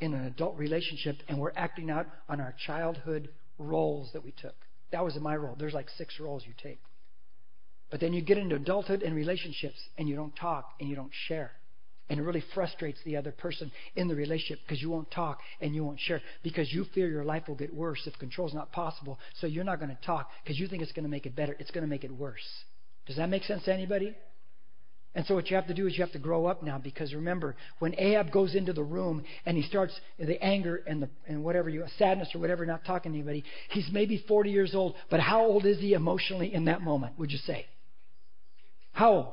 in 0.00 0.14
an 0.14 0.24
adult 0.24 0.56
relationship 0.58 1.16
and 1.28 1.38
we're 1.38 1.52
acting 1.56 1.90
out 1.90 2.06
on 2.28 2.40
our 2.40 2.54
childhood 2.66 3.28
roles 3.58 4.10
that 4.12 4.24
we 4.24 4.32
took. 4.32 4.54
That 4.90 5.04
was 5.04 5.16
my 5.16 5.36
role. 5.36 5.56
There's 5.58 5.72
like 5.72 5.88
six 5.96 6.18
roles 6.20 6.44
you 6.46 6.52
take. 6.62 6.80
But 7.90 8.00
then 8.00 8.12
you 8.12 8.22
get 8.22 8.38
into 8.38 8.56
adulthood 8.56 9.02
and 9.02 9.14
relationships 9.14 9.76
and 9.96 10.08
you 10.08 10.16
don't 10.16 10.34
talk 10.34 10.70
and 10.80 10.88
you 10.88 10.96
don't 10.96 11.12
share. 11.28 11.52
And 12.08 12.18
it 12.18 12.24
really 12.24 12.42
frustrates 12.54 12.98
the 13.04 13.16
other 13.16 13.30
person 13.30 13.70
in 13.94 14.08
the 14.08 14.14
relationship 14.14 14.58
because 14.66 14.82
you 14.82 14.90
won't 14.90 15.10
talk 15.10 15.38
and 15.60 15.74
you 15.74 15.84
won't 15.84 16.00
share 16.00 16.20
because 16.42 16.70
you 16.72 16.84
fear 16.94 17.08
your 17.08 17.24
life 17.24 17.44
will 17.48 17.54
get 17.54 17.72
worse 17.72 18.00
if 18.06 18.18
control 18.18 18.48
is 18.48 18.54
not 18.54 18.72
possible. 18.72 19.18
So 19.40 19.46
you're 19.46 19.64
not 19.64 19.78
going 19.78 19.90
to 19.90 20.06
talk 20.06 20.28
because 20.42 20.58
you 20.58 20.66
think 20.68 20.82
it's 20.82 20.92
going 20.92 21.04
to 21.04 21.10
make 21.10 21.26
it 21.26 21.36
better. 21.36 21.56
It's 21.58 21.70
going 21.70 21.84
to 21.84 21.88
make 21.88 22.04
it 22.04 22.10
worse. 22.10 22.42
Does 23.06 23.16
that 23.16 23.28
make 23.28 23.44
sense 23.44 23.64
to 23.64 23.72
anybody? 23.72 24.14
And 25.14 25.26
so 25.26 25.34
what 25.34 25.50
you 25.50 25.56
have 25.56 25.66
to 25.66 25.74
do 25.74 25.86
is 25.86 25.96
you 25.96 26.02
have 26.02 26.12
to 26.12 26.18
grow 26.18 26.46
up 26.46 26.62
now 26.62 26.78
because 26.78 27.12
remember, 27.12 27.54
when 27.80 27.94
Ahab 27.98 28.32
goes 28.32 28.54
into 28.54 28.72
the 28.72 28.82
room 28.82 29.24
and 29.44 29.56
he 29.58 29.62
starts 29.62 29.92
the 30.18 30.42
anger 30.42 30.82
and 30.86 31.02
the 31.02 31.10
and 31.26 31.44
whatever 31.44 31.68
you 31.68 31.84
sadness 31.98 32.30
or 32.34 32.38
whatever, 32.38 32.64
not 32.64 32.84
talking 32.86 33.12
to 33.12 33.18
anybody, 33.18 33.44
he's 33.70 33.88
maybe 33.92 34.24
40 34.26 34.50
years 34.50 34.74
old, 34.74 34.94
but 35.10 35.20
how 35.20 35.42
old 35.42 35.66
is 35.66 35.78
he 35.78 35.92
emotionally 35.92 36.54
in 36.54 36.64
that 36.64 36.80
moment, 36.80 37.18
would 37.18 37.30
you 37.30 37.38
say? 37.38 37.66
How 38.92 39.12
old? 39.12 39.32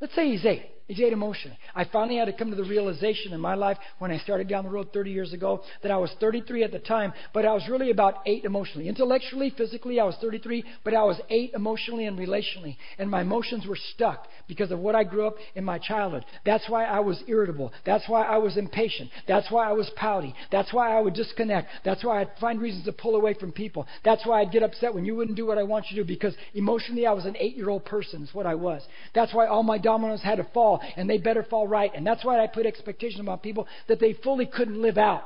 Let's 0.00 0.14
say 0.14 0.30
he's 0.30 0.46
eight. 0.46 0.70
He's 0.88 1.00
eight 1.00 1.12
emotionally. 1.12 1.58
I 1.74 1.84
finally 1.84 2.16
had 2.16 2.24
to 2.24 2.32
come 2.32 2.48
to 2.48 2.56
the 2.56 2.64
realization 2.64 3.34
in 3.34 3.40
my 3.40 3.54
life 3.54 3.76
when 3.98 4.10
I 4.10 4.16
started 4.16 4.48
down 4.48 4.64
the 4.64 4.70
road 4.70 4.88
30 4.90 5.10
years 5.10 5.34
ago 5.34 5.62
that 5.82 5.92
I 5.92 5.98
was 5.98 6.10
33 6.18 6.64
at 6.64 6.72
the 6.72 6.78
time, 6.78 7.12
but 7.34 7.44
I 7.44 7.52
was 7.52 7.68
really 7.68 7.90
about 7.90 8.22
eight 8.24 8.46
emotionally. 8.46 8.88
Intellectually, 8.88 9.52
physically, 9.54 10.00
I 10.00 10.04
was 10.04 10.16
33, 10.18 10.64
but 10.84 10.94
I 10.94 11.02
was 11.02 11.20
eight 11.28 11.52
emotionally 11.52 12.06
and 12.06 12.18
relationally. 12.18 12.78
And 12.98 13.10
my 13.10 13.20
emotions 13.20 13.66
were 13.66 13.76
stuck 13.94 14.28
because 14.48 14.70
of 14.70 14.78
what 14.78 14.94
I 14.94 15.04
grew 15.04 15.26
up 15.26 15.34
in 15.54 15.62
my 15.62 15.78
childhood. 15.78 16.24
That's 16.46 16.66
why 16.70 16.86
I 16.86 17.00
was 17.00 17.22
irritable. 17.28 17.70
That's 17.84 18.08
why 18.08 18.24
I 18.24 18.38
was 18.38 18.56
impatient. 18.56 19.10
That's 19.26 19.50
why 19.50 19.68
I 19.68 19.72
was 19.72 19.90
pouty. 19.94 20.34
That's 20.50 20.72
why 20.72 20.96
I 20.96 21.02
would 21.02 21.12
disconnect. 21.12 21.68
That's 21.84 22.02
why 22.02 22.22
I'd 22.22 22.30
find 22.40 22.62
reasons 22.62 22.86
to 22.86 22.92
pull 22.92 23.14
away 23.14 23.34
from 23.34 23.52
people. 23.52 23.86
That's 24.06 24.24
why 24.24 24.40
I'd 24.40 24.52
get 24.52 24.62
upset 24.62 24.94
when 24.94 25.04
you 25.04 25.14
wouldn't 25.14 25.36
do 25.36 25.44
what 25.44 25.58
I 25.58 25.64
want 25.64 25.90
you 25.90 25.96
to 25.96 26.02
do 26.02 26.08
because 26.08 26.34
emotionally 26.54 27.06
I 27.06 27.12
was 27.12 27.26
an 27.26 27.36
eight 27.38 27.56
year 27.56 27.68
old 27.68 27.84
person, 27.84 28.22
is 28.22 28.32
what 28.32 28.46
I 28.46 28.54
was. 28.54 28.82
That's 29.14 29.34
why 29.34 29.48
all 29.48 29.62
my 29.62 29.76
dominoes 29.76 30.22
had 30.22 30.36
to 30.36 30.44
fall 30.54 30.77
and 30.96 31.08
they 31.08 31.18
better 31.18 31.42
fall 31.42 31.66
right. 31.66 31.90
And 31.94 32.06
that's 32.06 32.24
why 32.24 32.42
I 32.42 32.46
put 32.46 32.66
expectations 32.66 33.26
on 33.26 33.38
people 33.38 33.66
that 33.88 34.00
they 34.00 34.14
fully 34.24 34.46
couldn't 34.46 34.80
live 34.80 34.98
out. 34.98 35.24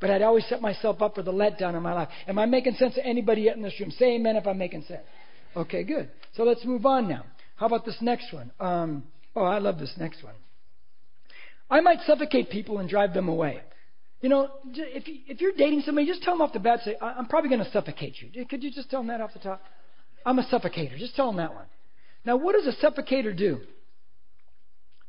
But 0.00 0.10
I'd 0.10 0.22
always 0.22 0.44
set 0.46 0.60
myself 0.60 1.00
up 1.00 1.14
for 1.14 1.22
the 1.22 1.32
letdown 1.32 1.76
in 1.76 1.82
my 1.82 1.92
life. 1.92 2.08
Am 2.26 2.38
I 2.38 2.46
making 2.46 2.74
sense 2.74 2.94
to 2.94 3.06
anybody 3.06 3.42
yet 3.42 3.56
in 3.56 3.62
this 3.62 3.78
room? 3.78 3.90
Say 3.92 4.16
amen 4.16 4.36
if 4.36 4.46
I'm 4.46 4.58
making 4.58 4.82
sense. 4.82 5.02
Okay, 5.56 5.84
good. 5.84 6.10
So 6.36 6.42
let's 6.42 6.64
move 6.64 6.86
on 6.86 7.08
now. 7.08 7.24
How 7.56 7.66
about 7.66 7.84
this 7.84 7.98
next 8.00 8.32
one? 8.32 8.50
Um, 8.58 9.04
oh, 9.36 9.44
I 9.44 9.58
love 9.58 9.78
this 9.78 9.92
next 9.98 10.24
one. 10.24 10.34
I 11.70 11.80
might 11.80 12.00
suffocate 12.06 12.50
people 12.50 12.78
and 12.78 12.88
drive 12.88 13.14
them 13.14 13.28
away. 13.28 13.60
You 14.20 14.28
know, 14.28 14.50
if, 14.72 15.04
if 15.06 15.40
you're 15.40 15.52
dating 15.52 15.82
somebody, 15.84 16.06
just 16.06 16.22
tell 16.22 16.34
them 16.34 16.42
off 16.42 16.52
the 16.52 16.60
bat, 16.60 16.80
say, 16.84 16.96
I'm 17.00 17.26
probably 17.26 17.50
going 17.50 17.64
to 17.64 17.70
suffocate 17.70 18.16
you. 18.20 18.44
Could 18.46 18.62
you 18.62 18.70
just 18.70 18.90
tell 18.90 19.00
them 19.00 19.08
that 19.08 19.20
off 19.20 19.32
the 19.32 19.40
top? 19.40 19.62
I'm 20.24 20.38
a 20.38 20.44
suffocator. 20.44 20.96
Just 20.98 21.16
tell 21.16 21.26
them 21.26 21.36
that 21.36 21.54
one. 21.54 21.66
Now, 22.24 22.36
what 22.36 22.54
does 22.54 22.66
a 22.66 22.84
suffocator 22.84 23.36
do? 23.36 23.60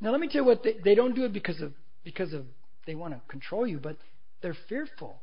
Now, 0.03 0.11
let 0.11 0.19
me 0.19 0.27
tell 0.27 0.41
you 0.41 0.45
what 0.45 0.63
they, 0.63 0.75
they 0.83 0.95
don't 0.95 1.15
do 1.15 1.23
it 1.23 1.31
because 1.31 1.61
of 1.61 1.71
because 2.03 2.33
of 2.33 2.43
they 2.85 2.93
want 2.93 3.13
to 3.13 3.21
control 3.29 3.65
you, 3.65 3.79
but 3.79 3.95
they're 4.41 4.57
fearful. 4.67 5.15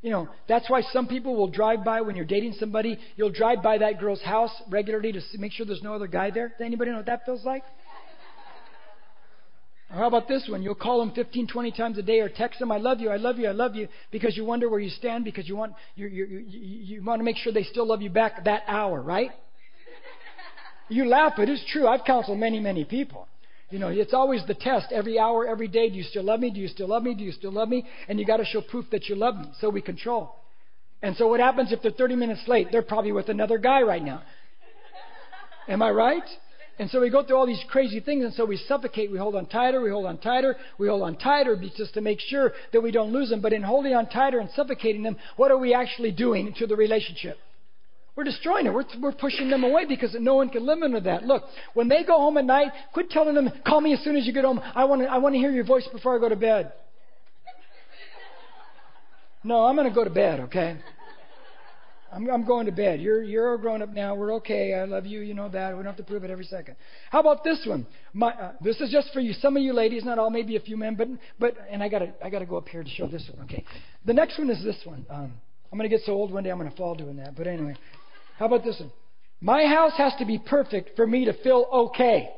You 0.00 0.10
know, 0.10 0.28
that's 0.48 0.70
why 0.70 0.80
some 0.90 1.06
people 1.06 1.36
will 1.36 1.50
drive 1.50 1.84
by 1.84 2.00
when 2.00 2.16
you're 2.16 2.24
dating 2.24 2.54
somebody. 2.58 2.98
You'll 3.16 3.30
drive 3.30 3.62
by 3.62 3.78
that 3.78 4.00
girl's 4.00 4.22
house 4.22 4.50
regularly 4.70 5.12
to 5.12 5.20
make 5.38 5.52
sure 5.52 5.66
there's 5.66 5.82
no 5.82 5.94
other 5.94 6.06
guy 6.06 6.30
there. 6.30 6.48
Does 6.48 6.64
anybody 6.64 6.90
know 6.90 6.96
what 6.96 7.06
that 7.06 7.26
feels 7.26 7.44
like? 7.44 7.62
Or 9.90 9.98
how 9.98 10.08
about 10.08 10.26
this 10.26 10.48
one? 10.48 10.62
You'll 10.62 10.74
call 10.74 11.00
them 11.00 11.12
15, 11.14 11.46
20 11.46 11.70
times 11.72 11.98
a 11.98 12.02
day 12.02 12.20
or 12.20 12.30
text 12.30 12.58
them, 12.58 12.72
I 12.72 12.78
love 12.78 13.00
you, 13.00 13.10
I 13.10 13.18
love 13.18 13.38
you, 13.38 13.46
I 13.46 13.52
love 13.52 13.76
you, 13.76 13.88
because 14.10 14.34
you 14.34 14.46
wonder 14.46 14.70
where 14.70 14.80
you 14.80 14.88
stand, 14.88 15.24
because 15.24 15.46
you 15.46 15.54
want, 15.54 15.74
you, 15.94 16.06
you, 16.06 16.24
you, 16.24 16.44
you 16.48 17.04
want 17.04 17.20
to 17.20 17.24
make 17.24 17.36
sure 17.36 17.52
they 17.52 17.64
still 17.64 17.86
love 17.86 18.00
you 18.00 18.08
back 18.08 18.44
that 18.44 18.62
hour, 18.66 19.00
right? 19.00 19.30
You 20.88 21.04
laugh, 21.04 21.34
but 21.36 21.50
it's 21.50 21.64
true. 21.70 21.86
I've 21.86 22.04
counseled 22.06 22.38
many, 22.38 22.58
many 22.58 22.86
people. 22.86 23.28
You 23.72 23.78
know, 23.78 23.88
it's 23.88 24.12
always 24.12 24.44
the 24.46 24.52
test 24.52 24.92
every 24.92 25.18
hour, 25.18 25.48
every 25.48 25.66
day. 25.66 25.88
Do 25.88 25.96
you 25.96 26.02
still 26.02 26.24
love 26.24 26.40
me? 26.40 26.50
Do 26.50 26.60
you 26.60 26.68
still 26.68 26.88
love 26.88 27.02
me? 27.02 27.14
Do 27.14 27.24
you 27.24 27.32
still 27.32 27.52
love 27.52 27.70
me? 27.70 27.86
And 28.06 28.20
you 28.20 28.26
got 28.26 28.36
to 28.36 28.44
show 28.44 28.60
proof 28.60 28.84
that 28.92 29.08
you 29.08 29.14
love 29.14 29.34
me. 29.34 29.46
So 29.60 29.70
we 29.70 29.80
control. 29.80 30.36
And 31.00 31.16
so 31.16 31.26
what 31.26 31.40
happens 31.40 31.72
if 31.72 31.80
they're 31.80 31.90
30 31.90 32.16
minutes 32.16 32.42
late? 32.46 32.68
They're 32.70 32.82
probably 32.82 33.12
with 33.12 33.30
another 33.30 33.56
guy 33.56 33.80
right 33.80 34.04
now. 34.04 34.22
Am 35.68 35.80
I 35.80 35.90
right? 35.90 36.22
And 36.78 36.90
so 36.90 37.00
we 37.00 37.08
go 37.08 37.24
through 37.24 37.36
all 37.36 37.46
these 37.46 37.64
crazy 37.70 38.00
things, 38.00 38.24
and 38.24 38.34
so 38.34 38.44
we 38.44 38.58
suffocate. 38.58 39.10
We 39.10 39.16
hold 39.16 39.36
on 39.36 39.46
tighter, 39.46 39.80
we 39.80 39.90
hold 39.90 40.04
on 40.04 40.18
tighter, 40.18 40.54
we 40.78 40.88
hold 40.88 41.02
on 41.02 41.16
tighter 41.16 41.56
just 41.76 41.94
to 41.94 42.02
make 42.02 42.20
sure 42.20 42.52
that 42.74 42.80
we 42.82 42.90
don't 42.90 43.10
lose 43.10 43.30
them. 43.30 43.40
But 43.40 43.54
in 43.54 43.62
holding 43.62 43.94
on 43.94 44.06
tighter 44.08 44.38
and 44.38 44.50
suffocating 44.54 45.02
them, 45.02 45.16
what 45.36 45.50
are 45.50 45.58
we 45.58 45.72
actually 45.72 46.12
doing 46.12 46.54
to 46.58 46.66
the 46.66 46.76
relationship? 46.76 47.38
We're 48.14 48.24
destroying 48.24 48.66
it. 48.66 48.74
We're, 48.74 48.84
we're 49.00 49.12
pushing 49.12 49.48
them 49.48 49.64
away 49.64 49.86
because 49.86 50.14
no 50.18 50.34
one 50.34 50.50
can 50.50 50.66
live 50.66 50.82
under 50.82 51.00
that. 51.00 51.24
Look, 51.24 51.44
when 51.72 51.88
they 51.88 52.04
go 52.04 52.18
home 52.18 52.36
at 52.36 52.44
night, 52.44 52.72
quit 52.92 53.08
telling 53.10 53.34
them, 53.34 53.50
call 53.66 53.80
me 53.80 53.94
as 53.94 54.04
soon 54.04 54.16
as 54.16 54.26
you 54.26 54.32
get 54.32 54.44
home. 54.44 54.60
I 54.74 54.84
want 54.84 55.02
to, 55.02 55.08
I 55.08 55.18
want 55.18 55.34
to 55.34 55.38
hear 55.38 55.50
your 55.50 55.64
voice 55.64 55.88
before 55.90 56.16
I 56.16 56.20
go 56.20 56.28
to 56.28 56.36
bed. 56.36 56.72
No, 59.44 59.64
I'm 59.64 59.74
going 59.74 59.88
to 59.88 59.94
go 59.94 60.04
to 60.04 60.10
bed, 60.10 60.40
okay? 60.40 60.78
I'm, 62.12 62.28
I'm 62.28 62.44
going 62.44 62.66
to 62.66 62.72
bed. 62.72 63.00
You're, 63.00 63.22
you're 63.22 63.54
a 63.54 63.58
grown 63.58 63.80
up 63.80 63.88
now. 63.88 64.14
We're 64.14 64.34
okay. 64.34 64.74
I 64.74 64.84
love 64.84 65.06
you. 65.06 65.20
You 65.20 65.32
know 65.32 65.48
that. 65.48 65.70
We 65.70 65.82
don't 65.82 65.86
have 65.86 65.96
to 65.96 66.02
prove 66.02 66.22
it 66.22 66.30
every 66.30 66.44
second. 66.44 66.76
How 67.10 67.20
about 67.20 67.42
this 67.42 67.64
one? 67.66 67.86
My, 68.12 68.32
uh, 68.32 68.52
this 68.60 68.80
is 68.82 68.90
just 68.90 69.12
for 69.14 69.20
you. 69.20 69.32
Some 69.32 69.56
of 69.56 69.62
you 69.62 69.72
ladies, 69.72 70.04
not 70.04 70.18
all, 70.18 70.28
maybe 70.28 70.56
a 70.56 70.60
few 70.60 70.76
men, 70.76 70.94
but, 70.94 71.08
but 71.38 71.56
and 71.70 71.82
I 71.82 71.88
got 71.88 72.00
to 72.00 72.12
I 72.22 72.28
gotta 72.28 72.44
go 72.44 72.58
up 72.58 72.68
here 72.68 72.84
to 72.84 72.90
show 72.90 73.06
this 73.06 73.28
one. 73.34 73.46
Okay. 73.46 73.64
The 74.04 74.12
next 74.12 74.38
one 74.38 74.50
is 74.50 74.62
this 74.62 74.76
one. 74.84 75.06
Um, 75.08 75.32
I'm 75.72 75.78
going 75.78 75.88
to 75.88 75.96
get 75.96 76.04
so 76.04 76.12
old 76.12 76.30
one 76.30 76.44
day 76.44 76.50
I'm 76.50 76.58
going 76.58 76.70
to 76.70 76.76
fall 76.76 76.94
doing 76.94 77.16
that. 77.16 77.34
But 77.34 77.46
anyway, 77.46 77.76
how 78.42 78.46
about 78.46 78.64
this 78.64 78.80
one? 78.80 78.90
My 79.40 79.66
house 79.66 79.92
has 79.98 80.14
to 80.18 80.24
be 80.24 80.36
perfect 80.36 80.96
for 80.96 81.06
me 81.06 81.26
to 81.26 81.32
feel 81.44 81.64
okay. 81.72 82.28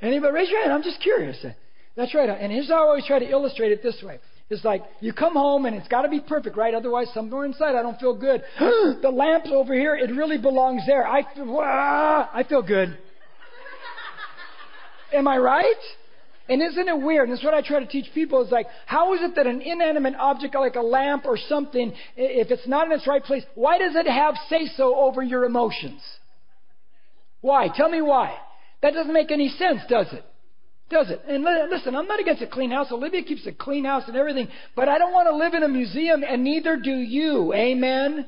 Anybody 0.00 0.32
raise 0.32 0.48
your 0.48 0.62
hand? 0.62 0.72
I'm 0.72 0.82
just 0.82 0.98
curious. 1.02 1.44
That's 1.94 2.14
right. 2.14 2.26
And 2.30 2.50
here's 2.50 2.70
how 2.70 2.86
I 2.86 2.88
always 2.88 3.04
try 3.04 3.18
to 3.18 3.28
illustrate 3.28 3.72
it 3.72 3.82
this 3.82 4.02
way. 4.02 4.18
It's 4.48 4.64
like 4.64 4.82
you 5.00 5.12
come 5.12 5.34
home 5.34 5.66
and 5.66 5.76
it's 5.76 5.88
got 5.88 6.02
to 6.02 6.08
be 6.08 6.20
perfect, 6.20 6.56
right? 6.56 6.72
Otherwise, 6.72 7.08
somewhere 7.12 7.44
inside 7.44 7.74
I 7.74 7.82
don't 7.82 8.00
feel 8.00 8.14
good. 8.14 8.42
the 8.58 9.12
lamp's 9.12 9.50
over 9.52 9.74
here; 9.74 9.94
it 9.94 10.10
really 10.10 10.38
belongs 10.38 10.80
there. 10.86 11.06
I 11.06 11.34
feel, 11.34 11.60
I 11.60 12.44
feel 12.48 12.62
good. 12.62 12.96
Am 15.12 15.28
I 15.28 15.36
right? 15.36 15.74
And 16.48 16.62
isn't 16.62 16.88
it 16.88 17.00
weird? 17.00 17.28
And 17.28 17.36
that's 17.36 17.44
what 17.44 17.54
I 17.54 17.62
try 17.62 17.80
to 17.80 17.86
teach 17.86 18.06
people 18.14 18.42
is 18.44 18.52
like, 18.52 18.66
how 18.86 19.14
is 19.14 19.20
it 19.22 19.34
that 19.34 19.46
an 19.46 19.60
inanimate 19.60 20.14
object 20.14 20.54
like 20.54 20.76
a 20.76 20.80
lamp 20.80 21.24
or 21.26 21.36
something, 21.36 21.92
if 22.16 22.50
it's 22.50 22.68
not 22.68 22.86
in 22.86 22.92
its 22.92 23.06
right 23.06 23.22
place, 23.22 23.42
why 23.54 23.78
does 23.78 23.96
it 23.96 24.06
have 24.06 24.34
say 24.48 24.66
so 24.76 24.94
over 24.94 25.22
your 25.22 25.44
emotions? 25.44 26.00
Why? 27.40 27.68
Tell 27.74 27.88
me 27.88 28.00
why. 28.00 28.36
That 28.82 28.94
doesn't 28.94 29.12
make 29.12 29.32
any 29.32 29.48
sense, 29.48 29.80
does 29.88 30.12
it? 30.12 30.24
Does 30.88 31.10
it? 31.10 31.20
And 31.26 31.42
listen, 31.68 31.96
I'm 31.96 32.06
not 32.06 32.20
against 32.20 32.42
a 32.42 32.46
clean 32.46 32.70
house. 32.70 32.92
Olivia 32.92 33.24
keeps 33.24 33.44
a 33.46 33.52
clean 33.52 33.84
house 33.84 34.04
and 34.06 34.16
everything, 34.16 34.48
but 34.76 34.88
I 34.88 34.98
don't 34.98 35.12
want 35.12 35.28
to 35.28 35.36
live 35.36 35.54
in 35.54 35.64
a 35.64 35.68
museum, 35.68 36.22
and 36.22 36.44
neither 36.44 36.76
do 36.76 36.92
you. 36.92 37.52
Amen? 37.54 38.26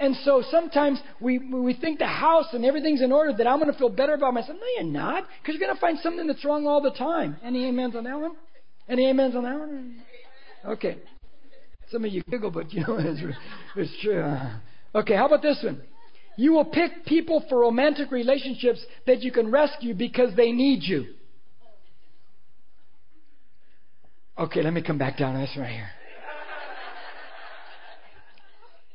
And 0.00 0.16
so 0.24 0.42
sometimes 0.50 0.98
we, 1.20 1.38
we 1.38 1.74
think 1.74 1.98
the 1.98 2.06
house 2.06 2.46
and 2.54 2.64
everything's 2.64 3.02
in 3.02 3.12
order 3.12 3.34
that 3.34 3.46
I'm 3.46 3.60
going 3.60 3.70
to 3.70 3.78
feel 3.78 3.90
better 3.90 4.14
about 4.14 4.32
myself. 4.32 4.56
No, 4.58 4.66
you're 4.76 4.90
not, 4.90 5.26
because 5.42 5.58
you're 5.58 5.66
going 5.66 5.76
to 5.76 5.80
find 5.80 5.98
something 6.02 6.26
that's 6.26 6.42
wrong 6.42 6.66
all 6.66 6.80
the 6.80 6.90
time. 6.90 7.36
Any 7.44 7.68
amens 7.68 7.94
on 7.94 8.04
that 8.04 8.18
one? 8.18 8.32
Any 8.88 9.10
amens 9.10 9.36
on 9.36 9.44
that 9.44 9.58
one? 9.58 10.02
Okay. 10.64 10.96
Some 11.90 12.06
of 12.06 12.10
you 12.10 12.22
giggle, 12.30 12.50
but 12.50 12.72
you 12.72 12.80
know, 12.80 12.96
it's, 12.98 13.20
it's 13.76 14.02
true. 14.02 14.22
Uh-huh. 14.22 15.00
Okay, 15.00 15.14
how 15.14 15.26
about 15.26 15.42
this 15.42 15.60
one? 15.62 15.82
You 16.36 16.52
will 16.52 16.64
pick 16.64 17.04
people 17.04 17.44
for 17.50 17.60
romantic 17.60 18.10
relationships 18.10 18.82
that 19.06 19.20
you 19.20 19.30
can 19.30 19.50
rescue 19.50 19.92
because 19.92 20.34
they 20.34 20.50
need 20.50 20.82
you. 20.82 21.08
Okay, 24.38 24.62
let 24.62 24.72
me 24.72 24.80
come 24.80 24.96
back 24.96 25.18
down 25.18 25.34
to 25.34 25.40
this 25.40 25.54
right 25.58 25.70
here. 25.70 25.90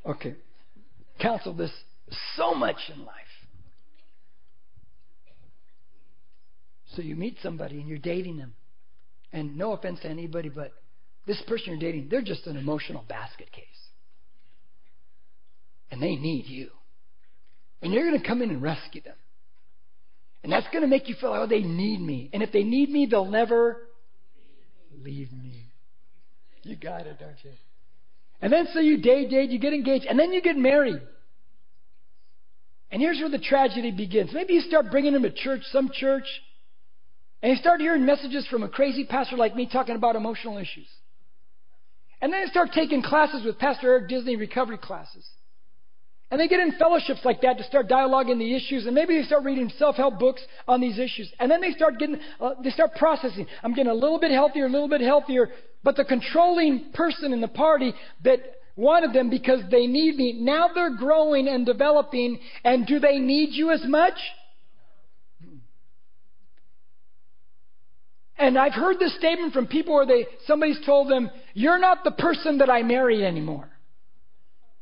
Okay. 0.07 0.35
Counsel 1.21 1.53
this 1.53 1.71
so 2.35 2.53
much 2.53 2.77
in 2.93 3.05
life. 3.05 3.15
So 6.95 7.01
you 7.01 7.15
meet 7.15 7.37
somebody 7.41 7.79
and 7.79 7.87
you're 7.87 7.97
dating 7.97 8.37
them. 8.37 8.53
And 9.33 9.57
no 9.57 9.73
offense 9.73 9.99
to 10.01 10.07
anybody, 10.07 10.49
but 10.49 10.71
this 11.27 11.41
person 11.47 11.71
you're 11.71 11.79
dating, 11.79 12.07
they're 12.09 12.21
just 12.21 12.47
an 12.47 12.55
emotional 12.55 13.03
basket 13.07 13.51
case. 13.51 13.65
And 15.91 16.01
they 16.01 16.15
need 16.15 16.45
you. 16.47 16.69
And 17.81 17.93
you're 17.93 18.09
going 18.09 18.19
to 18.19 18.25
come 18.25 18.41
in 18.41 18.49
and 18.49 18.61
rescue 18.61 19.01
them. 19.01 19.15
And 20.43 20.51
that's 20.51 20.67
going 20.71 20.81
to 20.81 20.87
make 20.87 21.09
you 21.09 21.15
feel 21.19 21.31
like, 21.31 21.41
oh, 21.41 21.47
they 21.47 21.61
need 21.61 21.99
me. 21.99 22.29
And 22.31 22.43
if 22.43 22.51
they 22.51 22.63
need 22.63 22.89
me, 22.89 23.07
they'll 23.09 23.25
never 23.25 23.77
leave 25.03 25.31
me. 25.31 25.65
You 26.63 26.75
got 26.75 27.07
it, 27.07 27.19
don't 27.19 27.35
you? 27.43 27.51
And 28.41 28.51
then 28.51 28.67
so 28.73 28.79
you 28.79 28.97
date, 28.97 29.29
date, 29.29 29.49
you 29.49 29.59
get 29.59 29.73
engaged, 29.73 30.05
and 30.05 30.19
then 30.19 30.33
you 30.33 30.41
get 30.41 30.57
married. 30.57 31.01
And 32.91 33.01
here's 33.01 33.19
where 33.19 33.29
the 33.29 33.39
tragedy 33.39 33.91
begins. 33.91 34.31
Maybe 34.33 34.53
you 34.53 34.61
start 34.61 34.91
bringing 34.91 35.13
them 35.13 35.23
to 35.23 35.31
church, 35.31 35.61
some 35.71 35.89
church, 35.91 36.27
and 37.41 37.51
you 37.51 37.57
start 37.57 37.81
hearing 37.81 38.05
messages 38.05 38.47
from 38.47 38.63
a 38.63 38.69
crazy 38.69 39.05
pastor 39.05 39.35
like 39.35 39.55
me 39.55 39.67
talking 39.71 39.95
about 39.95 40.15
emotional 40.15 40.57
issues. 40.57 40.87
And 42.21 42.31
then 42.31 42.41
you 42.41 42.47
start 42.47 42.69
taking 42.73 43.01
classes 43.01 43.45
with 43.45 43.59
Pastor 43.59 43.91
Eric 43.91 44.09
Disney, 44.09 44.35
recovery 44.35 44.77
classes. 44.77 45.27
And 46.31 46.39
they 46.39 46.47
get 46.47 46.59
in 46.59 46.73
fellowships 46.79 47.21
like 47.23 47.41
that 47.41 47.57
to 47.59 47.63
start 47.63 47.87
dialoguing 47.87 48.39
the 48.39 48.55
issues, 48.55 48.87
and 48.87 48.95
maybe 48.95 49.15
they 49.15 49.25
start 49.25 49.43
reading 49.43 49.71
self-help 49.77 50.19
books 50.19 50.41
on 50.67 50.81
these 50.81 50.97
issues. 50.97 51.31
And 51.39 51.51
then 51.51 51.61
they 51.61 51.71
start 51.71 51.99
getting, 51.99 52.17
uh, 52.41 52.55
they 52.63 52.71
start 52.71 52.95
processing. 52.95 53.45
I'm 53.63 53.75
getting 53.75 53.91
a 53.91 53.95
little 53.95 54.19
bit 54.19 54.31
healthier, 54.31 54.65
a 54.65 54.69
little 54.69 54.89
bit 54.89 55.01
healthier. 55.01 55.49
But 55.83 55.95
the 55.95 56.03
controlling 56.03 56.91
person 56.93 57.31
in 57.31 57.41
the 57.41 57.47
party 57.47 57.93
that 58.23 58.39
wanted 58.75 59.13
them 59.13 59.29
because 59.29 59.61
they 59.69 59.85
need 59.85 60.15
me, 60.15 60.33
now 60.33 60.69
they're 60.73 60.97
growing 60.97 61.47
and 61.47 61.65
developing, 61.65 62.39
and 62.63 62.87
do 62.87 62.99
they 62.99 63.19
need 63.19 63.49
you 63.51 63.71
as 63.71 63.83
much? 63.85 64.15
And 68.37 68.57
I've 68.57 68.73
heard 68.73 68.99
this 68.99 69.15
statement 69.15 69.53
from 69.53 69.67
people 69.67 69.93
where 69.93 70.05
they, 70.05 70.25
somebody's 70.45 70.83
told 70.85 71.09
them, 71.09 71.29
you're 71.53 71.79
not 71.79 72.03
the 72.03 72.11
person 72.11 72.57
that 72.57 72.69
I 72.69 72.81
married 72.81 73.23
anymore. 73.23 73.69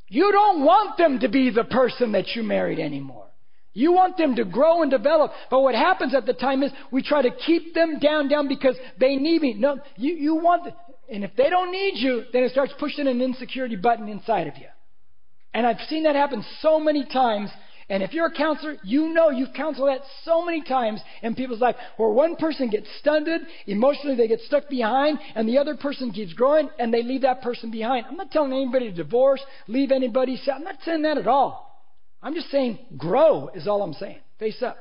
You 0.07 0.31
don't 0.31 0.63
want 0.63 0.97
them 0.97 1.19
to 1.19 1.29
be 1.29 1.49
the 1.49 1.63
person 1.63 2.11
that 2.11 2.35
you 2.35 2.43
married 2.43 2.79
anymore. 2.79 3.27
You 3.73 3.91
want 3.91 4.17
them 4.17 4.35
to 4.35 4.45
grow 4.45 4.83
and 4.83 4.91
develop. 4.91 5.31
But 5.49 5.61
what 5.61 5.73
happens 5.73 6.13
at 6.13 6.25
the 6.25 6.33
time 6.33 6.61
is 6.61 6.71
we 6.91 7.01
try 7.01 7.23
to 7.23 7.31
keep 7.31 7.73
them 7.73 7.99
down, 7.99 8.27
down 8.27 8.47
because 8.47 8.75
they 8.99 9.15
need 9.15 9.41
me. 9.41 9.55
No, 9.55 9.79
you, 9.95 10.13
you 10.13 10.35
want, 10.35 10.71
and 11.11 11.23
if 11.23 11.35
they 11.35 11.49
don't 11.49 11.71
need 11.71 11.93
you, 11.95 12.23
then 12.31 12.43
it 12.43 12.51
starts 12.51 12.73
pushing 12.79 13.07
an 13.07 13.21
insecurity 13.21 13.75
button 13.75 14.07
inside 14.07 14.47
of 14.47 14.57
you. 14.57 14.67
And 15.55 15.65
I've 15.65 15.79
seen 15.89 16.03
that 16.03 16.15
happen 16.15 16.45
so 16.61 16.79
many 16.79 17.05
times 17.05 17.49
and 17.89 18.01
if 18.01 18.13
you're 18.13 18.27
a 18.27 18.33
counselor, 18.33 18.77
you 18.83 19.09
know 19.09 19.29
you've 19.29 19.53
counseled 19.53 19.89
that 19.89 20.01
so 20.23 20.43
many 20.43 20.61
times 20.61 21.01
in 21.21 21.35
people's 21.35 21.61
life 21.61 21.75
where 21.97 22.09
one 22.09 22.35
person 22.35 22.69
gets 22.69 22.87
stunted, 22.99 23.41
emotionally 23.67 24.15
they 24.15 24.27
get 24.27 24.39
stuck 24.41 24.69
behind, 24.69 25.19
and 25.35 25.47
the 25.47 25.57
other 25.57 25.75
person 25.75 26.11
keeps 26.11 26.33
growing 26.33 26.69
and 26.79 26.93
they 26.93 27.03
leave 27.03 27.21
that 27.21 27.41
person 27.41 27.71
behind. 27.71 28.05
I'm 28.07 28.17
not 28.17 28.31
telling 28.31 28.53
anybody 28.53 28.89
to 28.89 28.95
divorce, 28.95 29.41
leave 29.67 29.91
anybody. 29.91 30.39
I'm 30.51 30.63
not 30.63 30.77
saying 30.85 31.01
that 31.03 31.17
at 31.17 31.27
all. 31.27 31.69
I'm 32.21 32.33
just 32.33 32.49
saying 32.49 32.79
grow 32.97 33.49
is 33.53 33.67
all 33.67 33.81
I'm 33.81 33.93
saying. 33.93 34.19
Face 34.39 34.63
up. 34.63 34.77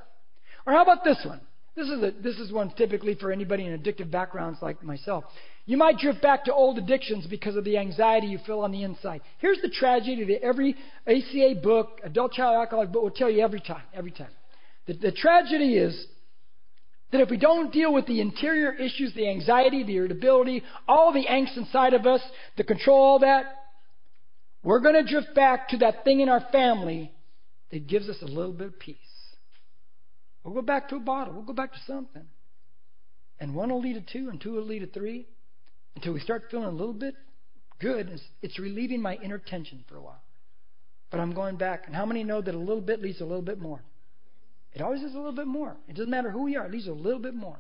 Or 0.67 0.73
how 0.73 0.83
about 0.83 1.05
this 1.05 1.21
one? 1.27 1.41
This 1.75 1.89
is, 1.89 2.03
a, 2.03 2.13
this 2.23 2.37
is 2.37 2.53
one 2.53 2.71
typically 2.77 3.15
for 3.15 3.33
anybody 3.33 3.67
in 3.67 3.79
addictive 3.79 4.11
backgrounds 4.11 4.59
like 4.61 4.83
myself. 4.83 5.25
You 5.65 5.77
might 5.77 5.99
drift 5.99 6.21
back 6.21 6.45
to 6.47 6.55
old 6.55 6.79
addictions 6.79 7.27
because 7.27 7.55
of 7.55 7.65
the 7.65 7.79
anxiety 7.79 8.27
you 8.27 8.39
feel 8.45 8.61
on 8.61 8.73
the 8.73 8.83
inside. 8.83 9.21
Here's 9.39 9.61
the 9.63 9.69
tragedy 9.69 10.25
that 10.25 10.43
every 10.43 10.75
ACA 11.07 11.61
book, 11.63 12.01
adult 12.03 12.33
child 12.33 12.57
alcoholic 12.57 12.91
book, 12.91 13.03
will 13.03 13.11
tell 13.11 13.31
you 13.31 13.43
every 13.43 13.61
time. 13.61 13.83
Every 13.95 14.11
time. 14.11 14.31
The, 14.87 14.95
the 14.95 15.13
tragedy 15.13 15.77
is 15.77 16.07
that 17.13 17.21
if 17.21 17.31
we 17.31 17.37
don't 17.37 17.73
deal 17.73 17.93
with 17.95 18.07
the 18.07 18.21
interior 18.21 18.73
issues, 18.73 19.15
the 19.15 19.29
anxiety, 19.29 19.85
the 19.85 19.97
irritability, 19.97 20.65
all 20.89 21.13
the 21.13 21.27
angst 21.27 21.57
inside 21.57 21.95
of 21.95 22.07
us, 22.07 22.21
the 22.57 22.65
control, 22.65 23.01
all 23.01 23.19
that, 23.21 23.45
we're 24.65 24.81
going 24.81 24.95
to 24.95 25.09
drift 25.09 25.35
back 25.35 25.69
to 25.69 25.77
that 25.79 26.03
thing 26.03 26.21
in 26.21 26.29
our 26.29 26.45
family 26.51 27.13
that 27.71 27.87
gives 27.87 28.09
us 28.09 28.17
a 28.23 28.27
little 28.27 28.53
bit 28.53 28.69
of 28.69 28.79
peace. 28.81 28.97
We'll 30.43 30.55
go 30.55 30.63
back 30.63 30.89
to 30.89 30.97
a 30.97 31.01
bottle. 31.01 31.35
We'll 31.35 31.45
go 31.45 31.53
back 31.53 31.73
to 31.73 31.79
something. 31.87 32.25
And 33.39 33.55
one 33.55 33.71
will 33.71 33.81
lead 33.81 33.95
to 33.95 34.13
two, 34.13 34.29
and 34.29 34.41
two 34.41 34.55
will 34.55 34.67
lead 34.67 34.81
to 34.81 34.87
three 34.87 35.27
until 35.97 36.13
we 36.13 36.21
start 36.21 36.45
feeling 36.51 36.67
a 36.67 36.71
little 36.71 36.95
bit 36.95 37.15
good. 37.81 38.09
It's, 38.09 38.23
it's 38.41 38.59
relieving 38.59 39.03
my 39.03 39.17
inner 39.17 39.39
tension 39.39 39.85
for 39.89 39.97
a 39.97 40.01
while. 40.01 40.23
But 41.11 41.21
I'm 41.21 41.35
going 41.35 41.57
back. 41.57 41.85
And 41.87 41.95
how 41.95 42.07
many 42.07 42.25
know 42.25 42.41
that 42.41 42.55
a 42.55 42.59
little 42.59 42.81
bit 42.81 43.03
leads 43.03 43.21
a 43.21 43.25
little 43.25 43.43
bit 43.43 43.61
more? 43.61 43.83
It 44.73 44.81
always 44.81 45.03
is 45.03 45.15
a 45.15 45.19
little 45.19 45.33
bit 45.33 45.47
more. 45.47 45.77
It 45.89 45.97
doesn't 45.97 46.11
matter 46.11 46.31
who 46.31 46.45
we 46.45 46.57
are, 46.57 46.67
it 46.67 46.73
leads 46.73 46.89
a 46.89 46.93
little 46.93 47.21
bit 47.21 47.35
more. 47.35 47.59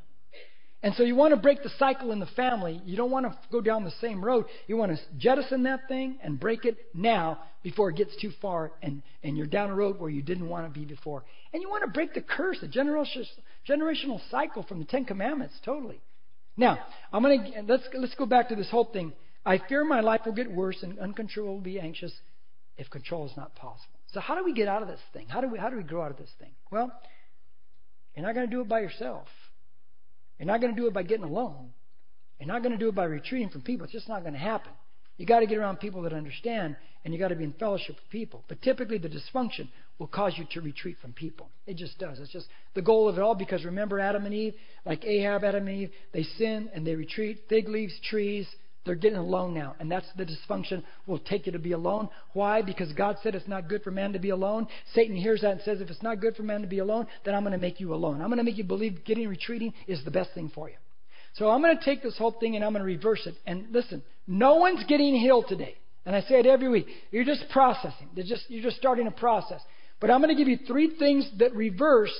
And 0.84 0.94
so 0.96 1.04
you 1.04 1.14
want 1.14 1.32
to 1.32 1.40
break 1.40 1.62
the 1.62 1.70
cycle 1.78 2.10
in 2.10 2.18
the 2.18 2.26
family. 2.26 2.80
You 2.84 2.96
don't 2.96 3.12
want 3.12 3.26
to 3.26 3.38
go 3.52 3.60
down 3.60 3.84
the 3.84 3.92
same 4.00 4.24
road. 4.24 4.46
You 4.66 4.76
want 4.76 4.90
to 4.90 4.98
jettison 5.16 5.62
that 5.62 5.86
thing 5.86 6.18
and 6.22 6.40
break 6.40 6.64
it 6.64 6.76
now 6.92 7.38
before 7.62 7.90
it 7.90 7.96
gets 7.96 8.16
too 8.20 8.32
far 8.42 8.72
and, 8.82 9.00
and 9.22 9.36
you're 9.36 9.46
down 9.46 9.70
a 9.70 9.74
road 9.76 10.00
where 10.00 10.10
you 10.10 10.22
didn't 10.22 10.48
want 10.48 10.66
to 10.66 10.76
be 10.76 10.84
before. 10.84 11.22
And 11.52 11.62
you 11.62 11.70
want 11.70 11.84
to 11.84 11.90
break 11.90 12.14
the 12.14 12.20
curse, 12.20 12.58
the 12.60 12.66
generational 12.66 14.20
cycle 14.28 14.64
from 14.64 14.80
the 14.80 14.84
Ten 14.84 15.04
Commandments, 15.04 15.54
totally. 15.64 16.00
Now, 16.56 16.78
I'm 17.12 17.22
going 17.22 17.52
to 17.52 17.62
let's 17.62 17.84
let's 17.94 18.14
go 18.14 18.26
back 18.26 18.48
to 18.50 18.56
this 18.56 18.70
whole 18.70 18.84
thing. 18.84 19.12
I 19.44 19.58
fear 19.68 19.84
my 19.84 20.00
life 20.00 20.22
will 20.24 20.32
get 20.32 20.50
worse 20.50 20.82
and 20.82 20.98
uncontrollable 20.98 21.60
be 21.60 21.80
anxious 21.80 22.12
if 22.76 22.90
control 22.90 23.26
is 23.26 23.32
not 23.36 23.54
possible. 23.54 23.98
So 24.12 24.20
how 24.20 24.36
do 24.36 24.44
we 24.44 24.52
get 24.52 24.68
out 24.68 24.82
of 24.82 24.88
this 24.88 25.00
thing? 25.12 25.26
How 25.28 25.40
do 25.40 25.48
we 25.48 25.58
how 25.58 25.70
do 25.70 25.76
we 25.76 25.82
grow 25.82 26.02
out 26.02 26.10
of 26.10 26.18
this 26.18 26.30
thing? 26.38 26.50
Well, 26.70 26.92
you're 28.14 28.26
not 28.26 28.34
going 28.34 28.48
to 28.48 28.54
do 28.54 28.60
it 28.60 28.68
by 28.68 28.80
yourself. 28.80 29.26
You're 30.38 30.46
not 30.46 30.60
going 30.60 30.74
to 30.74 30.80
do 30.80 30.86
it 30.86 30.94
by 30.94 31.02
getting 31.02 31.24
alone. 31.24 31.70
You're 32.38 32.48
not 32.48 32.62
going 32.62 32.72
to 32.72 32.78
do 32.78 32.88
it 32.88 32.94
by 32.94 33.04
retreating 33.04 33.48
from 33.48 33.62
people. 33.62 33.84
It's 33.84 33.92
just 33.92 34.08
not 34.08 34.22
going 34.22 34.34
to 34.34 34.38
happen. 34.38 34.72
You 35.16 35.26
got 35.26 35.40
to 35.40 35.46
get 35.46 35.58
around 35.58 35.78
people 35.78 36.02
that 36.02 36.12
understand, 36.12 36.76
and 37.04 37.12
you 37.12 37.20
got 37.20 37.28
to 37.28 37.36
be 37.36 37.44
in 37.44 37.52
fellowship 37.52 37.96
with 37.96 38.10
people. 38.10 38.44
But 38.48 38.62
typically, 38.62 38.98
the 38.98 39.08
dysfunction 39.08 39.68
will 39.98 40.06
cause 40.06 40.34
you 40.36 40.46
to 40.52 40.60
retreat 40.60 40.96
from 41.00 41.12
people. 41.12 41.48
It 41.66 41.76
just 41.76 41.98
does. 41.98 42.18
It's 42.18 42.32
just 42.32 42.46
the 42.74 42.82
goal 42.82 43.08
of 43.08 43.18
it 43.18 43.20
all. 43.20 43.34
Because 43.34 43.64
remember, 43.64 44.00
Adam 44.00 44.24
and 44.24 44.34
Eve, 44.34 44.54
like 44.84 45.04
Ahab, 45.04 45.44
Adam 45.44 45.68
and 45.68 45.76
Eve, 45.76 45.90
they 46.12 46.22
sin 46.22 46.70
and 46.74 46.86
they 46.86 46.94
retreat. 46.94 47.44
Fig 47.48 47.68
leaves, 47.68 47.92
trees, 48.08 48.46
they're 48.84 48.94
getting 48.94 49.18
alone 49.18 49.54
now. 49.54 49.76
And 49.78 49.90
that's 49.90 50.06
the 50.16 50.24
dysfunction 50.24 50.82
will 51.06 51.18
take 51.18 51.46
you 51.46 51.52
to 51.52 51.58
be 51.58 51.72
alone. 51.72 52.08
Why? 52.32 52.62
Because 52.62 52.92
God 52.92 53.16
said 53.22 53.34
it's 53.34 53.46
not 53.46 53.68
good 53.68 53.82
for 53.82 53.90
man 53.90 54.12
to 54.14 54.18
be 54.18 54.30
alone. 54.30 54.66
Satan 54.94 55.16
hears 55.16 55.42
that 55.42 55.52
and 55.52 55.60
says, 55.62 55.80
if 55.80 55.90
it's 55.90 56.02
not 56.02 56.20
good 56.20 56.34
for 56.34 56.42
man 56.42 56.62
to 56.62 56.66
be 56.66 56.78
alone, 56.78 57.06
then 57.24 57.34
I'm 57.34 57.42
going 57.42 57.52
to 57.52 57.58
make 57.58 57.78
you 57.78 57.94
alone. 57.94 58.20
I'm 58.20 58.28
going 58.28 58.38
to 58.38 58.44
make 58.44 58.58
you 58.58 58.64
believe 58.64 59.04
getting 59.04 59.28
retreating 59.28 59.72
is 59.86 60.04
the 60.04 60.10
best 60.10 60.30
thing 60.34 60.50
for 60.52 60.68
you. 60.68 60.76
So 61.34 61.48
I'm 61.48 61.62
going 61.62 61.76
to 61.76 61.84
take 61.84 62.02
this 62.02 62.16
whole 62.18 62.32
thing 62.32 62.56
and 62.56 62.64
I'm 62.64 62.72
going 62.72 62.82
to 62.82 62.86
reverse 62.86 63.26
it. 63.26 63.34
And 63.46 63.66
listen, 63.70 64.02
no 64.26 64.56
one's 64.56 64.84
getting 64.86 65.14
healed 65.14 65.46
today. 65.48 65.76
And 66.04 66.14
I 66.14 66.20
say 66.22 66.40
it 66.40 66.46
every 66.46 66.68
week. 66.68 66.86
You're 67.10 67.24
just 67.24 67.44
processing. 67.50 68.08
They're 68.14 68.24
just, 68.24 68.44
you're 68.48 68.62
just 68.62 68.76
starting 68.76 69.06
a 69.06 69.12
process. 69.12 69.60
But 70.00 70.10
I'm 70.10 70.20
going 70.20 70.36
to 70.36 70.38
give 70.38 70.48
you 70.48 70.58
three 70.66 70.96
things 70.98 71.28
that 71.38 71.54
reverse 71.54 72.12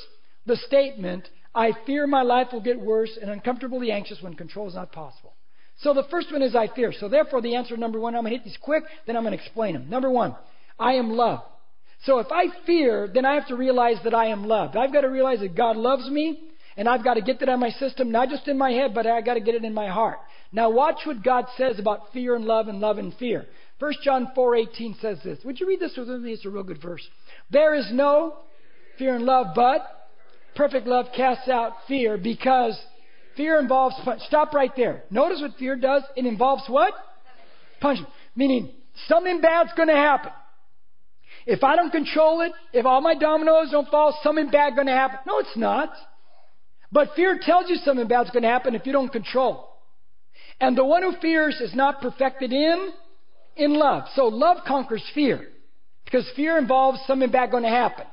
the 0.47 0.57
statement, 0.57 1.29
I 1.55 1.73
fear 1.87 2.07
my 2.07 2.23
life 2.23 2.49
will 2.53 2.61
get 2.61 2.81
worse 2.81 3.19
and 3.21 3.31
uncomfortably 3.31 3.93
anxious 3.93 4.19
when 4.23 4.35
control 4.35 4.69
is 4.69 4.75
not 4.75 4.93
possible. 4.93 5.35
So 5.79 5.95
the 5.95 6.05
first 6.11 6.33
one 6.33 6.43
is 6.43 6.55
I 6.55 6.69
fear. 6.69 6.93
So 6.93 7.09
therefore, 7.09 7.43
the 7.43 7.57
answer 7.57 7.77
number 7.77 7.99
one, 7.99 8.15
I'm 8.15 8.23
going 8.23 8.33
to 8.33 8.39
hit 8.39 8.45
these 8.45 8.59
quick, 8.61 8.85
then 9.07 9.17
I'm 9.17 9.25
going 9.25 9.37
to 9.37 9.43
explain 9.43 9.75
them. 9.75 9.91
Number 9.91 10.11
one, 10.11 10.37
I 10.79 10.95
am 10.95 11.11
loved. 11.11 11.43
So 12.05 12.19
if 12.19 12.29
I 12.31 12.47
fear, 12.67 13.09
then 13.13 13.25
I 13.25 13.35
have 13.35 13.49
to 13.49 13.57
realize 13.57 13.97
that 14.05 14.15
I 14.15 14.27
am 14.27 14.47
loved. 14.47 14.77
I've 14.77 14.93
got 14.93 15.03
to 15.03 15.09
realize 15.09 15.41
that 15.41 15.57
God 15.57 15.77
loves 15.77 16.09
me, 16.09 16.41
and 16.77 16.89
I've 16.89 17.05
got 17.05 17.15
to 17.15 17.21
get 17.21 17.41
that 17.41 17.49
out 17.49 17.55
of 17.55 17.61
my 17.61 17.71
system, 17.71 18.11
not 18.11 18.29
just 18.29 18.49
in 18.49 18.59
my 18.59 18.71
head, 18.71 18.95
but 18.95 19.07
I've 19.07 19.25
got 19.25 19.35
to 19.35 19.41
get 19.41 19.55
it 19.55 19.65
in 19.65 19.75
my 19.75 19.89
heart. 19.89 20.19
Now 20.53 20.71
watch 20.71 21.01
what 21.05 21.23
God 21.23 21.47
says 21.57 21.79
about 21.79 22.13
fear 22.13 22.35
and 22.35 22.45
love 22.45 22.69
and 22.69 22.81
love 22.81 22.99
and 22.99 23.15
fear. 23.15 23.47
1 23.79 23.93
John 24.03 24.29
4:18 24.37 25.01
says 25.01 25.19
this. 25.25 25.39
Would 25.45 25.61
you 25.61 25.67
read 25.67 25.81
this 25.81 25.97
with 25.97 26.09
me? 26.09 26.33
It's 26.33 26.45
a 26.45 26.51
real 26.51 26.63
good 26.63 26.81
verse. 26.81 27.07
There 27.51 27.75
is 27.75 27.89
no 27.93 28.37
fear 28.99 29.15
and 29.15 29.25
love, 29.25 29.49
but 29.55 29.83
perfect 30.55 30.87
love 30.87 31.07
casts 31.17 31.49
out 31.49 31.73
fear 31.89 32.17
because 32.17 32.79
Fear 33.37 33.59
involves 33.59 33.95
punishment. 33.97 34.23
Stop 34.23 34.53
right 34.53 34.73
there. 34.77 35.05
Notice 35.11 35.41
what 35.41 35.57
fear 35.59 35.77
does. 35.77 36.03
It 36.17 36.27
involves 36.27 36.65
what? 36.69 36.93
Punishment. 37.81 38.13
Meaning 38.37 38.71
something 39.09 39.41
bad's 39.41 39.71
going 39.77 39.89
to 39.89 39.95
happen. 39.95 40.33
If 41.47 41.65
I 41.65 41.77
don't 41.77 41.91
control 41.91 42.43
it, 42.43 42.53
if 42.73 42.87
all 42.87 43.01
my 43.01 43.15
dominoes 43.15 43.71
don't 43.71 43.89
fall, 43.89 44.17
something 44.23 44.51
bad 44.51 44.75
going 44.75 44.87
to 44.87 44.93
happen. 44.93 45.19
No, 45.27 45.39
it's 45.39 45.57
not. 45.57 45.91
But 46.93 47.15
fear 47.17 47.39
tells 47.41 47.71
you 47.71 47.77
something 47.77 48.07
bad's 48.07 48.31
going 48.31 48.43
to 48.43 48.49
happen 48.49 48.75
if 48.75 48.87
you 48.87 48.93
don't 48.93 49.11
control. 49.11 49.69
And 50.61 50.77
the 50.77 50.85
one 50.85 51.03
who 51.03 51.15
fears 51.21 51.59
is 51.61 51.75
not 51.75 52.03
perfected 52.03 52.53
in 52.53 52.91
in 53.57 53.75
love. 53.75 54.05
So 54.15 54.27
love 54.27 54.59
conquers 54.67 55.05
fear 55.15 55.49
because 56.05 56.31
fear 56.37 56.59
involves 56.59 57.01
something 57.07 57.31
bad 57.31 57.51
going 57.51 57.65
to 57.65 57.69
happen. 57.69 58.07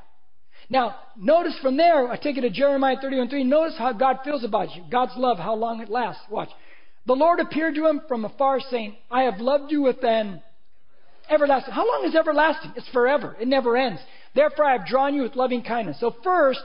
Now, 0.69 0.95
notice 1.17 1.57
from 1.61 1.77
there, 1.77 2.09
I 2.09 2.17
take 2.17 2.37
it 2.37 2.41
to 2.41 2.49
Jeremiah 2.49 2.95
31 3.01 3.29
3. 3.29 3.43
Notice 3.43 3.75
how 3.77 3.91
God 3.91 4.19
feels 4.23 4.43
about 4.43 4.75
you. 4.75 4.83
God's 4.89 5.13
love, 5.17 5.37
how 5.37 5.55
long 5.55 5.81
it 5.81 5.89
lasts. 5.89 6.21
Watch. 6.29 6.49
The 7.05 7.13
Lord 7.13 7.39
appeared 7.39 7.75
to 7.75 7.87
him 7.87 8.01
from 8.07 8.23
afar, 8.23 8.59
saying, 8.59 8.95
I 9.09 9.23
have 9.23 9.39
loved 9.39 9.71
you 9.71 9.81
with 9.81 10.03
an 10.03 10.41
everlasting. 11.29 11.73
How 11.73 11.87
long 11.87 12.07
is 12.07 12.15
everlasting? 12.15 12.73
It's 12.75 12.87
forever. 12.89 13.35
It 13.41 13.47
never 13.47 13.75
ends. 13.75 13.99
Therefore, 14.35 14.65
I 14.65 14.73
have 14.73 14.85
drawn 14.85 15.15
you 15.15 15.23
with 15.23 15.35
loving 15.35 15.63
kindness. 15.63 15.99
So, 15.99 16.15
first, 16.23 16.61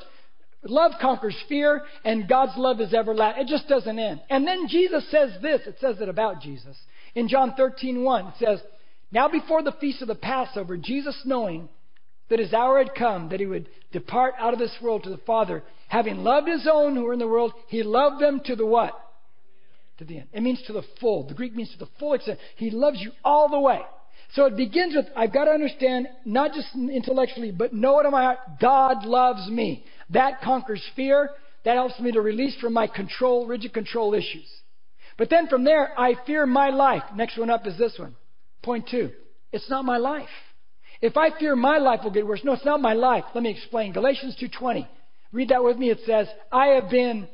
love 0.71 0.93
conquers 1.01 1.37
fear, 1.49 1.83
and 2.05 2.29
God's 2.29 2.53
love 2.57 2.81
is 2.81 2.95
everlasting. 2.95 3.45
It 3.45 3.49
just 3.49 3.69
doesn't 3.69 3.99
end. 3.99 4.21
And 4.31 4.47
then 4.47 4.69
Jesus 4.69 5.05
says 5.11 5.31
this. 5.43 5.61
It 5.67 5.77
says 5.81 5.97
it 6.01 6.09
about 6.09 6.41
Jesus. 6.41 6.77
In 7.15 7.29
John 7.29 7.55
13 7.57 8.03
1, 8.03 8.27
it 8.27 8.35
says, 8.39 8.61
Now 9.13 9.29
before 9.29 9.63
the 9.63 9.73
feast 9.81 10.03
of 10.03 10.09
the 10.09 10.15
Passover, 10.15 10.77
Jesus, 10.77 11.21
knowing 11.25 11.69
that 12.31 12.39
his 12.39 12.53
hour 12.53 12.79
had 12.79 12.95
come, 12.95 13.29
that 13.29 13.41
he 13.41 13.47
would 13.47 13.69
depart 13.93 14.35
out 14.39 14.53
of 14.53 14.59
this 14.59 14.75
world 14.83 15.05
to 15.05 15.11
the 15.11 15.19
Father. 15.19 15.63
Having 15.89 16.19
loved 16.19 16.49
his 16.49 16.67
own 16.71 16.97
who 16.97 17.05
were 17.05 17.13
in 17.13 17.19
the 17.19 17.29
world, 17.29 17.53
he 17.69 17.83
loved 17.83 18.21
them 18.21 18.41
to 18.47 18.57
the 18.57 18.67
what? 18.67 18.99
To 19.99 20.05
the 20.05 20.19
end. 20.19 20.29
It 20.33 20.43
means 20.43 20.63
to 20.67 20.73
the 20.73 20.83
full. 21.01 21.29
The 21.29 21.35
Greek 21.35 21.55
means 21.55 21.71
to 21.73 21.79
the 21.79 21.91
full 21.99 22.15
extent. 22.15 22.39
He 22.57 22.71
loves 22.71 23.01
you 23.01 23.13
all 23.25 23.49
the 23.49 23.61
way. 23.61 23.81
So 24.33 24.47
it 24.47 24.57
begins 24.57 24.97
with, 24.97 25.07
I've 25.15 25.33
got 25.33 25.45
to 25.45 25.53
understand, 25.53 26.09
not 26.25 26.53
just 26.53 26.69
intellectually, 26.75 27.53
but 27.53 27.73
know 27.73 28.01
it 28.01 28.07
in 28.07 28.11
my 28.11 28.25
heart, 28.25 28.39
God 28.61 29.05
loves 29.05 29.49
me. 29.49 29.85
That 30.11 30.41
conquers 30.43 30.83
fear. 30.97 31.31
That 31.65 31.75
helps 31.75 31.99
me 31.99 32.13
to 32.13 32.21
release 32.21 32.57
from 32.61 32.73
my 32.73 32.87
control, 32.87 33.47
rigid 33.47 33.73
control 33.73 34.15
issues. 34.15 34.49
But 35.17 35.31
then 35.31 35.49
from 35.49 35.65
there, 35.65 35.99
I 35.99 36.15
fear 36.27 36.45
my 36.47 36.71
life. 36.71 37.03
Next 37.15 37.39
one 37.39 37.51
up 37.51 37.67
is 37.67 37.79
this 37.79 37.95
one. 37.99 38.17
Point 38.63 38.89
two. 38.91 39.11
It's 39.53 39.71
not 39.71 39.85
my 39.85 39.99
life. 39.99 40.29
If 41.01 41.17
I 41.17 41.31
fear 41.39 41.55
my 41.57 41.79
life 41.79 42.01
will 42.03 42.11
get 42.11 42.27
worse, 42.27 42.41
no, 42.45 42.53
it's 42.53 42.65
not 42.65 42.81
my 42.81 42.95
life. 42.95 43.25
Let 43.35 43.45
me 43.45 43.51
explain. 43.51 43.93
Galatians 43.93 44.37
2:20. 44.37 44.87
Read 45.33 45.49
that 45.49 45.65
with 45.65 45.79
me. 45.79 45.91
It 45.91 46.01
says, 46.07 46.29
"I 46.53 46.69
have 46.69 46.91
been 46.91 47.29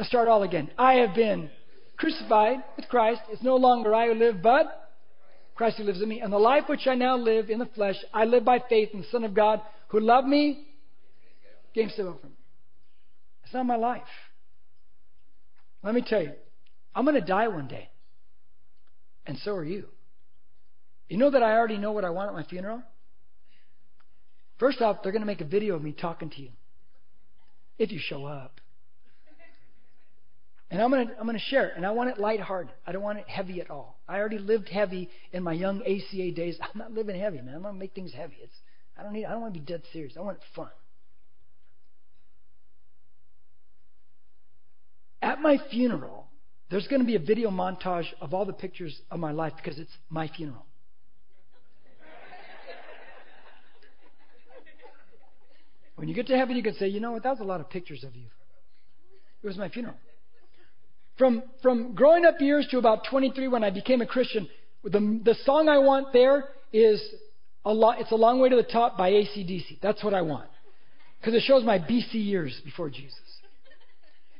Let's 0.00 0.08
start 0.08 0.28
all 0.28 0.44
again. 0.44 0.70
I 0.78 0.94
have 0.94 1.14
been 1.14 1.50
crucified 1.98 2.64
with 2.74 2.88
Christ. 2.88 3.20
It's 3.30 3.42
no 3.42 3.56
longer 3.56 3.94
I 3.94 4.06
who 4.06 4.14
live, 4.14 4.36
but 4.42 4.88
Christ 5.54 5.76
who 5.76 5.84
lives 5.84 6.00
in 6.00 6.08
me. 6.08 6.22
And 6.22 6.32
the 6.32 6.38
life 6.38 6.70
which 6.70 6.86
I 6.86 6.94
now 6.94 7.18
live 7.18 7.50
in 7.50 7.58
the 7.58 7.66
flesh, 7.66 7.96
I 8.14 8.24
live 8.24 8.42
by 8.42 8.60
faith 8.66 8.88
in 8.94 9.00
the 9.00 9.06
Son 9.12 9.24
of 9.24 9.34
God 9.34 9.60
who 9.88 10.00
loved 10.00 10.26
me, 10.26 10.64
himself 11.74 12.20
for 12.20 12.26
me. 12.26 12.32
It's 13.44 13.54
not 13.54 13.66
my 13.66 13.76
life. 13.76 14.02
Let 15.82 15.94
me 15.94 16.04
tell 16.06 16.22
you, 16.22 16.32
I'm 16.94 17.04
going 17.04 17.14
to 17.14 17.26
die 17.26 17.48
one 17.48 17.68
day. 17.68 17.88
And 19.26 19.38
so 19.38 19.52
are 19.52 19.64
you. 19.64 19.86
You 21.08 21.16
know 21.16 21.30
that 21.30 21.42
I 21.42 21.52
already 21.52 21.78
know 21.78 21.92
what 21.92 22.04
I 22.04 22.10
want 22.10 22.28
at 22.28 22.34
my 22.34 22.44
funeral? 22.44 22.82
First 24.58 24.80
off, 24.80 24.98
they're 25.02 25.12
going 25.12 25.22
to 25.22 25.26
make 25.26 25.40
a 25.40 25.46
video 25.46 25.74
of 25.74 25.82
me 25.82 25.92
talking 25.92 26.30
to 26.30 26.42
you. 26.42 26.50
If 27.78 27.90
you 27.92 27.98
show 27.98 28.26
up. 28.26 28.60
And 30.70 30.80
I'm 30.80 30.90
going 30.90 31.08
to 31.08 31.18
I'm 31.18 31.26
going 31.26 31.36
to 31.36 31.44
share 31.46 31.66
it, 31.66 31.72
and 31.76 31.84
I 31.84 31.90
want 31.90 32.10
it 32.10 32.18
lighthearted. 32.18 32.72
I 32.86 32.92
don't 32.92 33.02
want 33.02 33.18
it 33.18 33.28
heavy 33.28 33.60
at 33.60 33.70
all. 33.70 33.98
I 34.06 34.18
already 34.18 34.38
lived 34.38 34.68
heavy 34.68 35.10
in 35.32 35.42
my 35.42 35.52
young 35.52 35.80
ACA 35.80 36.30
days. 36.30 36.58
I'm 36.62 36.78
not 36.78 36.92
living 36.92 37.18
heavy, 37.18 37.38
man. 37.38 37.56
I'm 37.56 37.62
going 37.62 37.74
to 37.74 37.80
make 37.80 37.94
things 37.94 38.12
heavy. 38.12 38.36
It's 38.40 38.54
I 38.96 39.02
don't 39.02 39.12
need 39.12 39.24
I 39.24 39.32
don't 39.32 39.40
want 39.40 39.54
to 39.54 39.60
be 39.60 39.66
dead 39.66 39.82
serious. 39.92 40.12
I 40.16 40.20
want 40.20 40.36
it 40.36 40.44
fun. 40.54 40.68
At 45.22 45.40
my 45.40 45.58
funeral, 45.70 46.26
there's 46.70 46.86
going 46.86 47.00
to 47.00 47.06
be 47.06 47.16
a 47.16 47.20
video 47.20 47.50
montage 47.50 48.06
of 48.20 48.32
all 48.32 48.44
the 48.44 48.52
pictures 48.52 48.98
of 49.10 49.20
my 49.20 49.32
life 49.32 49.52
because 49.56 49.78
it's 49.78 49.92
my 50.08 50.28
funeral. 50.28 50.64
When 55.96 56.08
you 56.08 56.14
get 56.14 56.28
to 56.28 56.36
heaven, 56.36 56.56
you 56.56 56.62
can 56.62 56.74
say, 56.76 56.88
you 56.88 56.98
know 56.98 57.12
what, 57.12 57.24
that 57.24 57.30
was 57.30 57.40
a 57.40 57.44
lot 57.44 57.60
of 57.60 57.68
pictures 57.68 58.04
of 58.04 58.16
you. 58.16 58.24
It 59.42 59.46
was 59.46 59.58
my 59.58 59.68
funeral. 59.68 59.96
From, 61.18 61.42
from 61.60 61.94
growing 61.94 62.24
up 62.24 62.40
years 62.40 62.66
to 62.70 62.78
about 62.78 63.00
23 63.10 63.48
when 63.48 63.62
I 63.62 63.68
became 63.68 64.00
a 64.00 64.06
Christian, 64.06 64.48
the, 64.82 65.20
the 65.22 65.34
song 65.44 65.68
I 65.68 65.76
want 65.78 66.14
there 66.14 66.44
is 66.72 67.02
a 67.66 67.72
lot, 67.74 68.00
It's 68.00 68.12
a 68.12 68.16
Long 68.16 68.40
Way 68.40 68.48
to 68.48 68.56
the 68.56 68.62
Top 68.62 68.96
by 68.96 69.10
AC/DC. 69.10 69.80
That's 69.82 70.02
what 70.02 70.14
I 70.14 70.22
want. 70.22 70.48
Because 71.20 71.34
it 71.34 71.42
shows 71.42 71.64
my 71.64 71.78
BC 71.78 72.14
years 72.14 72.58
before 72.64 72.88
Jesus. 72.88 73.20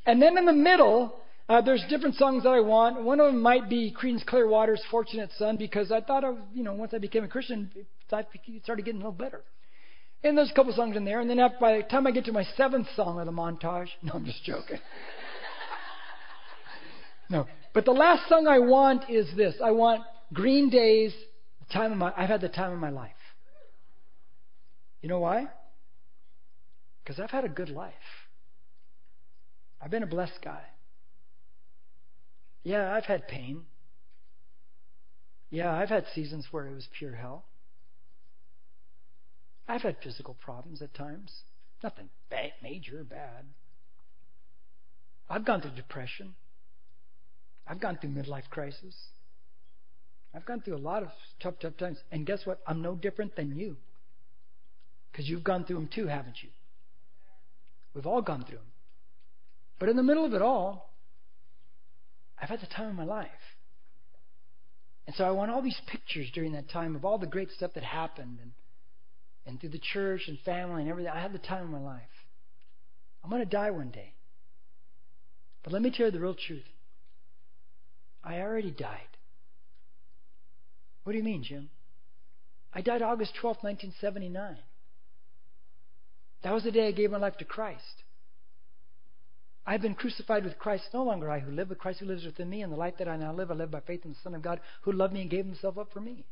And 0.06 0.20
then 0.20 0.38
in 0.38 0.44
the 0.46 0.52
middle, 0.52 1.14
uh, 1.48 1.60
there's 1.60 1.84
different 1.88 2.14
songs 2.14 2.44
that 2.44 2.50
I 2.50 2.60
want. 2.60 3.02
One 3.02 3.20
of 3.20 3.26
them 3.26 3.42
might 3.42 3.68
be 3.68 3.92
Creedence 3.92 4.24
Clearwater's 4.24 4.82
Fortunate 4.90 5.30
Son 5.36 5.56
because 5.56 5.90
I 5.90 6.00
thought, 6.00 6.24
I 6.24 6.30
was, 6.30 6.38
you 6.54 6.62
know, 6.62 6.74
once 6.74 6.94
I 6.94 6.98
became 6.98 7.24
a 7.24 7.28
Christian, 7.28 7.70
it 7.74 7.86
started 8.06 8.84
getting 8.84 9.00
a 9.00 9.04
little 9.04 9.12
better. 9.12 9.42
And 10.22 10.36
there's 10.36 10.50
a 10.50 10.54
couple 10.54 10.72
songs 10.74 10.96
in 10.96 11.04
there. 11.04 11.20
And 11.20 11.28
then 11.28 11.38
after, 11.38 11.56
by 11.60 11.78
the 11.78 11.82
time 11.82 12.06
I 12.06 12.10
get 12.10 12.26
to 12.26 12.32
my 12.32 12.44
seventh 12.56 12.86
song 12.94 13.18
of 13.18 13.26
the 13.26 13.32
montage, 13.32 13.88
no, 14.02 14.12
I'm 14.14 14.24
just 14.24 14.44
joking. 14.44 14.78
no, 17.30 17.46
but 17.74 17.84
the 17.84 17.92
last 17.92 18.28
song 18.28 18.46
I 18.46 18.58
want 18.58 19.08
is 19.08 19.26
this. 19.36 19.54
I 19.62 19.70
want 19.70 20.02
Green 20.32 20.70
Day's 20.70 21.14
time 21.72 21.92
of 21.92 21.98
my. 21.98 22.12
I've 22.16 22.28
had 22.28 22.40
the 22.40 22.48
time 22.48 22.72
of 22.72 22.78
my 22.78 22.90
life. 22.90 23.10
You 25.02 25.08
know 25.08 25.20
why? 25.20 25.48
Because 27.02 27.18
I've 27.18 27.30
had 27.30 27.44
a 27.44 27.48
good 27.48 27.70
life. 27.70 27.94
I've 29.80 29.90
been 29.90 30.02
a 30.02 30.06
blessed 30.06 30.40
guy. 30.42 30.62
Yeah, 32.62 32.92
I've 32.92 33.04
had 33.04 33.26
pain. 33.26 33.62
Yeah, 35.50 35.72
I've 35.72 35.88
had 35.88 36.04
seasons 36.14 36.46
where 36.50 36.66
it 36.66 36.74
was 36.74 36.88
pure 36.98 37.14
hell. 37.14 37.44
I've 39.66 39.82
had 39.82 39.96
physical 40.02 40.34
problems 40.34 40.82
at 40.82 40.94
times. 40.94 41.32
Nothing 41.82 42.08
bad, 42.28 42.52
major, 42.62 43.04
bad. 43.04 43.46
I've 45.28 45.44
gone 45.44 45.60
through 45.60 45.76
depression. 45.76 46.34
I've 47.66 47.80
gone 47.80 47.98
through 47.98 48.10
midlife 48.10 48.50
crisis. 48.50 48.94
I've 50.34 50.44
gone 50.44 50.60
through 50.60 50.76
a 50.76 50.78
lot 50.78 51.02
of 51.02 51.10
tough, 51.40 51.54
tough 51.60 51.76
times. 51.76 51.98
And 52.10 52.26
guess 52.26 52.44
what? 52.44 52.60
I'm 52.66 52.82
no 52.82 52.94
different 52.94 53.36
than 53.36 53.56
you. 53.56 53.76
Because 55.10 55.28
you've 55.28 55.44
gone 55.44 55.64
through 55.64 55.76
them 55.76 55.90
too, 55.92 56.06
haven't 56.06 56.42
you? 56.42 56.50
We've 57.94 58.06
all 58.06 58.22
gone 58.22 58.44
through 58.44 58.58
them. 58.58 58.66
But 59.80 59.88
in 59.88 59.96
the 59.96 60.02
middle 60.02 60.26
of 60.26 60.34
it 60.34 60.42
all, 60.42 60.92
I've 62.40 62.50
had 62.50 62.60
the 62.60 62.66
time 62.66 62.90
of 62.90 62.94
my 62.94 63.04
life. 63.04 63.28
And 65.06 65.16
so 65.16 65.24
I 65.24 65.30
want 65.30 65.50
all 65.50 65.62
these 65.62 65.80
pictures 65.88 66.30
during 66.32 66.52
that 66.52 66.70
time 66.70 66.94
of 66.94 67.04
all 67.04 67.18
the 67.18 67.26
great 67.26 67.50
stuff 67.50 67.72
that 67.74 67.82
happened 67.82 68.38
and, 68.40 68.52
and 69.46 69.58
through 69.58 69.70
the 69.70 69.80
church 69.80 70.28
and 70.28 70.38
family 70.40 70.82
and 70.82 70.90
everything. 70.90 71.10
I 71.12 71.20
had 71.20 71.32
the 71.32 71.38
time 71.38 71.64
of 71.64 71.70
my 71.70 71.80
life. 71.80 72.02
I'm 73.24 73.30
going 73.30 73.42
to 73.42 73.50
die 73.50 73.70
one 73.70 73.90
day. 73.90 74.12
But 75.64 75.72
let 75.72 75.82
me 75.82 75.90
tell 75.90 76.06
you 76.06 76.12
the 76.12 76.20
real 76.20 76.36
truth. 76.36 76.62
I 78.22 78.40
already 78.40 78.70
died. 78.70 79.00
What 81.04 81.12
do 81.12 81.18
you 81.18 81.24
mean, 81.24 81.42
Jim? 81.42 81.70
I 82.72 82.82
died 82.82 83.02
August 83.02 83.32
12, 83.40 83.56
1979. 83.62 84.58
That 86.42 86.52
was 86.52 86.64
the 86.64 86.70
day 86.70 86.88
I 86.88 86.92
gave 86.92 87.10
my 87.10 87.18
life 87.18 87.38
to 87.38 87.44
Christ. 87.44 88.04
I've 89.66 89.82
been 89.82 89.94
crucified 89.94 90.44
with 90.44 90.58
Christ. 90.58 90.84
No 90.92 91.04
longer 91.04 91.30
I 91.30 91.38
who 91.40 91.52
live, 91.52 91.68
but 91.68 91.78
Christ 91.78 92.00
who 92.00 92.06
lives 92.06 92.24
within 92.24 92.48
me. 92.48 92.62
And 92.62 92.72
the 92.72 92.76
life 92.76 92.94
that 92.98 93.08
I 93.08 93.16
now 93.16 93.32
live, 93.32 93.50
I 93.50 93.54
live 93.54 93.70
by 93.70 93.80
faith 93.80 94.04
in 94.04 94.12
the 94.12 94.18
Son 94.22 94.34
of 94.34 94.42
God 94.42 94.60
who 94.82 94.92
loved 94.92 95.12
me 95.12 95.22
and 95.22 95.30
gave 95.30 95.44
himself 95.44 95.78
up 95.78 95.92
for 95.92 96.00
me. 96.00 96.24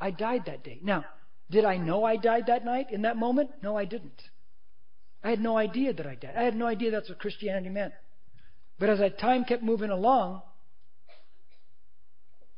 I 0.00 0.10
died 0.10 0.42
that 0.46 0.62
day. 0.62 0.78
Now, 0.82 1.04
did 1.50 1.64
I 1.64 1.76
know 1.76 2.04
I 2.04 2.16
died 2.16 2.44
that 2.48 2.64
night 2.64 2.86
in 2.90 3.02
that 3.02 3.16
moment? 3.16 3.50
No, 3.62 3.76
I 3.76 3.84
didn't. 3.84 4.20
I 5.24 5.30
had 5.30 5.40
no 5.40 5.56
idea 5.56 5.92
that 5.92 6.06
I 6.06 6.14
died. 6.14 6.34
I 6.36 6.42
had 6.42 6.54
no 6.54 6.66
idea 6.66 6.90
that's 6.90 7.08
what 7.08 7.18
Christianity 7.18 7.68
meant. 7.68 7.94
But 8.78 8.90
as 8.90 8.98
that 8.98 9.18
time 9.18 9.44
kept 9.44 9.62
moving 9.62 9.90
along, 9.90 10.42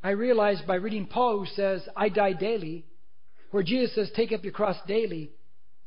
I 0.03 0.11
realized 0.11 0.67
by 0.67 0.77
reading 0.77 1.07
Paul 1.07 1.41
who 1.41 1.47
says, 1.47 1.83
I 1.97 2.09
die 2.09 2.33
daily, 2.33 2.85
where 3.51 3.63
Jesus 3.63 3.95
says, 3.95 4.11
take 4.15 4.33
up 4.33 4.45
your 4.45 4.53
cross 4.53 4.77
daily, 4.87 5.31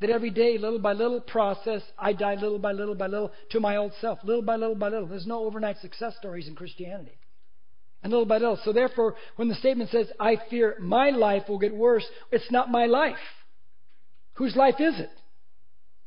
that 0.02 0.10
every 0.10 0.30
day, 0.30 0.58
little 0.58 0.78
by 0.78 0.92
little 0.92 1.20
process, 1.20 1.80
I 1.98 2.12
die 2.12 2.34
little 2.34 2.58
by 2.58 2.72
little 2.72 2.94
by 2.94 3.06
little 3.06 3.32
to 3.50 3.60
my 3.60 3.76
old 3.76 3.92
self. 4.00 4.18
Little 4.22 4.42
by 4.42 4.56
little 4.56 4.74
by 4.74 4.88
little. 4.88 5.06
There's 5.06 5.26
no 5.26 5.44
overnight 5.44 5.78
success 5.78 6.14
stories 6.18 6.48
in 6.48 6.54
Christianity. 6.54 7.16
And 8.02 8.10
little 8.10 8.26
by 8.26 8.38
little. 8.38 8.58
So 8.64 8.72
therefore, 8.72 9.14
when 9.36 9.48
the 9.48 9.54
statement 9.54 9.90
says, 9.90 10.08
I 10.20 10.36
fear 10.50 10.76
my 10.80 11.10
life 11.10 11.44
will 11.48 11.58
get 11.58 11.74
worse, 11.74 12.04
it's 12.30 12.50
not 12.50 12.70
my 12.70 12.86
life. 12.86 13.16
Whose 14.34 14.56
life 14.56 14.76
is 14.80 14.98
it? 14.98 15.10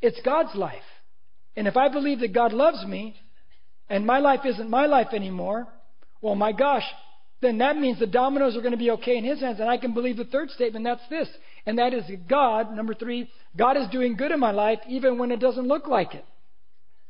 It's 0.02 0.20
God's 0.24 0.56
life. 0.56 0.84
And 1.56 1.68
if 1.68 1.78
I 1.78 1.88
believe 1.88 2.20
that 2.20 2.34
God 2.34 2.52
loves 2.54 2.86
me, 2.86 3.16
and 3.90 4.06
my 4.06 4.20
life 4.20 4.42
isn't 4.46 4.70
my 4.70 4.88
life 4.88 5.14
anymore, 5.14 5.68
well, 6.22 6.36
my 6.36 6.52
gosh, 6.52 6.84
then 7.42 7.60
that 7.60 7.78
means 7.78 8.00
the 8.00 8.08
dominoes 8.08 8.58
are 8.58 8.62
going 8.62 8.72
to 8.72 8.78
be 8.78 8.92
okay 8.92 9.18
in 9.18 9.24
His 9.24 9.40
hands. 9.40 9.60
And 9.60 9.70
I 9.70 9.78
can 9.78 9.94
believe 9.94 10.18
the 10.18 10.26
third 10.26 10.50
statement, 10.50 10.84
that's 10.86 11.08
this. 11.10 11.30
And 11.66 11.80
that 11.80 11.94
is 11.94 12.04
God, 12.30 12.76
number 12.76 12.94
three, 12.94 13.30
God 13.58 13.78
is 13.78 13.88
doing 13.90 14.16
good 14.16 14.32
in 14.32 14.40
my 14.40 14.52
life 14.52 14.80
even 14.88 15.18
when 15.18 15.32
it 15.32 15.40
doesn't 15.40 15.68
look 15.68 15.88
like 15.88 16.14
it. 16.14 16.26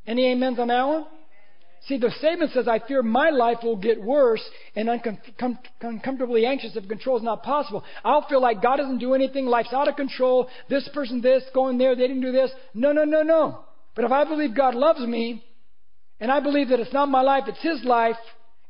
Any 0.07 0.31
amens 0.31 0.59
on 0.59 0.67
that 0.67 0.83
one? 0.83 1.05
See, 1.87 1.97
the 1.97 2.09
statement 2.17 2.51
says, 2.51 2.67
I 2.67 2.79
fear 2.79 3.03
my 3.03 3.29
life 3.29 3.57
will 3.61 3.75
get 3.75 4.01
worse 4.01 4.41
and 4.75 4.87
uncom- 4.87 5.57
uncomfortably 5.81 6.45
anxious 6.45 6.75
if 6.75 6.87
control 6.87 7.17
is 7.17 7.23
not 7.23 7.43
possible. 7.43 7.83
I'll 8.03 8.27
feel 8.27 8.41
like 8.41 8.61
God 8.61 8.77
doesn't 8.77 8.97
do 8.97 9.13
anything, 9.13 9.45
life's 9.45 9.73
out 9.73 9.87
of 9.87 9.95
control, 9.95 10.47
this 10.67 10.89
person 10.93 11.21
this, 11.21 11.43
going 11.53 11.77
there, 11.77 11.95
they 11.95 12.07
didn't 12.07 12.23
do 12.23 12.31
this. 12.31 12.49
No, 12.73 12.91
no, 12.91 13.03
no, 13.03 13.21
no. 13.21 13.59
But 13.95 14.05
if 14.05 14.11
I 14.11 14.23
believe 14.23 14.55
God 14.55 14.73
loves 14.73 15.01
me, 15.01 15.43
and 16.19 16.31
I 16.31 16.39
believe 16.39 16.69
that 16.69 16.79
it's 16.79 16.93
not 16.93 17.07
my 17.07 17.21
life, 17.21 17.43
it's 17.47 17.61
His 17.61 17.83
life, 17.83 18.17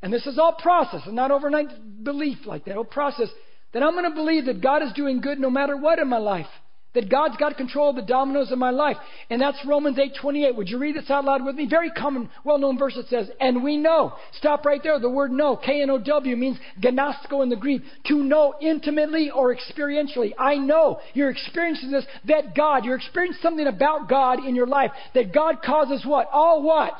and 0.01 0.11
this 0.11 0.25
is 0.27 0.37
all 0.37 0.53
process 0.53 1.01
and 1.05 1.15
not 1.15 1.31
overnight 1.31 2.03
belief 2.03 2.39
like 2.45 2.65
that, 2.65 2.75
all 2.75 2.83
process, 2.83 3.29
then 3.75 3.83
I'm 3.83 3.91
going 3.91 4.09
to 4.09 4.15
believe 4.15 4.45
that 4.45 4.61
God 4.61 4.81
is 4.83 4.93
doing 4.93 5.19
good 5.19 5.37
no 5.37 5.49
matter 5.49 5.75
what 5.75 5.99
in 5.99 6.07
my 6.07 6.17
life. 6.17 6.47
That 6.93 7.09
God's 7.09 7.35
got 7.35 7.57
control 7.57 7.89
of 7.89 7.97
the 7.97 8.03
dominoes 8.03 8.53
of 8.53 8.57
my 8.57 8.69
life. 8.69 8.95
And 9.29 9.41
that's 9.41 9.57
Romans 9.65 9.97
8:28. 9.97 10.55
Would 10.55 10.69
you 10.69 10.77
read 10.77 10.95
this 10.95 11.09
out 11.09 11.25
loud 11.25 11.43
with 11.43 11.55
me? 11.55 11.67
Very 11.69 11.91
common, 11.91 12.29
well-known 12.45 12.77
verse 12.77 12.95
that 12.95 13.09
says, 13.09 13.29
"And 13.41 13.61
we 13.65 13.75
know." 13.75 14.13
Stop 14.31 14.65
right 14.65 14.81
there. 14.81 14.97
The 14.97 15.09
word 15.09 15.33
know, 15.33 15.57
K-N-O-W 15.57 16.37
means 16.37 16.57
gnosko 16.79 17.43
in 17.43 17.49
the 17.49 17.57
Greek, 17.57 17.81
to 18.05 18.23
know 18.23 18.53
intimately 18.61 19.29
or 19.29 19.53
experientially. 19.53 20.31
I 20.39 20.55
know 20.55 21.01
you're 21.13 21.29
experiencing 21.29 21.91
this 21.91 22.05
that 22.23 22.55
God, 22.55 22.85
you're 22.85 22.95
experiencing 22.95 23.41
something 23.41 23.67
about 23.67 24.07
God 24.07 24.45
in 24.45 24.55
your 24.55 24.67
life. 24.67 24.93
That 25.15 25.33
God 25.33 25.61
causes 25.61 26.05
what? 26.05 26.29
All 26.31 26.61
what? 26.61 26.97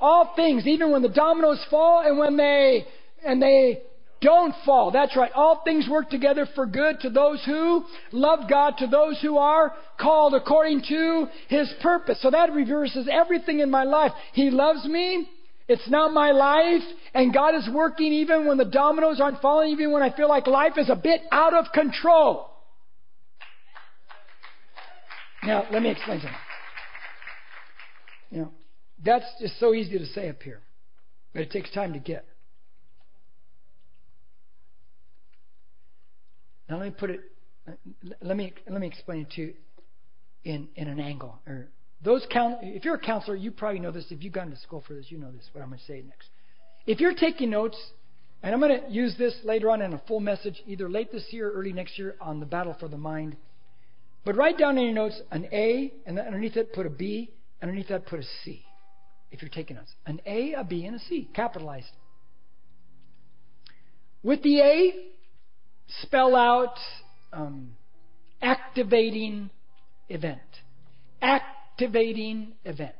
All 0.00 0.32
things, 0.36 0.66
even 0.66 0.90
when 0.90 1.02
the 1.02 1.10
dominoes 1.10 1.62
fall 1.64 2.00
and 2.00 2.16
when 2.18 2.38
they 2.38 2.86
and 3.22 3.42
they 3.42 3.82
don't 4.24 4.54
fall. 4.64 4.90
That's 4.90 5.14
right. 5.16 5.30
All 5.34 5.62
things 5.64 5.86
work 5.88 6.08
together 6.08 6.48
for 6.54 6.64
good 6.64 7.00
to 7.00 7.10
those 7.10 7.44
who 7.44 7.84
love 8.10 8.48
God, 8.48 8.74
to 8.78 8.86
those 8.86 9.20
who 9.20 9.36
are 9.36 9.74
called 10.00 10.34
according 10.34 10.82
to 10.88 11.26
His 11.48 11.72
purpose. 11.82 12.20
So 12.22 12.30
that 12.30 12.52
reverses 12.52 13.06
everything 13.12 13.60
in 13.60 13.70
my 13.70 13.84
life. 13.84 14.12
He 14.32 14.50
loves 14.50 14.84
me. 14.86 15.28
It's 15.68 15.88
not 15.88 16.12
my 16.12 16.32
life. 16.32 16.82
And 17.12 17.34
God 17.34 17.54
is 17.54 17.68
working 17.72 18.12
even 18.14 18.46
when 18.46 18.56
the 18.56 18.64
dominoes 18.64 19.20
aren't 19.20 19.42
falling, 19.42 19.70
even 19.72 19.92
when 19.92 20.02
I 20.02 20.14
feel 20.16 20.28
like 20.28 20.46
life 20.46 20.78
is 20.78 20.88
a 20.88 20.96
bit 20.96 21.20
out 21.30 21.52
of 21.52 21.66
control. 21.72 22.50
Now, 25.42 25.66
let 25.70 25.82
me 25.82 25.90
explain 25.90 26.20
something. 26.20 26.38
You 28.30 28.38
know, 28.38 28.52
that's 29.04 29.26
just 29.38 29.60
so 29.60 29.74
easy 29.74 29.98
to 29.98 30.06
say 30.06 30.30
up 30.30 30.42
here, 30.42 30.60
but 31.34 31.42
it 31.42 31.50
takes 31.50 31.70
time 31.70 31.92
to 31.92 31.98
get. 31.98 32.24
Now 36.74 36.80
let 36.80 36.86
me 36.86 36.94
put 36.98 37.10
it. 37.10 37.20
Let 38.20 38.36
me 38.36 38.52
let 38.68 38.80
me 38.80 38.88
explain 38.88 39.20
it 39.20 39.30
to 39.36 39.42
you 39.42 39.54
in 40.42 40.66
in 40.74 40.88
an 40.88 40.98
angle. 40.98 41.38
Or 41.46 41.68
those 42.02 42.26
count. 42.32 42.58
If 42.62 42.84
you're 42.84 42.96
a 42.96 43.00
counselor, 43.00 43.36
you 43.36 43.52
probably 43.52 43.78
know 43.78 43.92
this. 43.92 44.06
If 44.10 44.24
you've 44.24 44.32
gone 44.32 44.50
to 44.50 44.56
school 44.56 44.82
for 44.84 44.94
this, 44.94 45.06
you 45.08 45.18
know 45.18 45.30
this. 45.30 45.48
What 45.52 45.62
I'm 45.62 45.68
going 45.68 45.78
to 45.78 45.84
say 45.84 46.02
next. 46.04 46.28
If 46.84 46.98
you're 46.98 47.14
taking 47.14 47.50
notes, 47.50 47.76
and 48.42 48.52
I'm 48.52 48.60
going 48.60 48.80
to 48.80 48.90
use 48.90 49.14
this 49.16 49.36
later 49.44 49.70
on 49.70 49.82
in 49.82 49.92
a 49.92 50.02
full 50.08 50.18
message, 50.18 50.60
either 50.66 50.90
late 50.90 51.12
this 51.12 51.24
year 51.30 51.48
or 51.48 51.52
early 51.52 51.72
next 51.72 51.96
year 51.96 52.16
on 52.20 52.40
the 52.40 52.46
battle 52.46 52.76
for 52.80 52.88
the 52.88 52.98
mind. 52.98 53.36
But 54.24 54.34
write 54.34 54.58
down 54.58 54.76
in 54.76 54.86
your 54.86 54.94
notes 54.94 55.22
an 55.30 55.46
A, 55.52 55.92
and 56.06 56.18
underneath 56.18 56.56
it 56.56 56.72
put 56.72 56.86
a 56.86 56.90
B, 56.90 57.30
underneath 57.62 57.86
that 57.90 58.06
put 58.06 58.18
a 58.18 58.24
C. 58.44 58.64
If 59.30 59.42
you're 59.42 59.48
taking 59.48 59.76
notes, 59.76 59.92
an 60.06 60.20
A, 60.26 60.54
a 60.54 60.64
B, 60.64 60.86
and 60.86 60.96
a 60.96 60.98
C, 60.98 61.28
capitalized. 61.36 61.92
With 64.24 64.42
the 64.42 64.60
A, 64.60 65.13
spell 66.02 66.34
out 66.34 66.76
um, 67.32 67.70
activating 68.40 69.50
event. 70.08 70.40
Activating 71.20 72.52
event. 72.64 72.94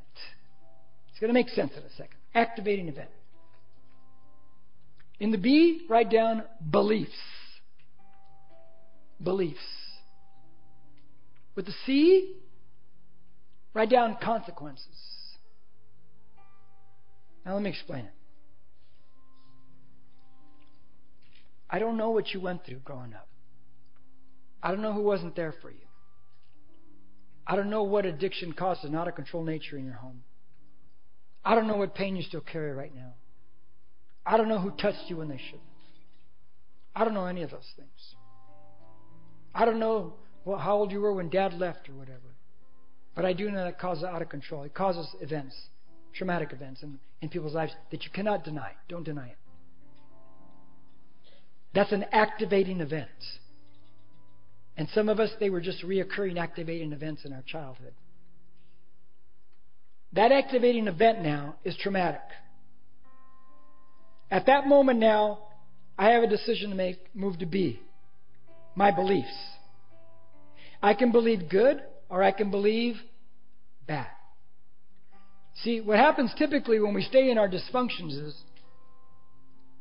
It's 1.10 1.20
going 1.20 1.28
to 1.28 1.34
make 1.34 1.48
sense 1.50 1.72
in 1.76 1.82
a 1.82 1.90
second. 1.90 2.16
Activating 2.34 2.88
event. 2.88 3.10
In 5.20 5.30
the 5.30 5.38
B, 5.38 5.86
write 5.88 6.10
down 6.10 6.42
beliefs. 6.70 7.12
Beliefs. 9.22 9.60
With 11.54 11.66
the 11.66 11.74
C, 11.86 12.34
write 13.72 13.90
down 13.90 14.16
consequences. 14.20 14.86
Now 17.46 17.54
let 17.54 17.62
me 17.62 17.70
explain 17.70 18.06
it. 18.06 18.13
I 21.74 21.80
don't 21.80 21.96
know 21.96 22.10
what 22.10 22.32
you 22.32 22.40
went 22.40 22.64
through 22.64 22.78
growing 22.84 23.14
up. 23.14 23.26
I 24.62 24.70
don't 24.70 24.80
know 24.80 24.92
who 24.92 25.02
wasn't 25.02 25.34
there 25.34 25.52
for 25.60 25.70
you. 25.70 25.88
I 27.48 27.56
don't 27.56 27.68
know 27.68 27.82
what 27.82 28.06
addiction 28.06 28.52
caused 28.52 28.84
an 28.84 28.94
out 28.94 29.08
of 29.08 29.16
control 29.16 29.42
nature 29.42 29.76
in 29.76 29.84
your 29.84 29.96
home. 29.96 30.22
I 31.44 31.56
don't 31.56 31.66
know 31.66 31.76
what 31.76 31.96
pain 31.96 32.14
you 32.14 32.22
still 32.22 32.42
carry 32.42 32.70
right 32.70 32.94
now. 32.94 33.14
I 34.24 34.36
don't 34.36 34.48
know 34.48 34.60
who 34.60 34.70
touched 34.70 35.02
you 35.08 35.16
when 35.16 35.26
they 35.26 35.40
shouldn't. 35.46 35.62
I 36.94 37.04
don't 37.04 37.12
know 37.12 37.26
any 37.26 37.42
of 37.42 37.50
those 37.50 37.72
things. 37.74 38.14
I 39.52 39.64
don't 39.64 39.80
know 39.80 40.12
how 40.46 40.76
old 40.76 40.92
you 40.92 41.00
were 41.00 41.12
when 41.12 41.28
dad 41.28 41.54
left 41.54 41.88
or 41.88 41.94
whatever. 41.94 42.36
But 43.16 43.24
I 43.24 43.32
do 43.32 43.50
know 43.50 43.64
that 43.64 43.80
causes 43.80 44.04
out 44.04 44.22
of 44.22 44.28
control. 44.28 44.62
It 44.62 44.74
causes 44.74 45.08
events, 45.20 45.56
traumatic 46.14 46.52
events 46.52 46.84
in, 46.84 47.00
in 47.20 47.30
people's 47.30 47.54
lives 47.54 47.72
that 47.90 48.04
you 48.04 48.10
cannot 48.12 48.44
deny. 48.44 48.74
Don't 48.88 49.02
deny 49.02 49.26
it. 49.26 49.36
That's 51.74 51.92
an 51.92 52.04
activating 52.12 52.80
event. 52.80 53.08
And 54.76 54.88
some 54.94 55.08
of 55.08 55.20
us, 55.20 55.30
they 55.40 55.50
were 55.50 55.60
just 55.60 55.82
reoccurring 55.84 56.38
activating 56.38 56.92
events 56.92 57.24
in 57.24 57.32
our 57.32 57.42
childhood. 57.46 57.92
That 60.12 60.30
activating 60.30 60.86
event 60.86 61.22
now 61.22 61.56
is 61.64 61.76
traumatic. 61.76 62.20
At 64.30 64.46
that 64.46 64.66
moment 64.66 65.00
now, 65.00 65.38
I 65.98 66.10
have 66.10 66.22
a 66.22 66.28
decision 66.28 66.70
to 66.70 66.76
make, 66.76 67.14
move 67.14 67.38
to 67.40 67.46
B. 67.46 67.80
My 68.76 68.90
beliefs. 68.90 69.34
I 70.82 70.94
can 70.94 71.12
believe 71.12 71.48
good 71.48 71.82
or 72.08 72.22
I 72.22 72.32
can 72.32 72.50
believe 72.50 72.96
bad. 73.86 74.08
See, 75.62 75.80
what 75.80 75.98
happens 75.98 76.32
typically 76.36 76.80
when 76.80 76.94
we 76.94 77.02
stay 77.02 77.30
in 77.30 77.38
our 77.38 77.48
dysfunctions 77.48 78.10
is 78.10 78.34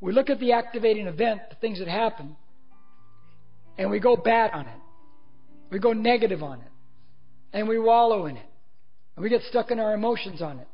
we 0.04 0.12
look 0.12 0.30
at 0.30 0.40
the 0.40 0.52
activating 0.52 1.08
event, 1.08 1.42
the 1.50 1.56
things 1.56 1.80
that 1.80 1.88
happen, 1.88 2.36
and 3.78 3.90
we 3.90 4.00
go 4.00 4.16
bad 4.18 4.52
on 4.52 4.68
it. 4.68 4.80
We 5.72 5.80
go 5.80 5.94
negative 5.94 6.44
on 6.44 6.60
it. 6.60 6.68
and 7.54 7.68
we 7.68 7.80
wallow 7.80 8.26
in 8.26 8.36
it. 8.36 8.46
And 9.16 9.24
we 9.24 9.30
get 9.30 9.42
stuck 9.44 9.72
in 9.72 9.80
our 9.80 9.94
emotions 9.94 10.42
on 10.42 10.60
it. 10.60 10.68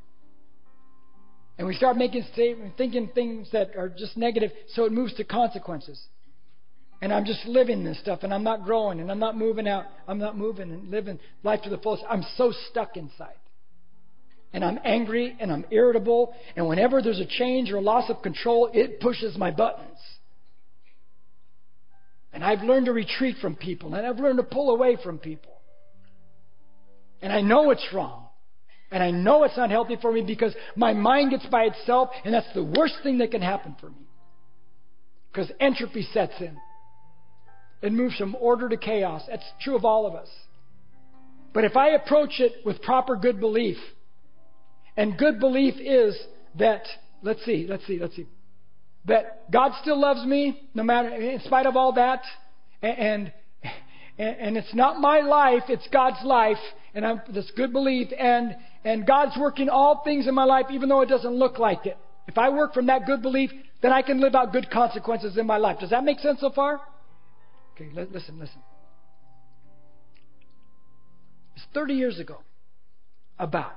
And 1.57 1.67
we 1.67 1.75
start 1.75 1.97
making 1.97 2.23
statements, 2.33 2.75
thinking 2.77 3.09
things 3.13 3.49
that 3.51 3.75
are 3.77 3.89
just 3.89 4.15
negative, 4.15 4.51
so 4.73 4.85
it 4.85 4.93
moves 4.93 5.13
to 5.15 5.25
consequences. 5.25 6.01
And 7.01 7.13
I'm 7.13 7.25
just 7.25 7.45
living 7.45 7.83
this 7.83 7.99
stuff, 7.99 8.19
and 8.23 8.33
I'm 8.33 8.43
not 8.43 8.63
growing, 8.63 9.01
and 9.01 9.11
I'm 9.11 9.19
not 9.19 9.37
moving 9.37 9.67
out. 9.67 9.85
I'm 10.07 10.19
not 10.19 10.37
moving 10.37 10.71
and 10.71 10.89
living 10.89 11.19
life 11.43 11.61
to 11.63 11.69
the 11.69 11.77
fullest. 11.77 12.03
I'm 12.09 12.23
so 12.37 12.53
stuck 12.69 12.95
inside. 12.95 13.35
And 14.51 14.65
I'm 14.65 14.79
angry, 14.83 15.35
and 15.39 15.51
I'm 15.51 15.65
irritable, 15.69 16.33
and 16.55 16.67
whenever 16.67 17.01
there's 17.01 17.19
a 17.19 17.25
change 17.25 17.71
or 17.71 17.77
a 17.77 17.81
loss 17.81 18.09
of 18.09 18.23
control, 18.23 18.69
it 18.73 18.99
pushes 18.99 19.37
my 19.37 19.51
buttons. 19.51 19.99
And 22.33 22.43
I've 22.43 22.61
learned 22.61 22.87
to 22.87 22.93
retreat 22.93 23.37
from 23.41 23.55
people, 23.55 23.93
and 23.93 24.05
I've 24.05 24.17
learned 24.17 24.37
to 24.37 24.43
pull 24.43 24.71
away 24.71 24.97
from 25.03 25.19
people. 25.19 25.51
And 27.21 27.31
I 27.31 27.41
know 27.41 27.69
it's 27.69 27.87
wrong. 27.93 28.27
And 28.91 29.03
I 29.03 29.11
know 29.11 29.43
it's 29.43 29.57
not 29.57 29.69
healthy 29.69 29.97
for 30.01 30.11
me 30.11 30.21
because 30.21 30.55
my 30.75 30.93
mind 30.93 31.29
gets 31.29 31.45
by 31.45 31.65
itself, 31.65 32.09
and 32.25 32.33
that's 32.33 32.51
the 32.55 32.63
worst 32.63 32.95
thing 33.03 33.19
that 33.19 33.29
can 33.29 33.41
happen 33.41 33.75
for 33.79 33.89
me. 33.89 34.07
Because 35.31 35.51
entropy 35.59 36.07
sets 36.11 36.33
in. 36.39 36.57
It 37.81 37.93
moves 37.93 38.15
from 38.15 38.35
order 38.39 38.67
to 38.67 38.77
chaos. 38.77 39.21
That's 39.29 39.45
true 39.61 39.75
of 39.75 39.85
all 39.85 40.07
of 40.07 40.15
us. 40.15 40.27
But 41.53 41.65
if 41.65 41.77
I 41.77 41.89
approach 41.89 42.39
it 42.39 42.65
with 42.65 42.81
proper 42.81 43.15
good 43.15 43.39
belief, 43.39 43.77
and 44.99 45.17
good 45.17 45.39
belief 45.39 45.75
is 45.79 46.13
that, 46.55 46.81
let's 47.21 47.43
see, 47.45 47.65
let's 47.69 47.87
see, 47.87 47.99
let's 47.99 48.17
see, 48.17 48.27
that 49.05 49.49
God 49.49 49.71
still 49.81 49.97
loves 49.97 50.25
me, 50.25 50.59
no 50.73 50.83
matter, 50.83 51.07
in 51.07 51.39
spite 51.39 51.65
of 51.65 51.77
all 51.77 51.93
that, 51.93 52.21
and, 52.81 53.31
and, 54.17 54.35
and 54.35 54.57
it's 54.57 54.73
not 54.73 54.99
my 54.99 55.21
life, 55.21 55.63
it's 55.69 55.87
God's 55.87 56.21
life, 56.25 56.57
and 56.93 57.05
I'm, 57.05 57.21
this 57.33 57.49
good 57.55 57.71
belief, 57.71 58.09
and, 58.19 58.57
and 58.83 59.07
God's 59.07 59.37
working 59.39 59.69
all 59.69 60.01
things 60.03 60.27
in 60.27 60.35
my 60.35 60.43
life, 60.43 60.65
even 60.69 60.89
though 60.89 60.99
it 60.99 61.07
doesn't 61.07 61.33
look 61.33 61.59
like 61.59 61.85
it. 61.85 61.97
If 62.27 62.37
I 62.37 62.49
work 62.49 62.73
from 62.73 62.87
that 62.87 63.05
good 63.05 63.21
belief, 63.21 63.51
then 63.81 63.93
I 63.93 64.01
can 64.01 64.19
live 64.19 64.35
out 64.35 64.51
good 64.51 64.69
consequences 64.69 65.37
in 65.37 65.47
my 65.47 65.55
life. 65.55 65.79
Does 65.79 65.91
that 65.91 66.03
make 66.03 66.19
sense 66.19 66.41
so 66.41 66.51
far? 66.51 66.81
Okay, 67.73 67.89
listen, 67.93 68.37
listen. 68.37 68.61
It's 71.55 71.65
30 71.73 71.93
years 71.93 72.19
ago. 72.19 72.39
About. 73.39 73.71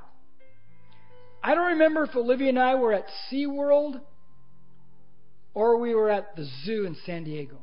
I 1.43 1.55
don't 1.55 1.73
remember 1.73 2.05
if 2.05 2.15
Olivia 2.15 2.51
and 2.51 2.59
I 2.59 2.77
were 2.77 2.93
at 2.93 3.07
SeaWorld 3.31 4.01
or 5.55 5.79
we 5.79 5.95
were 5.95 6.11
at 6.11 6.37
the 6.37 6.49
zoo 6.65 6.85
in 6.87 6.97
San 7.05 7.25
Diego. 7.25 7.59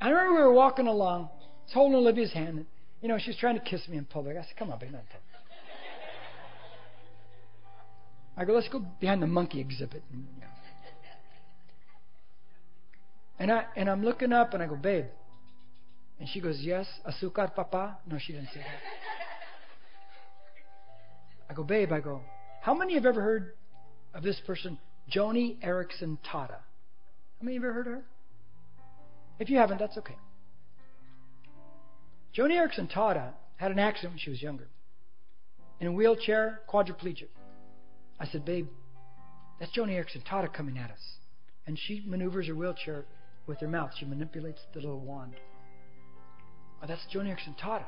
I 0.00 0.10
remember 0.10 0.34
we 0.34 0.40
were 0.40 0.52
walking 0.52 0.86
along. 0.86 1.30
I 1.32 1.64
was 1.64 1.72
holding 1.72 1.96
Olivia's 1.96 2.32
hand. 2.32 2.58
And, 2.58 2.66
You 3.00 3.08
know, 3.08 3.18
she's 3.18 3.36
trying 3.36 3.54
to 3.54 3.64
kiss 3.64 3.88
me 3.88 3.96
in 3.96 4.04
public. 4.04 4.36
I 4.36 4.42
said, 4.42 4.56
Come 4.58 4.70
on, 4.70 4.78
baby. 4.78 4.92
Not. 4.92 5.04
I 8.36 8.44
go, 8.44 8.52
Let's 8.52 8.68
go 8.68 8.84
behind 9.00 9.22
the 9.22 9.26
monkey 9.26 9.60
exhibit. 9.60 10.02
And, 13.38 13.50
I, 13.50 13.64
and 13.74 13.88
I'm 13.88 14.04
looking 14.04 14.32
up 14.32 14.54
and 14.54 14.62
I 14.62 14.66
go, 14.66 14.76
Babe. 14.76 15.06
And 16.20 16.28
she 16.28 16.40
goes, 16.40 16.58
Yes, 16.60 16.86
azúcar, 17.06 17.54
papa. 17.54 17.98
No, 18.06 18.18
she 18.18 18.32
didn't 18.34 18.48
say 18.48 18.60
that. 18.60 18.80
I 21.50 21.54
go, 21.54 21.64
Babe, 21.64 21.92
I 21.92 22.00
go, 22.00 22.20
How 22.64 22.72
many 22.72 22.94
have 22.94 23.04
ever 23.04 23.20
heard 23.20 23.52
of 24.14 24.22
this 24.22 24.40
person, 24.46 24.78
Joni 25.14 25.62
Eareckson 25.62 26.16
Tada? 26.26 26.56
How 26.56 27.42
many 27.42 27.56
have 27.56 27.64
ever 27.64 27.74
heard 27.74 27.86
of 27.86 27.92
her? 27.92 28.04
If 29.38 29.50
you 29.50 29.58
haven't, 29.58 29.80
that's 29.80 29.98
okay. 29.98 30.16
Joni 32.34 32.52
Eareckson 32.52 32.90
Tada 32.90 33.34
had 33.56 33.70
an 33.70 33.78
accident 33.78 34.14
when 34.14 34.18
she 34.18 34.30
was 34.30 34.40
younger. 34.40 34.66
In 35.78 35.88
a 35.88 35.92
wheelchair, 35.92 36.60
quadriplegic. 36.66 37.28
I 38.18 38.24
said, 38.28 38.46
Babe, 38.46 38.68
that's 39.60 39.76
Joni 39.76 39.90
Eareckson 39.90 40.26
Tada 40.26 40.50
coming 40.50 40.78
at 40.78 40.90
us. 40.90 41.16
And 41.66 41.78
she 41.78 42.02
maneuvers 42.06 42.48
her 42.48 42.54
wheelchair 42.54 43.04
with 43.46 43.60
her 43.60 43.68
mouth. 43.68 43.90
She 43.98 44.06
manipulates 44.06 44.62
the 44.72 44.80
little 44.80 45.00
wand. 45.00 45.34
Oh, 46.82 46.86
that's 46.88 47.04
Joni 47.14 47.26
Eareckson 47.26 47.60
Tada, 47.62 47.84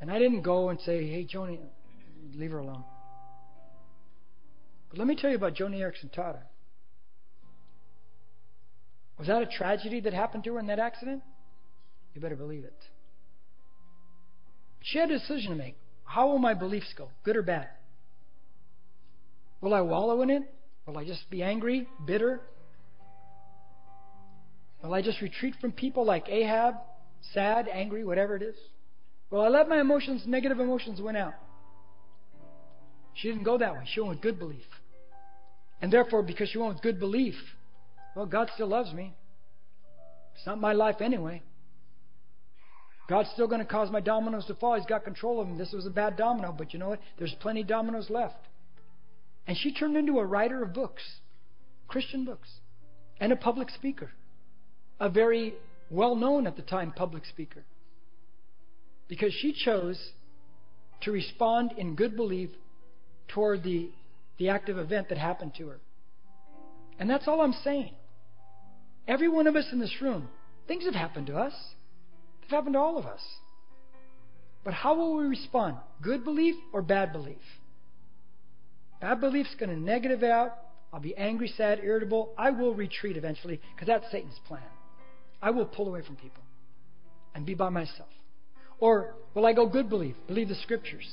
And 0.00 0.08
I 0.08 0.20
didn't 0.20 0.42
go 0.42 0.68
and 0.68 0.80
say, 0.80 1.10
Hey, 1.10 1.26
Joni, 1.26 1.58
leave 2.34 2.52
her 2.52 2.58
alone. 2.58 2.84
But 4.90 4.98
let 4.98 5.06
me 5.06 5.16
tell 5.16 5.30
you 5.30 5.36
about 5.36 5.54
Joni 5.54 5.78
Eareckson 5.78 6.10
Tada. 6.16 6.42
Was 9.18 9.28
that 9.28 9.42
a 9.42 9.46
tragedy 9.46 10.00
that 10.00 10.12
happened 10.12 10.44
to 10.44 10.54
her 10.54 10.60
in 10.60 10.66
that 10.66 10.78
accident? 10.78 11.22
You 12.14 12.20
better 12.20 12.36
believe 12.36 12.64
it. 12.64 12.76
She 14.82 14.98
had 14.98 15.10
a 15.10 15.18
decision 15.18 15.50
to 15.50 15.56
make. 15.56 15.76
How 16.04 16.28
will 16.28 16.38
my 16.38 16.54
beliefs 16.54 16.92
go? 16.96 17.08
Good 17.24 17.36
or 17.36 17.42
bad? 17.42 17.68
Will 19.60 19.72
I 19.72 19.80
wallow 19.80 20.20
in 20.22 20.30
it? 20.30 20.42
Will 20.86 20.98
I 20.98 21.04
just 21.04 21.28
be 21.30 21.42
angry, 21.42 21.88
bitter? 22.06 22.42
Will 24.82 24.92
I 24.92 25.00
just 25.00 25.22
retreat 25.22 25.54
from 25.60 25.72
people 25.72 26.04
like 26.04 26.28
Ahab, 26.28 26.74
sad, 27.32 27.66
angry, 27.72 28.04
whatever 28.04 28.36
it 28.36 28.42
is? 28.42 28.56
Will 29.30 29.40
I 29.40 29.48
let 29.48 29.68
my 29.68 29.80
emotions, 29.80 30.24
negative 30.26 30.60
emotions, 30.60 31.00
win 31.00 31.16
out? 31.16 31.34
She 33.14 33.28
didn't 33.28 33.44
go 33.44 33.58
that 33.58 33.74
way. 33.74 33.84
She 33.92 34.00
went 34.00 34.14
with 34.14 34.22
good 34.22 34.38
belief. 34.38 34.64
And 35.80 35.92
therefore, 35.92 36.22
because 36.22 36.48
she 36.48 36.58
went 36.58 36.74
with 36.74 36.82
good 36.82 36.98
belief, 36.98 37.34
well, 38.14 38.26
God 38.26 38.50
still 38.54 38.68
loves 38.68 38.92
me. 38.92 39.14
It's 40.34 40.46
not 40.46 40.60
my 40.60 40.72
life 40.72 40.96
anyway. 41.00 41.42
God's 43.08 43.28
still 43.30 43.46
going 43.46 43.60
to 43.60 43.66
cause 43.66 43.90
my 43.90 44.00
dominoes 44.00 44.46
to 44.46 44.54
fall. 44.54 44.76
He's 44.76 44.86
got 44.86 45.04
control 45.04 45.40
of 45.40 45.46
them. 45.46 45.58
This 45.58 45.72
was 45.72 45.86
a 45.86 45.90
bad 45.90 46.16
domino, 46.16 46.54
but 46.56 46.72
you 46.72 46.78
know 46.78 46.88
what? 46.88 47.00
There's 47.18 47.34
plenty 47.40 47.60
of 47.60 47.66
dominoes 47.66 48.08
left. 48.08 48.38
And 49.46 49.56
she 49.56 49.74
turned 49.74 49.96
into 49.96 50.18
a 50.18 50.24
writer 50.24 50.62
of 50.62 50.72
books, 50.72 51.02
Christian 51.86 52.24
books, 52.24 52.48
and 53.20 53.30
a 53.30 53.36
public 53.36 53.68
speaker, 53.70 54.10
a 54.98 55.10
very 55.10 55.54
well 55.90 56.16
known 56.16 56.46
at 56.46 56.56
the 56.56 56.62
time 56.62 56.92
public 56.92 57.26
speaker. 57.26 57.64
Because 59.06 59.34
she 59.34 59.52
chose 59.52 60.12
to 61.02 61.12
respond 61.12 61.72
in 61.76 61.94
good 61.94 62.16
belief 62.16 62.50
toward 63.28 63.62
the, 63.62 63.90
the 64.38 64.48
active 64.48 64.78
event 64.78 65.08
that 65.08 65.18
happened 65.18 65.52
to 65.58 65.68
her. 65.68 65.80
And 66.98 67.08
that's 67.08 67.26
all 67.26 67.40
I'm 67.40 67.54
saying. 67.64 67.94
Every 69.06 69.28
one 69.28 69.46
of 69.46 69.56
us 69.56 69.66
in 69.72 69.80
this 69.80 69.94
room, 70.00 70.28
things 70.66 70.84
have 70.84 70.94
happened 70.94 71.26
to 71.26 71.36
us. 71.36 71.52
They've 72.40 72.50
happened 72.50 72.74
to 72.74 72.78
all 72.78 72.98
of 72.98 73.06
us. 73.06 73.20
But 74.64 74.74
how 74.74 74.94
will 74.94 75.16
we 75.16 75.24
respond? 75.24 75.76
Good 76.00 76.24
belief 76.24 76.54
or 76.72 76.80
bad 76.80 77.12
belief? 77.12 77.36
Bad 79.00 79.20
belief's 79.20 79.54
going 79.58 79.68
to 79.70 79.76
negative 79.76 80.22
out. 80.22 80.56
I'll 80.92 81.00
be 81.00 81.16
angry, 81.16 81.52
sad, 81.56 81.80
irritable. 81.82 82.32
I 82.38 82.50
will 82.50 82.74
retreat 82.74 83.16
eventually 83.16 83.60
because 83.74 83.88
that's 83.88 84.10
Satan's 84.10 84.38
plan. 84.46 84.62
I 85.42 85.50
will 85.50 85.66
pull 85.66 85.88
away 85.88 86.02
from 86.06 86.16
people 86.16 86.42
and 87.34 87.44
be 87.44 87.54
by 87.54 87.68
myself. 87.68 88.08
Or 88.78 89.14
will 89.34 89.44
I 89.44 89.52
go 89.52 89.66
good 89.66 89.90
belief? 89.90 90.14
Believe 90.26 90.48
the 90.48 90.54
scriptures. 90.54 91.06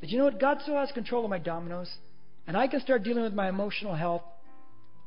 That 0.00 0.10
you 0.10 0.18
know 0.18 0.24
what? 0.24 0.40
God 0.40 0.58
still 0.62 0.76
has 0.76 0.92
control 0.92 1.24
of 1.24 1.30
my 1.30 1.38
dominoes, 1.38 1.90
and 2.46 2.56
I 2.56 2.68
can 2.68 2.80
start 2.80 3.02
dealing 3.02 3.24
with 3.24 3.34
my 3.34 3.48
emotional 3.48 3.94
health, 3.94 4.22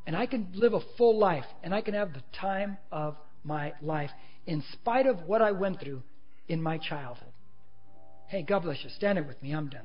and 0.05 0.15
I 0.15 0.25
can 0.25 0.49
live 0.53 0.73
a 0.73 0.81
full 0.97 1.17
life, 1.17 1.45
and 1.63 1.73
I 1.73 1.81
can 1.81 1.93
have 1.93 2.13
the 2.13 2.23
time 2.39 2.77
of 2.91 3.15
my 3.43 3.73
life 3.81 4.11
in 4.45 4.63
spite 4.73 5.07
of 5.07 5.21
what 5.27 5.41
I 5.41 5.51
went 5.51 5.79
through 5.79 6.03
in 6.47 6.61
my 6.61 6.77
childhood. 6.77 7.31
Hey, 8.27 8.43
God 8.43 8.63
bless 8.63 8.83
you. 8.83 8.89
Stand 8.91 9.17
it 9.17 9.27
with 9.27 9.41
me. 9.41 9.51
I'm 9.51 9.69
done. 9.69 9.81